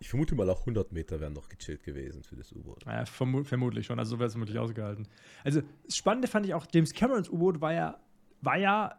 Ich 0.00 0.08
vermute 0.08 0.34
mal 0.34 0.48
auch 0.50 0.60
100 0.60 0.92
Meter 0.92 1.20
wären 1.20 1.32
noch 1.34 1.48
gechillt 1.48 1.82
gewesen 1.82 2.22
für 2.24 2.36
das 2.36 2.52
U-Boot. 2.52 2.84
Naja, 2.86 3.04
vermu 3.04 3.44
vermutlich 3.44 3.86
schon. 3.86 3.98
Also 3.98 4.12
so 4.12 4.18
wäre 4.18 4.26
es 4.28 4.32
vermutlich 4.32 4.58
ausgehalten. 4.58 5.06
Also 5.44 5.62
das 5.86 5.96
Spannende 5.96 6.28
fand 6.28 6.46
ich 6.46 6.54
auch, 6.54 6.66
James 6.72 6.92
Camerons 6.94 7.28
U-Boot 7.28 7.60
war 7.60 7.72
ja, 7.72 7.98
war 8.44 8.56
ja 8.58 8.98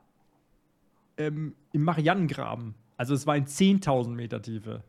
ähm, 1.17 1.55
im 1.71 1.83
Marianengraben. 1.83 2.75
Also 2.97 3.13
es 3.13 3.25
war 3.27 3.35
in 3.37 3.45
10.000 3.45 4.09
Meter 4.09 4.41
Tiefe. 4.41 4.83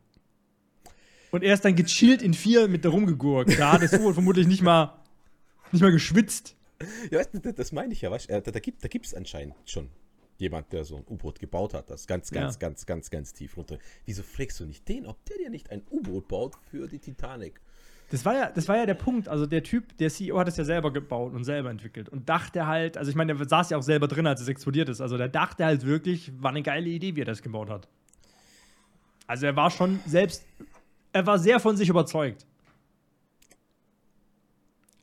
Und 1.31 1.43
er 1.43 1.53
ist 1.53 1.65
dann 1.65 1.75
gechillt 1.75 2.21
in 2.21 2.33
vier 2.33 2.67
mit 2.67 2.85
da 2.85 2.89
rumgegurkt. 2.89 3.59
Da 3.59 3.73
hat 3.73 3.81
U-Boot 3.93 4.13
vermutlich 4.13 4.47
nicht 4.47 4.61
mal, 4.61 4.93
nicht 5.71 5.81
mal 5.81 5.91
geschwitzt. 5.91 6.55
Ja, 7.11 7.19
weißt 7.19 7.33
du, 7.33 7.39
das- 7.53 7.71
meine 7.71 7.91
ich 7.93 8.01
ja, 8.01 8.11
weißt 8.11 8.29
du, 8.29 8.33
äh, 8.33 8.41
da, 8.41 8.51
da 8.51 8.59
gibt 8.59 8.83
es 8.83 8.89
gibt's 8.89 9.13
anscheinend 9.13 9.55
schon 9.65 9.89
jemand, 10.37 10.71
der 10.71 10.85
so 10.85 10.97
ein 10.97 11.03
U-Boot 11.09 11.39
gebaut 11.39 11.73
hat, 11.73 11.89
das 11.89 12.05
ganz, 12.07 12.29
ganz, 12.31 12.55
Ja. 12.55 12.59
ganz, 12.59 12.85
ganz, 12.85 13.09
ganz 13.09 13.33
tief 13.33 13.57
runter. 13.57 13.79
Wieso 14.05 14.21
fragst 14.23 14.59
du 14.59 14.65
nicht 14.65 14.87
den, 14.87 15.05
ob 15.07 15.23
der 15.25 15.37
dir 15.37 15.49
nicht 15.49 15.71
ein 15.71 15.81
U-Boot 15.89 16.27
baut 16.27 16.55
für 16.69 16.87
die 16.87 16.99
Titanic? 16.99 17.59
Das 18.09 18.23
war, 18.23 18.33
ja, 18.35 18.49
das 18.51 18.67
war 18.69 18.77
ja 18.77 18.85
der 18.85 18.93
Punkt. 18.93 19.27
Also 19.27 19.45
der 19.45 19.63
Typ, 19.63 19.97
der 19.97 20.09
CEO 20.09 20.37
hat 20.39 20.47
es 20.47 20.55
ja 20.55 20.63
selber 20.63 20.93
gebaut 20.93 21.33
und 21.33 21.43
selber 21.43 21.69
entwickelt. 21.69 22.07
Und 22.07 22.29
dachte 22.29 22.65
halt, 22.65 22.97
also 22.97 23.09
ich 23.09 23.15
meine, 23.17 23.35
der 23.35 23.47
saß 23.49 23.69
ja 23.69 23.77
auch 23.77 23.83
selber 23.83 24.07
drin, 24.07 24.25
als 24.27 24.39
es 24.39 24.47
explodiert 24.47 24.87
ist. 24.87 25.01
Also 25.01 25.17
der 25.17 25.27
dachte 25.27 25.65
halt 25.65 25.85
wirklich, 25.85 26.31
war 26.41 26.51
eine 26.51 26.63
geile 26.63 26.87
Idee, 26.89 27.15
wie 27.17 27.21
er 27.21 27.25
das 27.25 27.41
gebaut 27.41 27.69
hat. 27.69 27.87
Also 29.27 29.45
er 29.45 29.55
war 29.57 29.69
schon 29.71 29.99
selbst, 30.05 30.45
er 31.11 31.25
war 31.27 31.37
sehr 31.37 31.59
von 31.59 31.75
sich 31.75 31.89
überzeugt. 31.89 32.45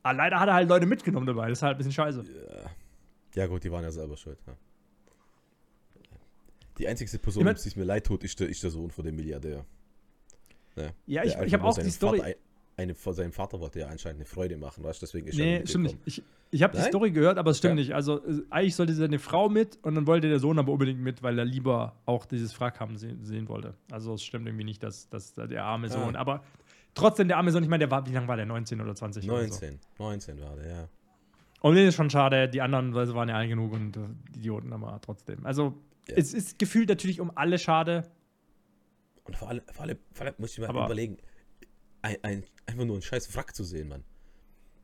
Aber 0.01 0.13
leider 0.17 0.39
hat 0.39 0.47
er 0.47 0.55
halt 0.55 0.69
Leute 0.69 0.87
mitgenommen 0.87 1.27
dabei. 1.27 1.49
Das 1.49 1.59
ist 1.59 1.63
halt 1.63 1.75
ein 1.75 1.77
bisschen 1.77 1.93
scheiße. 1.93 2.23
Ja 3.35 3.47
gut, 3.47 3.63
die 3.63 3.71
waren 3.71 3.83
ja 3.83 3.91
selber 3.91 4.17
schuld. 4.17 4.39
Ja. 4.47 4.53
Die 6.77 6.87
einzigste 6.87 7.19
Person, 7.19 7.41
Ich 7.41 7.45
mein- 7.45 7.55
die 7.55 7.67
es 7.69 7.75
mir 7.75 7.83
leid 7.83 8.05
tut, 8.05 8.23
ist 8.23 8.39
der, 8.39 8.49
ist 8.49 8.63
der 8.63 8.69
Sohn 8.71 8.89
von 8.89 9.05
dem 9.05 9.15
Milliardär. 9.15 9.63
Ne? 10.75 10.93
Ja, 11.05 11.23
ich, 11.23 11.35
ich 11.37 11.53
habe 11.53 11.63
auch 11.63 11.77
die 11.77 11.89
Story. 11.89 12.17
Vater, 12.19 12.35
eine, 12.77 12.93
von 12.95 13.13
seinem 13.13 13.31
Vater 13.31 13.59
wollte 13.59 13.79
ja 13.79 13.87
anscheinend 13.87 14.19
eine 14.19 14.25
Freude 14.25 14.57
machen, 14.57 14.83
weißt 14.83 15.01
du? 15.01 15.05
Deswegen 15.05 15.27
ist 15.27 15.37
Nee, 15.37 15.59
er 15.59 15.67
stimmt 15.67 15.85
nicht. 15.85 15.97
Ich, 16.05 16.23
ich 16.51 16.61
habe 16.63 16.75
die? 16.77 16.83
Story 16.83 17.11
gehört, 17.11 17.37
aber 17.37 17.51
es 17.51 17.57
stimmt 17.59 17.71
Ja. 17.71 17.75
nicht. 17.75 17.95
Also 17.95 18.25
äh, 18.25 18.41
eigentlich 18.49 18.75
sollte 18.75 18.93
seine 18.93 19.19
Frau 19.19 19.47
mit 19.49 19.77
und 19.83 19.95
dann 19.95 20.07
wollte 20.07 20.27
der 20.27 20.39
Sohn 20.39 20.59
aber 20.59 20.71
unbedingt 20.73 20.99
mit, 20.99 21.23
weil 21.23 21.39
er 21.39 21.45
lieber 21.45 21.95
auch 22.05 22.25
dieses 22.25 22.59
Wrack 22.59 22.79
haben 22.79 22.97
sehen, 22.97 23.23
sehen 23.23 23.47
wollte. 23.47 23.75
Also 23.91 24.13
es 24.13 24.23
stimmt 24.23 24.45
irgendwie 24.47 24.65
nicht, 24.65 24.83
dass, 24.83 25.07
dass 25.09 25.33
da 25.33 25.47
der 25.47 25.63
arme 25.63 25.87
Sohn. 25.89 26.15
Ah. 26.15 26.19
Aber 26.19 26.43
trotzdem 26.93 27.27
der 27.29 27.37
arme 27.37 27.51
Sohn, 27.51 27.63
ich 27.63 27.69
meine, 27.69 27.79
der 27.83 27.91
war, 27.91 28.05
wie 28.07 28.11
lange 28.11 28.27
war 28.27 28.35
der? 28.35 28.45
19 28.45 28.81
oder 28.81 28.93
20? 28.93 29.23
Oder 29.29 29.37
so. 29.43 29.47
19, 29.49 29.79
19 29.99 30.41
war 30.41 30.55
der, 30.57 30.67
ja. 30.69 30.89
Und 31.61 31.75
das 31.75 31.83
ist 31.85 31.95
schon 31.95 32.09
schade, 32.09 32.47
die 32.49 32.61
anderen 32.61 32.93
waren 32.93 33.29
ja 33.29 33.35
alt 33.37 33.49
genug 33.49 33.71
und 33.73 33.95
äh, 33.97 34.01
die 34.35 34.39
Idioten 34.39 34.71
aber 34.73 34.99
trotzdem. 35.01 35.45
Also 35.45 35.73
Ja. 36.09 36.15
es 36.17 36.33
ist 36.33 36.59
gefühlt 36.59 36.89
natürlich 36.89 37.21
um 37.21 37.31
alle 37.35 37.57
schade. 37.57 38.03
Und 39.23 39.35
vor 39.37 39.49
allem, 39.49 39.61
vor 39.71 39.85
allem, 39.85 39.97
vor 40.11 40.25
allem 40.25 40.35
muss 40.37 40.51
ich 40.53 40.59
mir 40.59 40.69
Aber- 40.69 40.85
überlegen, 40.85 41.17
ein, 42.03 42.17
ein, 42.21 42.43
einfach 42.65 42.85
nur 42.85 42.95
ein 42.97 43.01
scheiß 43.01 43.33
Wrack 43.35 43.55
zu 43.55 43.63
sehen, 43.63 43.89
Mann. 43.89 44.03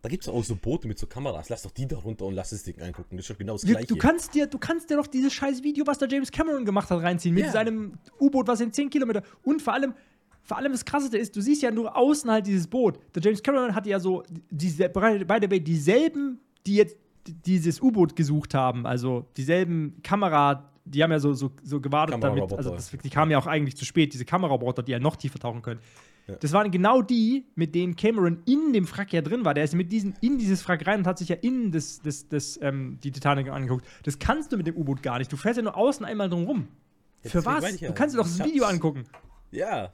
Da 0.02 0.10
gibt 0.10 0.24
es 0.24 0.30
auch 0.30 0.44
so 0.44 0.56
Boote 0.56 0.88
mit 0.88 0.98
so 0.98 1.06
Kameras. 1.06 1.50
Lass 1.50 1.62
doch 1.62 1.70
die 1.72 1.88
da 1.88 1.98
runter 1.98 2.26
und 2.26 2.34
lass 2.34 2.52
es 2.52 2.64
Ding 2.64 2.82
angucken. 2.82 3.18
Das 3.18 3.26
ist 3.26 3.30
doch 3.30 3.38
genau 3.38 3.54
das 3.54 3.62
Gleiche. 3.62 3.86
du, 3.86 3.96
kannst 3.96 4.34
dir, 4.34 4.48
du 4.48 4.58
kannst 4.58 4.90
dir 4.90 4.98
doch 4.98 5.06
dieses 5.06 5.32
scheiß 5.32 5.62
Video, 5.62 5.86
was 5.86 6.00
der 6.00 6.10
James 6.10 6.32
Cameron 6.32 6.66
gemacht 6.66 6.90
hat, 6.90 7.04
reinziehen. 7.04 7.36
Mit 7.36 7.46
Ja. 7.46 7.52
seinem 7.52 7.94
U-Boot, 8.20 8.48
was 8.48 8.62
in 8.62 8.74
10 8.74 8.90
Kilometer. 8.90 9.22
Und 9.44 9.62
vor 9.62 9.74
allem, 9.74 9.94
vor 10.42 10.58
allem 10.58 10.72
das 10.72 10.84
Krasseste 10.84 11.20
ist, 11.20 11.36
du 11.36 11.42
siehst 11.42 11.62
ja 11.62 11.70
nur 11.70 11.96
außen 11.96 12.32
halt 12.32 12.48
dieses 12.48 12.66
Boot. 12.66 12.98
Der 13.14 13.22
James 13.22 13.44
Cameron 13.44 13.76
hatte 13.76 13.90
ja 13.90 14.00
so, 14.00 14.24
diese, 14.50 14.90
by 14.90 15.20
the 15.40 15.52
way, 15.52 15.60
dieselben, 15.60 16.40
die 16.66 16.78
jetzt 16.78 16.98
dieses 17.46 17.80
U-Boot 17.80 18.16
gesucht 18.16 18.56
haben. 18.56 18.88
Also 18.88 19.28
dieselben 19.38 20.02
Kamera, 20.02 20.72
die 20.84 21.04
haben 21.04 21.12
ja 21.12 21.20
so, 21.20 21.34
so, 21.34 21.52
so 21.62 21.80
gewartet 21.80 22.24
damit. 22.24 22.52
Also 22.54 22.72
das, 22.72 22.90
die 22.90 23.10
kamen 23.12 23.30
ja 23.30 23.38
auch 23.38 23.46
eigentlich 23.46 23.78
zu 23.78 23.86
spät, 23.86 24.16
diese 24.16 24.26
Kameraroboter, 24.26 24.82
die 24.82 24.94
ja 24.94 25.00
noch 25.00 25.16
tiefer 25.16 25.38
tauchen 25.38 25.62
können. 25.62 25.80
Ja. 26.28 26.36
Das 26.36 26.52
waren 26.54 26.72
genau 26.72 27.02
die, 27.02 27.46
mit 27.56 27.74
denen 27.76 27.96
Cameron 27.96 28.42
in 28.46 28.74
dem 28.74 28.90
Wrack 28.92 29.12
ja 29.12 29.22
drin 29.22 29.44
war. 29.44 29.54
Der 29.54 29.64
ist 29.64 29.74
mit 29.76 29.92
diesen 29.92 30.16
in 30.22 30.38
dieses 30.38 30.66
Wrack 30.68 30.86
rein 30.88 31.00
und 31.00 31.08
hat 31.08 31.18
sich 31.18 31.30
ja 31.30 31.36
innen 31.36 31.72
das, 31.72 32.02
das, 32.02 32.28
das, 32.30 32.60
ähm, 32.62 33.00
die 33.04 33.12
Titanic 33.12 33.50
angeguckt. 33.50 33.86
Das 34.04 34.20
kannst 34.20 34.52
du 34.52 34.58
mit 34.58 34.68
dem 34.68 34.78
U-Boot 34.78 35.02
gar 35.04 35.18
nicht. 35.18 35.32
Du 35.32 35.38
fährst 35.38 35.58
ja 35.58 35.64
nur 35.64 35.76
außen 35.76 36.06
einmal 36.06 36.30
drum 36.30 36.44
rum. 36.46 36.68
Für 37.24 37.44
was? 37.46 37.80
ja, 37.80 37.88
du 37.90 37.94
kannst 37.94 38.16
dir 38.16 38.20
doch 38.20 38.26
das 38.28 38.44
Video 38.44 38.66
angucken. 38.66 39.04
Ja. 39.52 39.92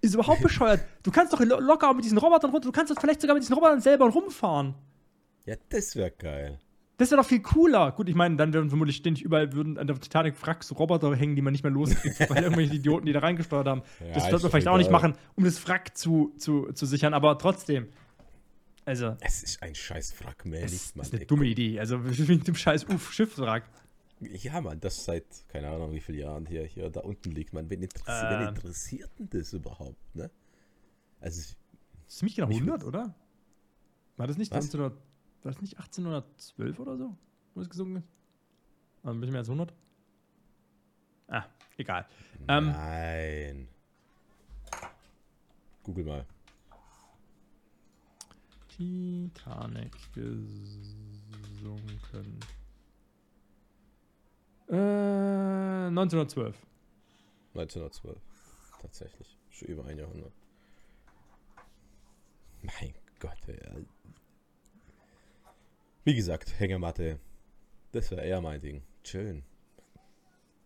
Ist 0.00 0.14
überhaupt 0.14 0.42
bescheuert. 0.42 0.80
Du 1.02 1.10
kannst 1.10 1.32
doch 1.32 1.40
lo- 1.40 1.60
locker 1.60 1.90
auch 1.90 1.94
mit 1.94 2.04
diesen 2.04 2.18
Robotern 2.18 2.50
runter. 2.50 2.66
Du 2.66 2.72
kannst 2.72 2.90
doch 2.90 3.00
vielleicht 3.00 3.20
sogar 3.20 3.34
mit 3.34 3.42
diesen 3.42 3.54
Robotern 3.54 3.80
selber 3.80 4.08
rumfahren. 4.08 4.74
Ja, 5.46 5.56
das 5.68 5.94
wäre 5.96 6.10
geil. 6.10 6.58
Das 7.02 7.10
wäre 7.10 7.20
doch 7.20 7.26
viel 7.28 7.40
cooler. 7.42 7.90
Gut, 7.90 8.08
ich 8.08 8.14
meine, 8.14 8.36
dann 8.36 8.52
würden 8.54 8.68
vermutlich 8.68 8.94
ständig 8.94 9.24
überall 9.24 9.52
würden 9.54 9.76
an 9.76 9.88
der 9.88 9.98
Titanic 9.98 10.40
Wrack 10.46 10.62
so 10.62 10.76
Roboter 10.76 11.12
hängen, 11.16 11.34
die 11.34 11.42
man 11.42 11.50
nicht 11.50 11.64
mehr 11.64 11.72
loskriegt, 11.72 12.20
weil 12.30 12.44
irgendwelche 12.44 12.74
Idioten, 12.76 13.06
die 13.06 13.12
da 13.12 13.18
reingesteuert 13.18 13.66
haben. 13.66 13.82
Ja, 13.98 14.14
das 14.14 14.30
wird 14.30 14.40
man 14.42 14.50
vielleicht 14.52 14.68
auch 14.68 14.76
nicht 14.78 14.90
machen, 14.92 15.14
um 15.34 15.42
das 15.42 15.66
Wrack 15.66 15.96
zu, 15.96 16.32
zu, 16.36 16.70
zu 16.72 16.86
sichern, 16.86 17.12
aber 17.12 17.36
trotzdem. 17.38 17.88
Also, 18.84 19.16
Es 19.18 19.42
ist 19.42 19.60
ein 19.64 19.74
scheiß 19.74 20.14
Wrack, 20.20 20.44
mehr 20.44 20.62
das 20.62 20.72
ist 20.74 20.96
eine 20.96 21.22
ey, 21.22 21.26
dumme. 21.26 21.46
Idee. 21.46 21.80
Also, 21.80 21.98
wegen 22.04 22.44
dem 22.44 22.54
scheiß 22.54 22.84
Uff 22.84 23.12
Schiffswrack. 23.12 23.64
Ja, 24.20 24.60
Mann, 24.60 24.78
das 24.78 25.04
seit, 25.04 25.24
keine 25.48 25.70
Ahnung, 25.70 25.92
wie 25.92 26.00
viele 26.00 26.18
Jahren 26.18 26.46
hier, 26.46 26.62
hier 26.64 26.88
da 26.88 27.00
unten 27.00 27.32
liegt, 27.32 27.52
Mann. 27.52 27.68
Wen, 27.68 27.82
interessi 27.82 28.26
wen 28.26 28.42
Ähm. 28.42 28.48
interessiert 28.50 29.10
denn 29.18 29.28
das 29.28 29.52
überhaupt, 29.52 30.14
ne? 30.14 30.30
Also, 31.20 31.40
Das 31.40 31.48
ist 31.48 31.56
ziemlich 32.06 32.36
genau 32.36 32.46
Mich 32.46 32.58
100, 32.58 32.82
würd's- 32.82 32.86
oder? 32.86 33.12
War 34.18 34.28
das 34.28 34.36
nicht, 34.38 34.52
Was? 34.52 34.66
1900, 34.72 34.96
war 35.44 35.52
das 35.52 35.60
nicht 35.60 35.76
1812 35.78 36.78
oder 36.78 36.96
so, 36.96 37.16
wo 37.54 37.60
das 37.60 37.68
gesungen 37.70 37.96
ist? 37.96 38.08
Also 39.02 39.16
ein 39.16 39.20
bisschen 39.20 39.32
mehr 39.32 39.40
als 39.40 39.48
100? 39.48 39.74
Ah, 41.28 41.44
egal. 41.76 42.06
Ähm, 42.48 42.66
nein. 42.66 43.68
Google 45.82 46.04
mal. 46.04 46.26
Titanic 48.68 49.92
gesunken. 50.14 50.38
Äh, 54.68 55.86
1912. 55.88 56.56
1912. 57.54 58.18
Tatsächlich. 58.80 59.36
Schon 59.50 59.68
über 59.68 59.84
ein 59.84 59.98
Jahrhundert. 59.98 60.32
Mein 62.62 62.94
Gott, 63.18 63.36
ey. 63.48 63.86
Wie 66.04 66.14
gesagt, 66.14 66.58
Hängematte. 66.58 67.18
Das 67.92 68.10
wäre 68.10 68.24
eher 68.24 68.40
mein 68.40 68.60
Ding. 68.60 68.82
Chillen. 69.04 69.44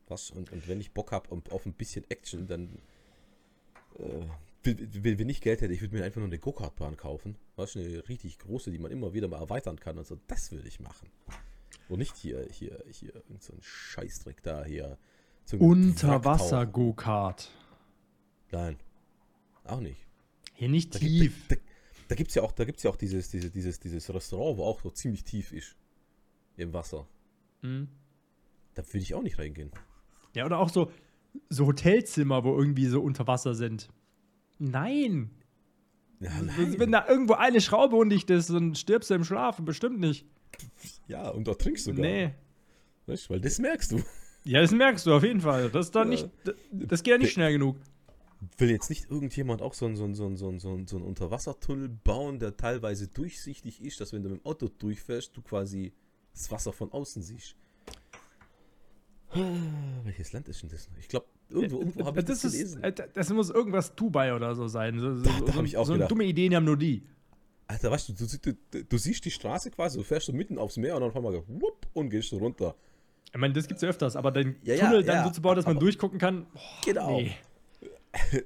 Was? 0.09 0.31
Und, 0.31 0.53
und 0.53 0.69
wenn 0.69 0.81
ich 0.81 0.93
Bock 0.93 1.13
habe 1.13 1.31
auf 1.51 1.67
ein 1.67 1.73
bisschen 1.75 2.05
Action, 2.11 2.47
dann. 2.47 2.79
Äh, 3.99 4.27
wenn 4.65 5.29
ich 5.29 5.41
Geld 5.41 5.61
hätte, 5.61 5.73
ich 5.73 5.81
würde 5.81 5.95
mir 5.97 6.05
einfach 6.05 6.19
nur 6.19 6.27
eine 6.27 6.39
Go-Kart-Bahn 6.41 6.97
kaufen. 6.97 7.37
Weißt 7.55 7.77
du, 7.77 7.79
eine 7.81 8.09
richtig 8.09 8.39
große, 8.41 8.73
die 8.73 8.79
man 8.79 8.91
immer 8.91 9.13
wieder 9.15 9.29
mal 9.29 9.39
erweitern 9.39 9.79
kann 9.79 9.97
und 9.97 10.07
so. 10.07 10.19
Das 10.27 10.51
würde 10.51 10.67
ich 10.67 10.81
machen. 10.81 11.09
Und 11.89 11.99
nicht 12.01 12.17
hier, 12.17 12.49
hier, 12.51 12.83
hier, 12.91 13.15
irgend 13.15 13.43
so 13.45 13.53
ein 13.53 13.63
Scheißdreck 13.63 14.43
da 14.43 14.65
hier. 14.65 14.99
zum 15.45 15.61
Unterwasser 15.61 16.57
Wracktauchen. 16.59 16.73
Go-Kart. 16.73 17.51
Nein. 18.51 18.77
Auch 19.63 19.79
nicht. 19.81 20.05
Hier 20.55 20.69
nicht 20.69 20.95
Da, 20.95 20.99
tief. 20.99 21.49
gibt- 21.49 21.53
da, 21.53 21.66
da, 22.09 22.15
gibt 22.15 22.31
es 22.31 22.35
ja 22.35 22.43
auch, 22.43 22.53
da 22.53 22.65
gibt's 22.65 22.83
ja 22.83 22.91
auch 22.91 22.97
dieses, 22.97 23.31
dieses, 23.31 23.53
dieses, 23.53 23.81
dieses 23.81 24.13
Restaurant, 24.13 24.59
wo 24.59 24.65
auch 24.65 24.81
so 24.83 24.91
ziemlich 24.91 25.25
tief 25.25 25.53
ist. 25.53 25.77
Im 26.57 26.73
Wasser. 26.73 27.07
Hm. 27.63 27.89
Da 28.75 28.83
würde 28.87 28.99
ich 28.99 29.15
auch 29.15 29.23
nicht 29.23 29.39
reingehen. 29.39 29.71
Ja, 30.35 30.45
oder 30.47 30.59
auch 30.59 30.69
so, 30.69 30.91
so 31.49 31.67
Hotelzimmer, 31.67 32.45
wo 32.45 32.57
irgendwie 32.57 32.87
so 32.87 33.01
unter 33.03 33.27
Wasser 33.27 33.55
sind. 33.55 33.89
Nein. 34.59 35.31
Ja, 36.21 36.31
Wenn 36.79 36.93
da 36.93 37.07
irgendwo 37.07 37.35
eine 37.35 37.61
Schraube 37.61 37.97
undicht 37.97 38.31
ist, 38.31 38.49
dann 38.51 38.75
stirbst 38.75 39.11
du 39.11 39.15
im 39.15 39.25
Schlaf. 39.25 39.59
Bestimmt 39.63 40.01
nicht. 40.01 40.25
ja, 41.09 41.29
und 41.29 41.47
da 41.47 41.55
trinkst 41.55 41.87
du 41.87 41.91
sogar. 41.91 42.07
Nee. 42.11 42.35
Weißt, 43.07 43.27
du, 43.27 43.35
weil 43.35 43.41
das 43.41 43.59
merkst 43.59 43.93
du. 43.93 44.03
Ja, 44.45 44.61
das 44.63 44.71
merkst 44.71 45.05
du 45.07 45.13
auf 45.15 45.23
jeden 45.23 45.41
Fall. 45.43 45.69
Das 45.71 45.87
ist 45.87 45.95
dann 45.95 46.11
Ja. 46.13 46.23
nicht, 46.23 46.31
das- 46.45 46.55
das 46.71 47.03
geht 47.03 47.13
ja 47.13 47.19
nicht 47.19 47.33
schnell 47.33 47.53
genug. 47.53 47.77
Will 48.59 48.71
jetzt 48.71 48.91
nicht 48.91 49.11
irgendjemand 49.11 49.63
auch 49.63 49.75
so 49.75 49.87
einen 49.87 49.97
so 49.97 50.05
einen- 50.05 50.15
so 50.15 50.27
einen- 50.27 50.37
so 50.37 50.49
einen- 50.49 50.59
so 50.61 50.71
einen- 50.73 50.87
so 50.87 50.97
einen 50.97 51.05
Unterwassertunnel 51.07 51.89
bauen, 51.89 52.39
der 52.39 52.57
teilweise 52.57 53.09
durchsichtig 53.09 53.83
ist, 53.83 54.01
dass 54.01 54.13
wenn 54.13 54.23
du 54.23 54.29
mit 54.31 54.41
dem 54.43 54.47
Auto 54.47 54.69
durchfährst, 54.69 55.37
du 55.37 55.43
quasi 55.43 55.93
das 56.33 56.51
Wasser 56.51 56.73
von 56.73 56.93
außen 56.93 57.23
siehst. 57.23 57.57
Welches 60.05 60.33
Land 60.33 60.49
ist 60.49 60.63
denn 60.63 60.71
das? 60.71 60.89
Ich 60.99 61.09
glaube, 61.09 61.27
irgendwo, 61.49 61.79
irgendwo 61.81 62.07
habe 62.07 62.21
ich 62.21 62.27
das, 62.27 62.41
das, 62.43 62.53
gelesen. 62.53 62.83
ist, 62.85 63.01
äh, 63.01 63.09
das 63.13 63.31
muss 63.31 63.51
irgendwas 63.51 63.95
Dubai 63.95 64.35
oder 64.35 64.55
so 64.55 64.69
sein. 64.69 64.99
So, 64.99 65.15
so, 65.17 65.23
Da- 65.23 65.41
da 65.41 65.53
so, 65.53 65.63
ich 65.63 65.77
auch 65.77 65.87
so 65.87 65.93
gedacht. 65.95 66.11
dumme 66.11 66.25
Ideen 66.25 66.55
haben 66.55 66.65
nur 66.65 66.77
die. 66.77 67.03
Alter, 67.67 67.91
weißt 67.91 68.11
du, 68.11 68.13
du, 68.15 68.55
du, 68.71 68.85
du 68.85 68.99
siehst 68.99 69.25
die 69.25 69.31
Straße 69.31 69.71
quasi, 69.73 69.99
du 69.99 70.05
fährst 70.05 70.27
so 70.27 70.33
mitten 70.33 70.57
aufs 70.57 70.77
Meer 70.77 70.95
und 70.95 71.01
dann 71.01 71.11
auf 71.11 71.17
einmal 71.17 71.43
wupp, 71.49 71.87
und 71.95 72.11
gehst 72.11 72.31
du 72.31 72.37
runter. 72.37 72.77
Ich 73.33 73.39
meine, 73.41 73.53
das 73.55 73.67
gibt's 73.67 73.83
ja 73.83 73.89
öfters, 73.89 74.15
aber 74.15 74.31
den 74.31 74.57
Ja, 74.63 74.75
ja, 74.75 74.85
Tunnel 74.87 75.03
dann 75.03 75.17
ja, 75.17 75.25
so 75.25 75.31
zu 75.31 75.43
bauen, 75.43 75.57
dass 75.57 75.65
man 75.67 75.77
aber- 75.77 75.81
durchgucken 75.85 76.19
kann, 76.19 76.47
boah, 76.55 76.61
Genau. 76.85 77.17
nee. 77.21 77.33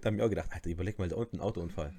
Da 0.02 0.06
habe 0.06 0.16
ich 0.16 0.22
auch 0.22 0.28
gedacht, 0.28 0.50
Alter, 0.52 0.70
überleg 0.70 0.98
mal, 0.98 1.08
da 1.08 1.16
unten 1.16 1.36
ein 1.36 1.40
Autounfall. 1.40 1.92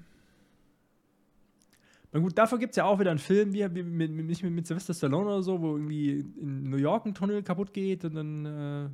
Na 2.12 2.20
gut, 2.20 2.36
dafür 2.36 2.58
gibt 2.58 2.72
es 2.72 2.76
ja 2.76 2.84
auch 2.84 3.00
wieder 3.00 3.10
einen 3.10 3.18
Film, 3.18 3.54
wie, 3.54 3.60
wie 3.74 3.82
mit, 3.82 4.10
mit, 4.10 4.26
nicht 4.26 4.42
mit, 4.42 4.52
mit 4.52 4.66
Sylvester 4.66 4.92
Stallone 4.92 5.26
oder 5.26 5.42
so, 5.42 5.60
wo 5.62 5.76
irgendwie 5.76 6.20
in 6.20 6.68
New 6.68 6.76
York 6.76 7.06
ein 7.06 7.14
Tunnel 7.14 7.42
kaputt 7.42 7.72
geht 7.72 8.04
und 8.04 8.14
dann 8.14 8.44
äh, 8.44 8.88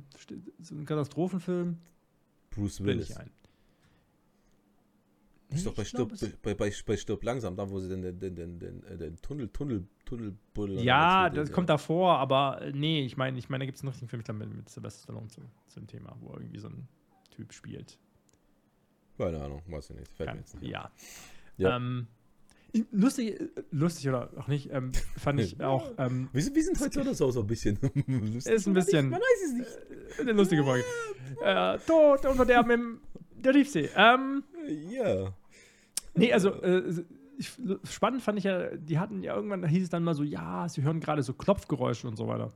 so 0.61 0.75
ein 0.75 0.85
Katastrophenfilm. 0.85 1.77
Bruce 2.49 2.79
Will 2.79 2.95
Willis. 2.95 3.09
ich 3.09 3.17
ein. 3.17 3.29
Ist 5.49 5.65
doch 5.65 5.73
bei 5.73 5.83
Stirb, 5.83 6.13
bei, 6.43 6.53
bei, 6.53 6.71
bei 6.85 6.95
Stirb 6.95 7.23
langsam, 7.23 7.55
da 7.55 7.69
wo 7.69 7.79
sie 7.79 7.89
den, 7.89 8.03
den, 8.03 8.19
den, 8.19 8.35
den, 8.35 8.59
den, 8.59 8.83
äh, 8.83 8.97
den 8.97 9.15
Tunnel, 9.17 9.49
Tunnel, 9.49 9.87
Tunnelbuddel. 10.05 10.79
Ja, 10.81 11.29
das 11.29 11.51
kommt 11.51 11.69
davor, 11.69 12.19
aber 12.19 12.61
äh, 12.61 12.71
nee, 12.71 13.03
ich 13.03 13.17
meine, 13.17 13.37
ich 13.37 13.49
meine, 13.49 13.63
da 13.63 13.65
gibt 13.65 13.77
es 13.77 13.81
einen 13.81 13.89
richtigen 13.89 14.09
Film, 14.09 14.19
ich 14.21 14.25
glaube, 14.25 14.45
mit, 14.45 14.55
mit 14.55 14.69
Sylvester 14.69 15.03
Stallone 15.03 15.27
zu, 15.27 15.41
zu 15.67 15.79
dem 15.79 15.87
Thema, 15.87 16.15
wo 16.21 16.33
irgendwie 16.33 16.59
so 16.59 16.69
ein 16.69 16.87
Typ 17.31 17.51
spielt. 17.51 17.97
Keine 19.19 19.41
Ahnung, 19.43 19.61
weiß 19.67 19.89
ich 19.91 19.97
nicht. 19.97 20.11
Fällt 20.15 20.31
mir 20.33 20.39
jetzt 20.39 20.59
nicht. 20.59 20.71
ja. 20.71 20.89
Ja. 21.57 21.75
Ähm, 21.75 22.07
lustig, 22.91 23.39
äh, 23.39 23.49
lustig 23.71 24.07
oder 24.07 24.29
auch 24.37 24.47
nicht, 24.47 24.71
ähm, 24.71 24.91
fand 25.17 25.41
ich 25.41 25.59
auch. 25.61 25.91
Ähm, 25.97 26.29
Wir 26.31 26.41
sind, 26.41 26.55
wir 26.55 26.63
sind 26.63 26.79
heute 26.79 27.01
oder 27.01 27.13
so, 27.13 27.29
so 27.31 27.41
ein 27.41 27.47
bisschen. 27.47 27.77
lustig. 28.07 28.53
Ist 28.53 28.65
ein 28.67 28.73
bisschen- 28.73 29.09
Man 29.09 29.19
weiß 29.19 29.45
es 29.45 29.53
nicht. 29.53 30.19
eine 30.21 30.31
lustige 30.31 30.63
Folge. 30.63 30.85
Äh, 31.43 31.77
Tod 31.79 32.25
und 32.25 32.35
Verderben 32.37 32.71
im 32.71 33.01
der 33.43 33.53
Tiefsee. 33.53 33.89
Ähm, 33.95 34.43
Ja. 34.89 35.33
nee, 36.15 36.31
also 36.33 36.51
äh, 36.61 37.03
ich, 37.37 37.51
spannend 37.89 38.21
fand 38.21 38.37
ich 38.37 38.43
ja, 38.45 38.75
die 38.75 38.99
hatten 38.99 39.21
ja 39.23 39.35
irgendwann, 39.35 39.61
da 39.61 39.67
hieß 39.67 39.83
es 39.83 39.89
dann 39.89 40.03
mal 40.03 40.13
so, 40.15 40.23
ja, 40.23 40.67
sie 40.69 40.81
hören 40.83 40.99
gerade 41.01 41.23
so 41.23 41.33
Klopfgeräusche 41.33 42.07
und 42.07 42.15
so 42.17 42.27
weiter. 42.27 42.51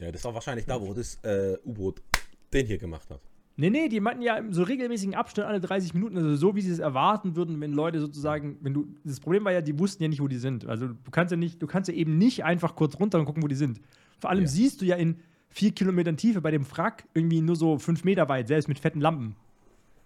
Ja, 0.00 0.10
das 0.10 0.24
war 0.24 0.34
wahrscheinlich 0.34 0.66
da, 0.66 0.80
wo 0.80 0.94
das 0.94 1.16
äh, 1.24 1.56
U-Boot 1.64 2.02
den 2.52 2.66
hier 2.66 2.78
gemacht 2.78 3.08
hat. 3.10 3.20
Nee, 3.60 3.68
nee, 3.68 3.88
die 3.90 4.00
meinten 4.00 4.22
ja 4.22 4.36
im 4.36 4.54
so 4.54 4.62
regelmäßigen 4.62 5.14
Abstand 5.14 5.46
alle 5.46 5.60
30 5.60 5.92
Minuten, 5.92 6.16
also 6.16 6.34
so 6.34 6.56
wie 6.56 6.62
sie 6.62 6.70
es 6.70 6.78
erwarten 6.78 7.36
würden, 7.36 7.60
wenn 7.60 7.72
Leute 7.72 8.00
sozusagen, 8.00 8.56
wenn 8.62 8.72
du, 8.72 8.86
das 9.04 9.20
Problem 9.20 9.44
war 9.44 9.52
ja, 9.52 9.60
die 9.60 9.78
wussten 9.78 10.02
ja 10.02 10.08
nicht, 10.08 10.22
wo 10.22 10.28
die 10.28 10.38
sind. 10.38 10.66
Also 10.66 10.88
du 10.88 11.10
kannst 11.10 11.30
ja 11.30 11.36
nicht, 11.36 11.60
du 11.60 11.66
kannst 11.66 11.88
ja 11.88 11.94
eben 11.94 12.16
nicht 12.16 12.42
einfach 12.42 12.74
kurz 12.74 12.98
runter 12.98 13.18
und 13.18 13.26
gucken, 13.26 13.42
wo 13.42 13.48
die 13.48 13.54
sind. 13.54 13.78
Vor 14.18 14.30
allem 14.30 14.44
Ja. 14.44 14.48
siehst 14.48 14.80
du 14.80 14.86
ja 14.86 14.96
in 14.96 15.16
vier 15.50 15.72
Kilometern 15.72 16.16
Tiefe 16.16 16.40
bei 16.40 16.50
dem 16.50 16.64
Wrack 16.70 17.04
irgendwie 17.12 17.42
nur 17.42 17.54
so 17.54 17.78
fünf 17.78 18.02
Meter 18.02 18.30
weit, 18.30 18.48
selbst 18.48 18.66
mit 18.66 18.78
fetten 18.78 19.00
Lampen. 19.02 19.36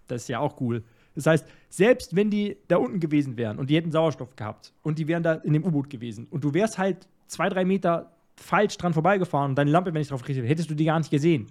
Das 0.07 0.23
ist 0.23 0.27
ja 0.27 0.39
auch 0.39 0.59
cool. 0.59 0.83
Das 1.15 1.25
heißt, 1.25 1.47
selbst 1.69 2.13
wenn 2.13 2.29
die 2.29 2.57
da 2.67 2.75
unten 2.75 2.99
gewesen 2.99 3.37
wären 3.37 3.57
und 3.57 3.69
die 3.69 3.77
hätten 3.77 3.91
Sauerstoff 3.91 4.35
gehabt 4.35 4.73
und 4.83 4.99
die 4.99 5.07
wären 5.07 5.23
da 5.23 5.33
in 5.33 5.53
dem 5.53 5.63
U-Boot 5.63 5.89
gewesen 5.89 6.27
und 6.29 6.43
du 6.43 6.53
wärst 6.53 6.77
halt 6.77 7.07
zwei, 7.27 7.47
drei 7.47 7.63
Meter 7.63 8.11
falsch 8.35 8.77
dran 8.77 8.93
vorbeigefahren 8.93 9.51
und 9.51 9.55
deine 9.55 9.71
Lampe 9.71 9.91
wäre 9.93 9.99
nicht 9.99 10.11
drauf 10.11 10.23
gerichtet, 10.23 10.45
hättest 10.49 10.69
du 10.69 10.75
die 10.75 10.83
gar 10.83 10.99
nicht 10.99 11.09
gesehen. 11.09 11.47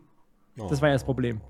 Das 0.69 0.83
war 0.83 0.90
ja 0.90 0.95
das 0.95 1.05
Problem. 1.05 1.40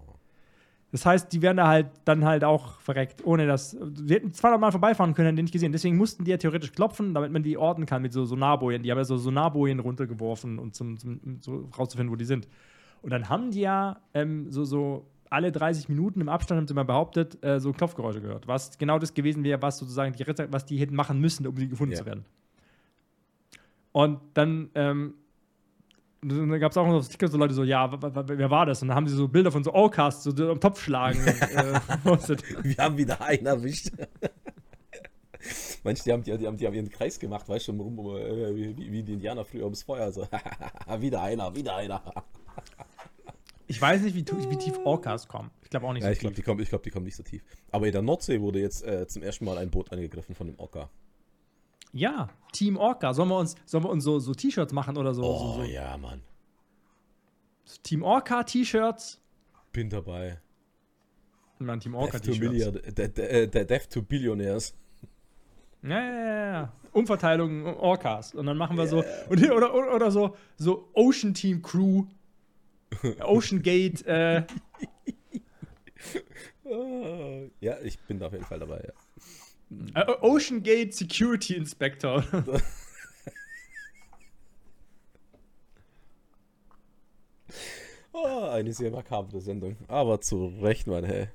Das 0.95 1.05
heißt, 1.05 1.33
die 1.33 1.43
wären 1.43 1.57
da 1.57 1.67
halt 1.67 1.89
dann 2.05 2.25
halt 2.25 2.45
auch 2.45 2.79
verreckt, 2.79 3.27
ohne 3.27 3.49
dass. 3.49 3.73
Sie 3.73 4.15
hätten 4.15 4.33
200 4.33 4.61
Mal 4.61 4.71
vorbeifahren 4.71 5.13
können, 5.13 5.27
hätten 5.27 5.37
die 5.39 5.43
nicht 5.43 5.53
gesehen. 5.53 5.73
Deswegen 5.73 5.97
mussten 5.97 6.23
die 6.23 6.31
ja 6.31 6.37
theoretisch 6.37 6.71
klopfen, 6.71 7.15
damit 7.15 7.33
man 7.33 7.43
die 7.43 7.59
orten 7.59 7.85
kann 7.85 8.01
mit 8.01 8.13
so 8.13 8.25
Sonarbojen. 8.25 8.85
Die 8.85 8.93
haben 8.93 8.99
ja 8.99 9.05
so 9.05 9.17
Sonarbojen 9.17 9.81
runtergeworfen, 9.81 10.61
um 10.61 10.73
zum, 10.73 10.97
zum, 10.97 11.19
um 11.25 11.41
so 11.41 11.69
rauszufinden, 11.77 12.13
wo 12.13 12.17
die 12.17 12.25
sind. 12.25 12.47
Und 13.03 13.11
dann 13.11 13.29
haben 13.29 13.51
die 13.51 13.63
ja 13.63 13.97
ähm, 14.15 14.53
so, 14.53 14.63
so 14.65 15.09
alle 15.31 15.51
30 15.51 15.89
Minuten 15.89 16.21
im 16.21 16.29
Abstand, 16.29 16.61
haben 16.61 16.69
sie 16.69 16.75
mal 16.75 16.85
behauptet, 16.85 17.45
äh, 17.45 17.59
so 17.59 17.73
Klopfgeräusche 17.73 18.21
gehört. 18.21 18.47
Was 18.47 18.79
genau 18.79 19.01
das 19.01 19.15
gewesen 19.15 19.43
wäre, 19.43 19.61
was 19.63 19.79
sozusagen 19.79 20.13
die 20.15 20.23
Ritter, 20.23 20.53
was 20.53 20.65
die 20.65 20.77
hätten 20.77 20.95
machen 20.95 21.21
müssen, 21.21 21.45
um 21.49 21.57
sie 21.57 21.67
gefunden 21.67 21.95
Ja. 21.95 21.99
zu 21.99 22.07
werden. 22.07 22.25
Und 23.91 24.21
dann 24.35 24.71
ähm, 24.77 25.15
und 26.31 26.49
dann 26.51 26.61
gab 26.61 26.73
es 26.73 26.77
auch 26.77 26.87
noch 26.87 26.95
auf 26.95 27.05
Sticker 27.05 27.29
so 27.29 27.37
Leute 27.39 27.55
so, 27.55 27.63
ja, 27.65 27.91
wer 28.01 28.51
war 28.51 28.67
das? 28.67 28.83
Und 28.83 28.89
dann 28.89 28.97
haben 28.97 29.07
sie 29.07 29.15
so 29.15 29.29
Bilder 29.29 29.53
von 29.53 29.63
so 29.65 29.73
Allcasts, 29.73 30.25
so 30.25 30.51
am 30.51 30.61
Topf 30.61 30.81
schlagen. 30.83 31.19
und, 32.05 32.31
äh. 32.31 32.37
Wir 32.63 32.77
haben 32.79 32.97
wieder 32.97 33.21
einen 33.21 33.47
erwischt. 33.47 33.91
Manche, 35.85 36.03
die 36.05 36.13
haben, 36.13 36.23
die, 36.23 36.37
die, 36.39 36.47
haben, 36.47 36.57
die 36.57 36.67
haben 36.67 36.75
ihren 36.75 36.89
Kreis 36.89 37.19
gemacht, 37.19 37.47
weißt 37.49 37.69
du, 37.69 37.73
rum, 37.73 37.99
rum, 37.99 38.17
äh, 38.17 38.57
wie, 38.57 38.91
wie 38.93 39.03
die 39.03 39.13
Indianer 39.13 39.45
früher 39.45 39.65
ums 39.65 39.83
Feuer. 39.83 40.11
So, 40.11 40.27
wieder 40.99 41.21
einer, 41.23 41.55
wieder 41.55 41.77
einer. 41.77 42.03
ich 43.67 43.81
weiß 43.81 44.01
nicht, 44.03 44.15
wie, 44.17 44.25
wie 44.51 44.57
tief 44.57 44.79
Allcasts 44.87 45.29
kommen. 45.29 45.51
Ich 45.63 45.69
glaube 45.71 45.87
auch 45.87 45.93
nicht 45.93 46.03
Ja, 46.03 46.09
so 46.09 46.13
ich 46.13 46.19
glaube, 46.21 46.35
tief. 46.35 46.43
die, 46.45 46.49
kommen- 46.51 46.61
ich 46.63 46.69
glaub, 46.71 46.83
die 46.83 46.91
kommen 46.91 47.05
nicht 47.05 47.17
so 47.17 47.23
tief. 47.23 47.43
Aber 47.71 47.87
in 47.87 47.93
der 47.93 48.01
Nordsee 48.03 48.41
wurde 48.41 48.61
jetzt 48.61 48.83
äh, 48.87 49.07
zum 49.07 49.23
ersten 49.23 49.45
Mal 49.45 49.59
ein 49.59 49.71
Boot 49.71 49.93
angegriffen 49.93 50.35
von 50.35 50.47
dem 50.47 50.59
Orca. 50.59 50.89
Ja, 51.95 52.29
Team 52.53 52.77
Orca. 52.77 53.15
Sollen 53.15 53.29
wir 53.29 53.39
uns, 53.39 53.55
sollen 53.65 53.85
wir 53.85 53.91
uns 53.91 54.03
so, 54.03 54.19
so 54.19 54.35
T-Shirts 54.35 54.73
machen 54.73 54.97
oder 54.97 55.15
so? 55.15 55.23
Oh, 55.23 55.39
so, 55.39 55.63
so, 55.63 55.63
ja, 55.63 55.97
Mann. 55.97 56.23
Team 57.85 58.03
Orca 58.03 58.43
T-Shirts? 58.43 59.23
Bin 59.73 59.89
dabei. 59.89 60.41
Dann 61.61 61.79
Team 61.79 61.95
Orca 61.95 62.19
T-Shirts. 62.19 62.41
Milliard, 62.41 62.99
der, 62.99 63.09
der, 63.09 63.47
der 63.47 63.65
Death 63.65 63.91
to 63.91 64.03
Billionaires. 64.03 64.75
Ja, 65.83 66.01
ja, 66.01 66.15
ja, 66.15 66.53
ja. 66.53 66.73
Umverteilung 66.93 67.67
Orcas. 67.67 68.35
Und 68.35 68.47
dann 68.47 68.57
machen 68.57 68.77
wir 68.77 68.89
so, 68.89 69.05
und, 69.29 69.51
oder, 69.51 69.73
oder, 69.73 69.95
oder 69.95 70.11
so, 70.11 70.37
so 70.57 70.89
Ocean 70.95 71.33
Team 71.33 71.63
Crew, 71.63 72.07
Ocean 73.21 73.63
Gate, 73.63 74.05
äh, 74.07 74.43
Ja, 77.61 77.79
ich 77.83 77.99
bin 78.01 78.19
da 78.19 78.27
auf 78.27 78.33
jeden 78.33 78.45
Fall 78.45 78.59
dabei, 78.59 78.83
ja. 78.85 78.93
Äh, 79.95 80.05
Ocean 80.21 80.63
Gate 80.63 80.95
Security 80.95 81.55
Inspector. 81.55 82.25
Oh, 88.13 88.45
eine 88.51 88.73
sehr 88.73 88.91
makabre 88.91 89.41
Sendung. 89.41 89.77
Aber 89.89 90.21
zu 90.21 90.47
Recht, 90.61 90.87
Mann, 90.87 91.05
hey. 91.05 91.29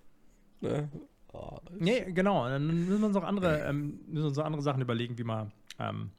Ne? 0.62 0.90
Ah, 1.34 1.60
nee, 1.78 2.12
genau. 2.12 2.48
Dann 2.48 2.66
müssen 2.68 3.02
wir 3.02 3.08
uns 3.08 3.16
auch 3.16 3.24
andere, 3.24 3.62
ähm, 3.66 4.00
müssen 4.08 4.28
uns 4.28 4.38
auch 4.38 4.46
andere 4.46 4.62
Sachen 4.62 4.82
überlegen, 4.82 5.18
wie 5.18 5.24
man, 5.24 5.52
ähm, 5.80 6.12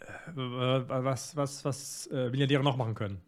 äh, 0.00 0.34
was, 0.36 1.36
was, 1.36 1.64
was 1.64 2.06
äh, 2.08 2.30
Milliardäre 2.30 2.62
noch 2.62 2.76
machen 2.76 2.94
können. 2.94 3.20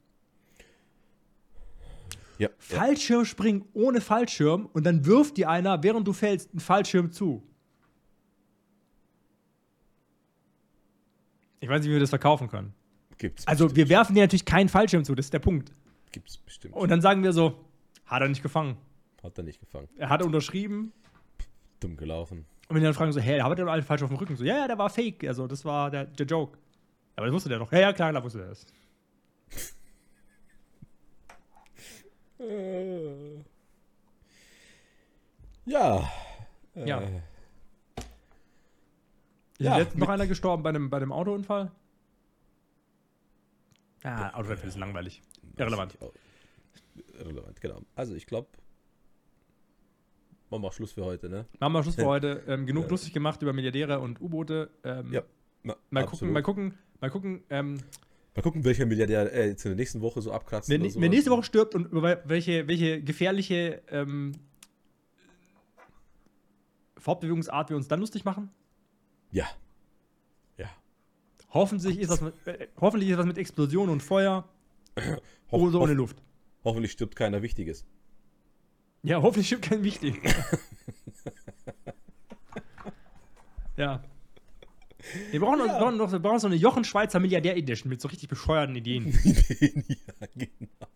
Ja, 2.43 2.49
ja. 2.49 2.55
Fallschirmspringen 2.79 3.65
ohne 3.73 4.01
Fallschirm 4.01 4.69
und 4.73 4.85
dann 4.85 5.07
wirft 5.07 5.37
dir 5.37 5.49
einer, 5.49 5.83
während 5.83 6.07
du 6.07 6.13
fällst, 6.13 6.51
einen 6.51 6.61
Fallschirm 6.61 7.13
zu. 7.13 7.43
Ich 11.61 11.69
weiß 11.69 11.81
nicht, 11.81 11.91
wie 11.91 11.95
wir 11.95 12.01
das 12.01 12.11
verkaufen 12.11 12.49
können. 12.49 12.75
Gibt's 13.19 13.47
Also, 13.47 13.77
wir 13.77 13.89
werfen 13.89 14.15
dir 14.15 14.23
natürlich 14.23 14.45
keinen 14.45 14.69
Fallschirm 14.69 15.05
zu, 15.05 15.15
das 15.15 15.27
ist 15.27 15.33
der 15.33 15.39
Punkt. 15.39 15.73
Gibt's 16.11 16.39
bestimmt. 16.39 16.75
Und 16.75 16.91
dann 16.91 17.01
sagen 17.01 17.23
wir 17.23 17.33
so, 17.33 17.65
hat 18.05 18.21
er 18.21 18.29
nicht 18.29 18.43
gefangen. 18.43 18.77
Hat 19.23 19.39
er 19.39 19.45
nicht 19.45 19.61
gefangen. 19.61 19.89
Er 19.97 20.09
hat 20.09 20.23
unterschrieben. 20.23 20.93
Dumm 21.79 21.97
gelaufen. 21.97 22.45
Und 22.69 22.75
wenn 22.75 22.83
die 22.83 22.85
dann 22.85 22.95
fragen 22.95 23.13
so, 23.13 23.21
hey, 23.21 23.39
da 23.39 23.45
hat 23.45 23.59
er 23.59 23.67
doch 23.67 23.73
alle 23.73 23.83
falsch 23.83 24.03
auf 24.03 24.09
dem 24.09 24.19
Rücken. 24.19 24.35
So, 24.35 24.45
ja, 24.45 24.57
ja, 24.59 24.67
der 24.67 24.79
war 24.79 24.91
fake. 24.91 25.23
Also, 25.25 25.47
das 25.47 25.65
war 25.65 25.91
der, 25.91 26.07
der 26.07 26.27
Joke. 26.27 26.59
Aber 27.15 27.27
das 27.27 27.35
wusste 27.35 27.49
der 27.49 27.61
doch. 27.61 27.71
Ja, 27.71 27.79
ja, 27.79 27.93
klar, 27.93 28.11
klar 28.11 28.25
wusste 28.25 28.39
der 28.39 28.49
das. 28.49 28.67
Äh. 32.43 33.37
Ja. 35.65 36.11
Ja. 36.75 37.01
Äh, 37.01 37.17
Ist 37.97 39.67
Ja, 39.67 39.79
jetzt 39.79 39.97
noch 39.97 40.09
einer 40.09 40.27
gestorben 40.27 40.63
bei 40.63 40.71
einem, 40.71 40.91
bei 40.91 40.97
einem 40.97 41.13
Autounfall? 41.13 41.71
Ah, 44.03 44.31
Autounfall 44.31 44.69
ist 44.69 44.77
langweilig. 44.77 45.23
Irrelevant. 45.57 45.97
Irrelevant, 47.19 47.61
genau. 47.61 47.81
Also 47.95 48.15
ich 48.15 48.27
glaube, 48.27 48.49
machen 50.51 50.63
wir 50.63 50.73
Schluss 50.73 50.93
für 50.93 51.05
heute, 51.05 51.29
ne? 51.29 51.47
Machen 51.61 51.73
wir 51.75 51.83
Schluss 51.85 51.95
für 51.95 52.07
heute. 52.07 52.43
Ähm, 52.49 52.67
genug 52.67 52.85
Ja. 52.85 52.91
lustig 52.91 53.13
gemacht 53.13 53.41
über 53.43 53.53
Milliardäre 53.53 54.01
und 54.01 54.21
U-Boote. 54.21 54.71
Ähm, 54.83 55.13
Ja, 55.13 55.23
Na, 55.63 55.77
Mal 55.91 56.03
absolut. 56.03 56.11
gucken, 56.21 56.33
mal 56.33 56.43
gucken, 56.43 56.79
mal 57.01 57.11
gucken. 57.11 57.45
Ähm, 57.51 57.79
Mal 58.35 58.43
gucken, 58.43 58.65
welcher 58.65 58.87
Milliardär 58.87 59.31
äh, 59.33 59.49
jetzt 59.49 59.65
in 59.67 59.71
der 59.71 59.77
nächsten 59.77 60.01
Woche 60.01 60.23
so 60.23 60.33
abkratzt. 60.33 60.71
wenn, 60.71 60.83
wenn 60.83 61.11
nächste 61.11 61.31
Woche 61.31 61.43
stirbt 61.43 61.75
und 61.75 61.93
über 61.93 62.23
welche, 62.25 62.67
welche 62.67 63.03
gefährliche 63.03 63.83
ähm, 63.89 64.33
Fortbewegungsart 66.97 67.69
wir 67.69 67.77
uns 67.77 67.89
dann 67.89 68.01
lustig 68.01 68.25
machen. 68.25 68.51
Ja. 69.33 69.47
Ja. 70.57 70.71
Hoffentlich 71.51 71.99
ist 71.99 72.09
was 72.09 72.23
mit, 72.23 72.35
äh, 72.47 72.69
hoffentlich 72.81 73.11
ist 73.11 73.19
was 73.19 73.27
mit 73.27 73.37
Explosion 73.37 73.91
und 73.91 74.03
Feuer 74.03 74.49
Hoff, 75.51 75.61
oder 75.61 75.81
ohne 75.81 75.93
Luft. 75.93 76.17
hoffentlich 76.65 76.93
stirbt 76.93 77.17
keiner 77.17 77.43
Wichtiges. 77.43 77.85
Ja, 79.03 79.21
hoffentlich 79.21 79.49
stimmt 79.49 79.63
kein 79.63 79.83
wichtig. 79.83 80.23
ja. 83.77 84.03
Wir 85.31 85.41
brauchen, 85.41 85.59
noch, 85.59 85.67
Ja. 85.67 85.75
wir 85.75 85.79
brauchen, 85.81 85.97
noch, 85.99 86.13
wir 86.13 86.19
brauchen 86.19 86.39
so 86.41 86.47
eine 86.47 86.57
Jochen 86.57 86.85
Schweizer 86.85 87.21
Milliardär-Edition 87.21 87.89
mit 87.91 88.01
so 88.01 88.09
richtig 88.09 88.29
bescheuerten 88.29 88.75
Ideen. 88.77 89.09
ja, 89.61 90.27
genau. 90.35 90.87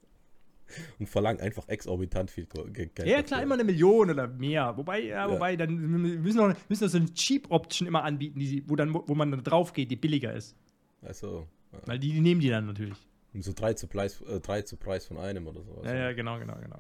Und 0.99 1.09
verlangen 1.09 1.41
einfach 1.41 1.69
exorbitant 1.69 2.31
viel 2.31 2.47
Geld. 2.73 2.99
Ja, 3.05 3.23
klar, 3.23 3.43
immer 3.43 3.55
eine 3.55 3.65
Million 3.65 4.11
oder 4.11 4.27
mehr. 4.29 4.77
Wobei, 4.77 5.01
ja, 5.05 5.27
Ja. 5.27 5.31
wobei, 5.31 5.57
dann 5.57 5.75
müssen 5.77 6.39
wir 6.39 6.57
müssen 6.69 6.81
wir 6.83 6.89
so 6.89 6.99
eine 6.99 7.13
Cheap-Option 7.15 7.89
immer 7.89 8.05
anbieten, 8.05 8.39
die, 8.41 8.63
wo, 8.69 8.77
dann, 8.77 8.93
wo 8.93 9.15
man 9.15 9.31
dann 9.31 9.43
drauf 9.43 9.73
geht, 9.73 9.91
die 9.91 9.97
billiger 9.97 10.33
ist. 10.35 10.55
Also, 11.03 11.47
ja. 11.73 11.79
Weil 11.87 11.99
die, 11.99 12.13
die 12.13 12.21
nehmen 12.21 12.41
die 12.41 12.49
dann 12.51 12.67
natürlich. 12.67 12.97
So 13.39 13.53
drei 13.55 13.75
zu, 13.75 13.87
Preis, 13.87 14.21
äh, 14.23 14.41
drei 14.41 14.63
zu 14.63 14.77
Preis 14.77 15.07
von 15.07 15.19
einem 15.19 15.47
oder 15.47 15.63
sowas. 15.63 15.85
Ja, 15.85 15.95
ja, 15.95 16.13
genau, 16.13 16.39
genau, 16.39 16.57
genau. 16.61 16.79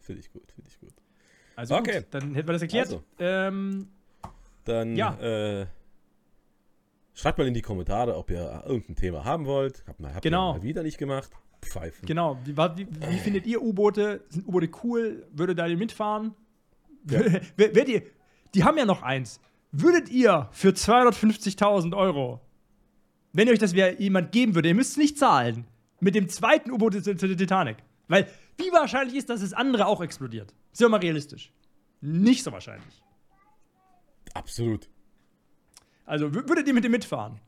Finde 0.00 0.20
ich 0.20 0.32
gut, 0.32 0.50
finde 0.52 0.70
ich 0.70 0.80
gut. 0.80 0.92
Also 1.56 1.76
Okay. 1.76 1.98
gut, 2.00 2.06
dann 2.10 2.34
hätten 2.34 2.48
wir 2.48 2.52
das 2.52 2.62
erklärt. 2.62 2.86
Also. 2.88 3.02
Ähm, 3.18 3.88
Dann 4.64 4.96
Ja. 4.96 5.14
äh, 5.20 5.66
schreibt 7.18 7.38
mal 7.38 7.46
in 7.46 7.54
die 7.54 7.62
Kommentare, 7.62 8.16
ob 8.16 8.30
ihr 8.30 8.62
irgendein 8.66 8.96
Thema 8.96 9.24
haben 9.24 9.46
wollt. 9.46 9.84
Habt 9.86 10.00
mal, 10.00 10.12
habt 10.14 10.22
Genau. 10.22 10.52
ihr 10.52 10.58
mal 10.58 10.62
wieder 10.62 10.82
nicht 10.82 10.98
gemacht. 10.98 11.30
Pfeifen. 11.60 12.06
genau, 12.06 12.38
wie, 12.44 12.56
wie, 12.56 12.86
wie 13.10 13.18
findet 13.18 13.44
ihr 13.44 13.60
U-Boote? 13.60 14.22
Sind 14.28 14.46
U-Boote 14.46 14.70
cool? 14.84 15.26
Würdet 15.32 15.58
ihr 15.58 15.76
mitfahren? 15.76 16.34
Ja. 17.10 17.20
Wer- 17.56 17.74
Werdet 17.74 17.88
ihr, 17.88 18.02
die 18.54 18.62
haben 18.62 18.78
ja 18.78 18.84
noch 18.84 19.02
eins. 19.02 19.40
Würdet 19.72 20.08
ihr 20.08 20.48
für 20.52 20.68
250.000 20.68 21.96
Euro, 21.96 22.40
wenn 23.32 23.48
euch 23.48 23.58
das 23.58 23.72
jemand 23.74 24.30
geben 24.30 24.54
würde, 24.54 24.68
ihr 24.68 24.74
müsst 24.76 24.92
es 24.92 24.96
nicht 24.98 25.18
zahlen, 25.18 25.66
mit 26.00 26.14
dem 26.14 26.28
zweiten 26.28 26.70
U-Boot 26.70 26.94
zu 26.94 27.16
zu 27.16 27.26
der 27.26 27.36
Titanic? 27.36 27.78
Weil, 28.06 28.28
wie 28.56 28.70
wahrscheinlich 28.72 29.16
ist, 29.16 29.28
dass 29.28 29.40
das 29.40 29.52
andere 29.52 29.86
auch 29.86 30.00
explodiert? 30.00 30.54
Sind 30.72 30.84
wir 30.86 30.90
mal 30.90 31.00
realistisch. 31.00 31.52
Nicht 32.00 32.44
so 32.44 32.52
wahrscheinlich. 32.52 33.02
Absolut. 34.32 34.88
Also, 36.08 36.26
wür- 36.26 36.48
würdet 36.48 36.66
ihr 36.66 36.74
mit 36.74 36.84
dem 36.84 36.92
mitfahren? 36.92 37.38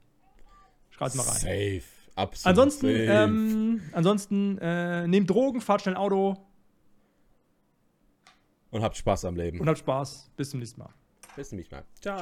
Schreibt 0.90 1.14
mal 1.14 1.22
rein. 1.22 1.34
Safe. 1.40 1.82
Absolut. 2.14 2.46
Ansonsten, 2.46 2.86
safe. 2.86 3.04
ähm, 3.04 3.80
ansonsten 3.92 4.58
äh, 4.58 5.06
nehmt 5.08 5.30
Drogen, 5.30 5.60
fahrt 5.60 5.82
schnell 5.82 5.96
Auto 5.96 6.36
Und 8.70 8.82
habt 8.82 8.96
Spaß 8.96 9.24
am 9.24 9.36
Leben. 9.36 9.60
und 9.60 9.68
habt 9.68 9.78
Spaß. 9.78 10.30
Bis 10.36 10.50
zum 10.50 10.60
nächsten 10.60 10.80
Mal. 10.80 10.90
Bis 11.36 11.48
zum 11.48 11.56
nächsten 11.56 11.74
Mal. 11.76 11.84
Ciao. 12.00 12.18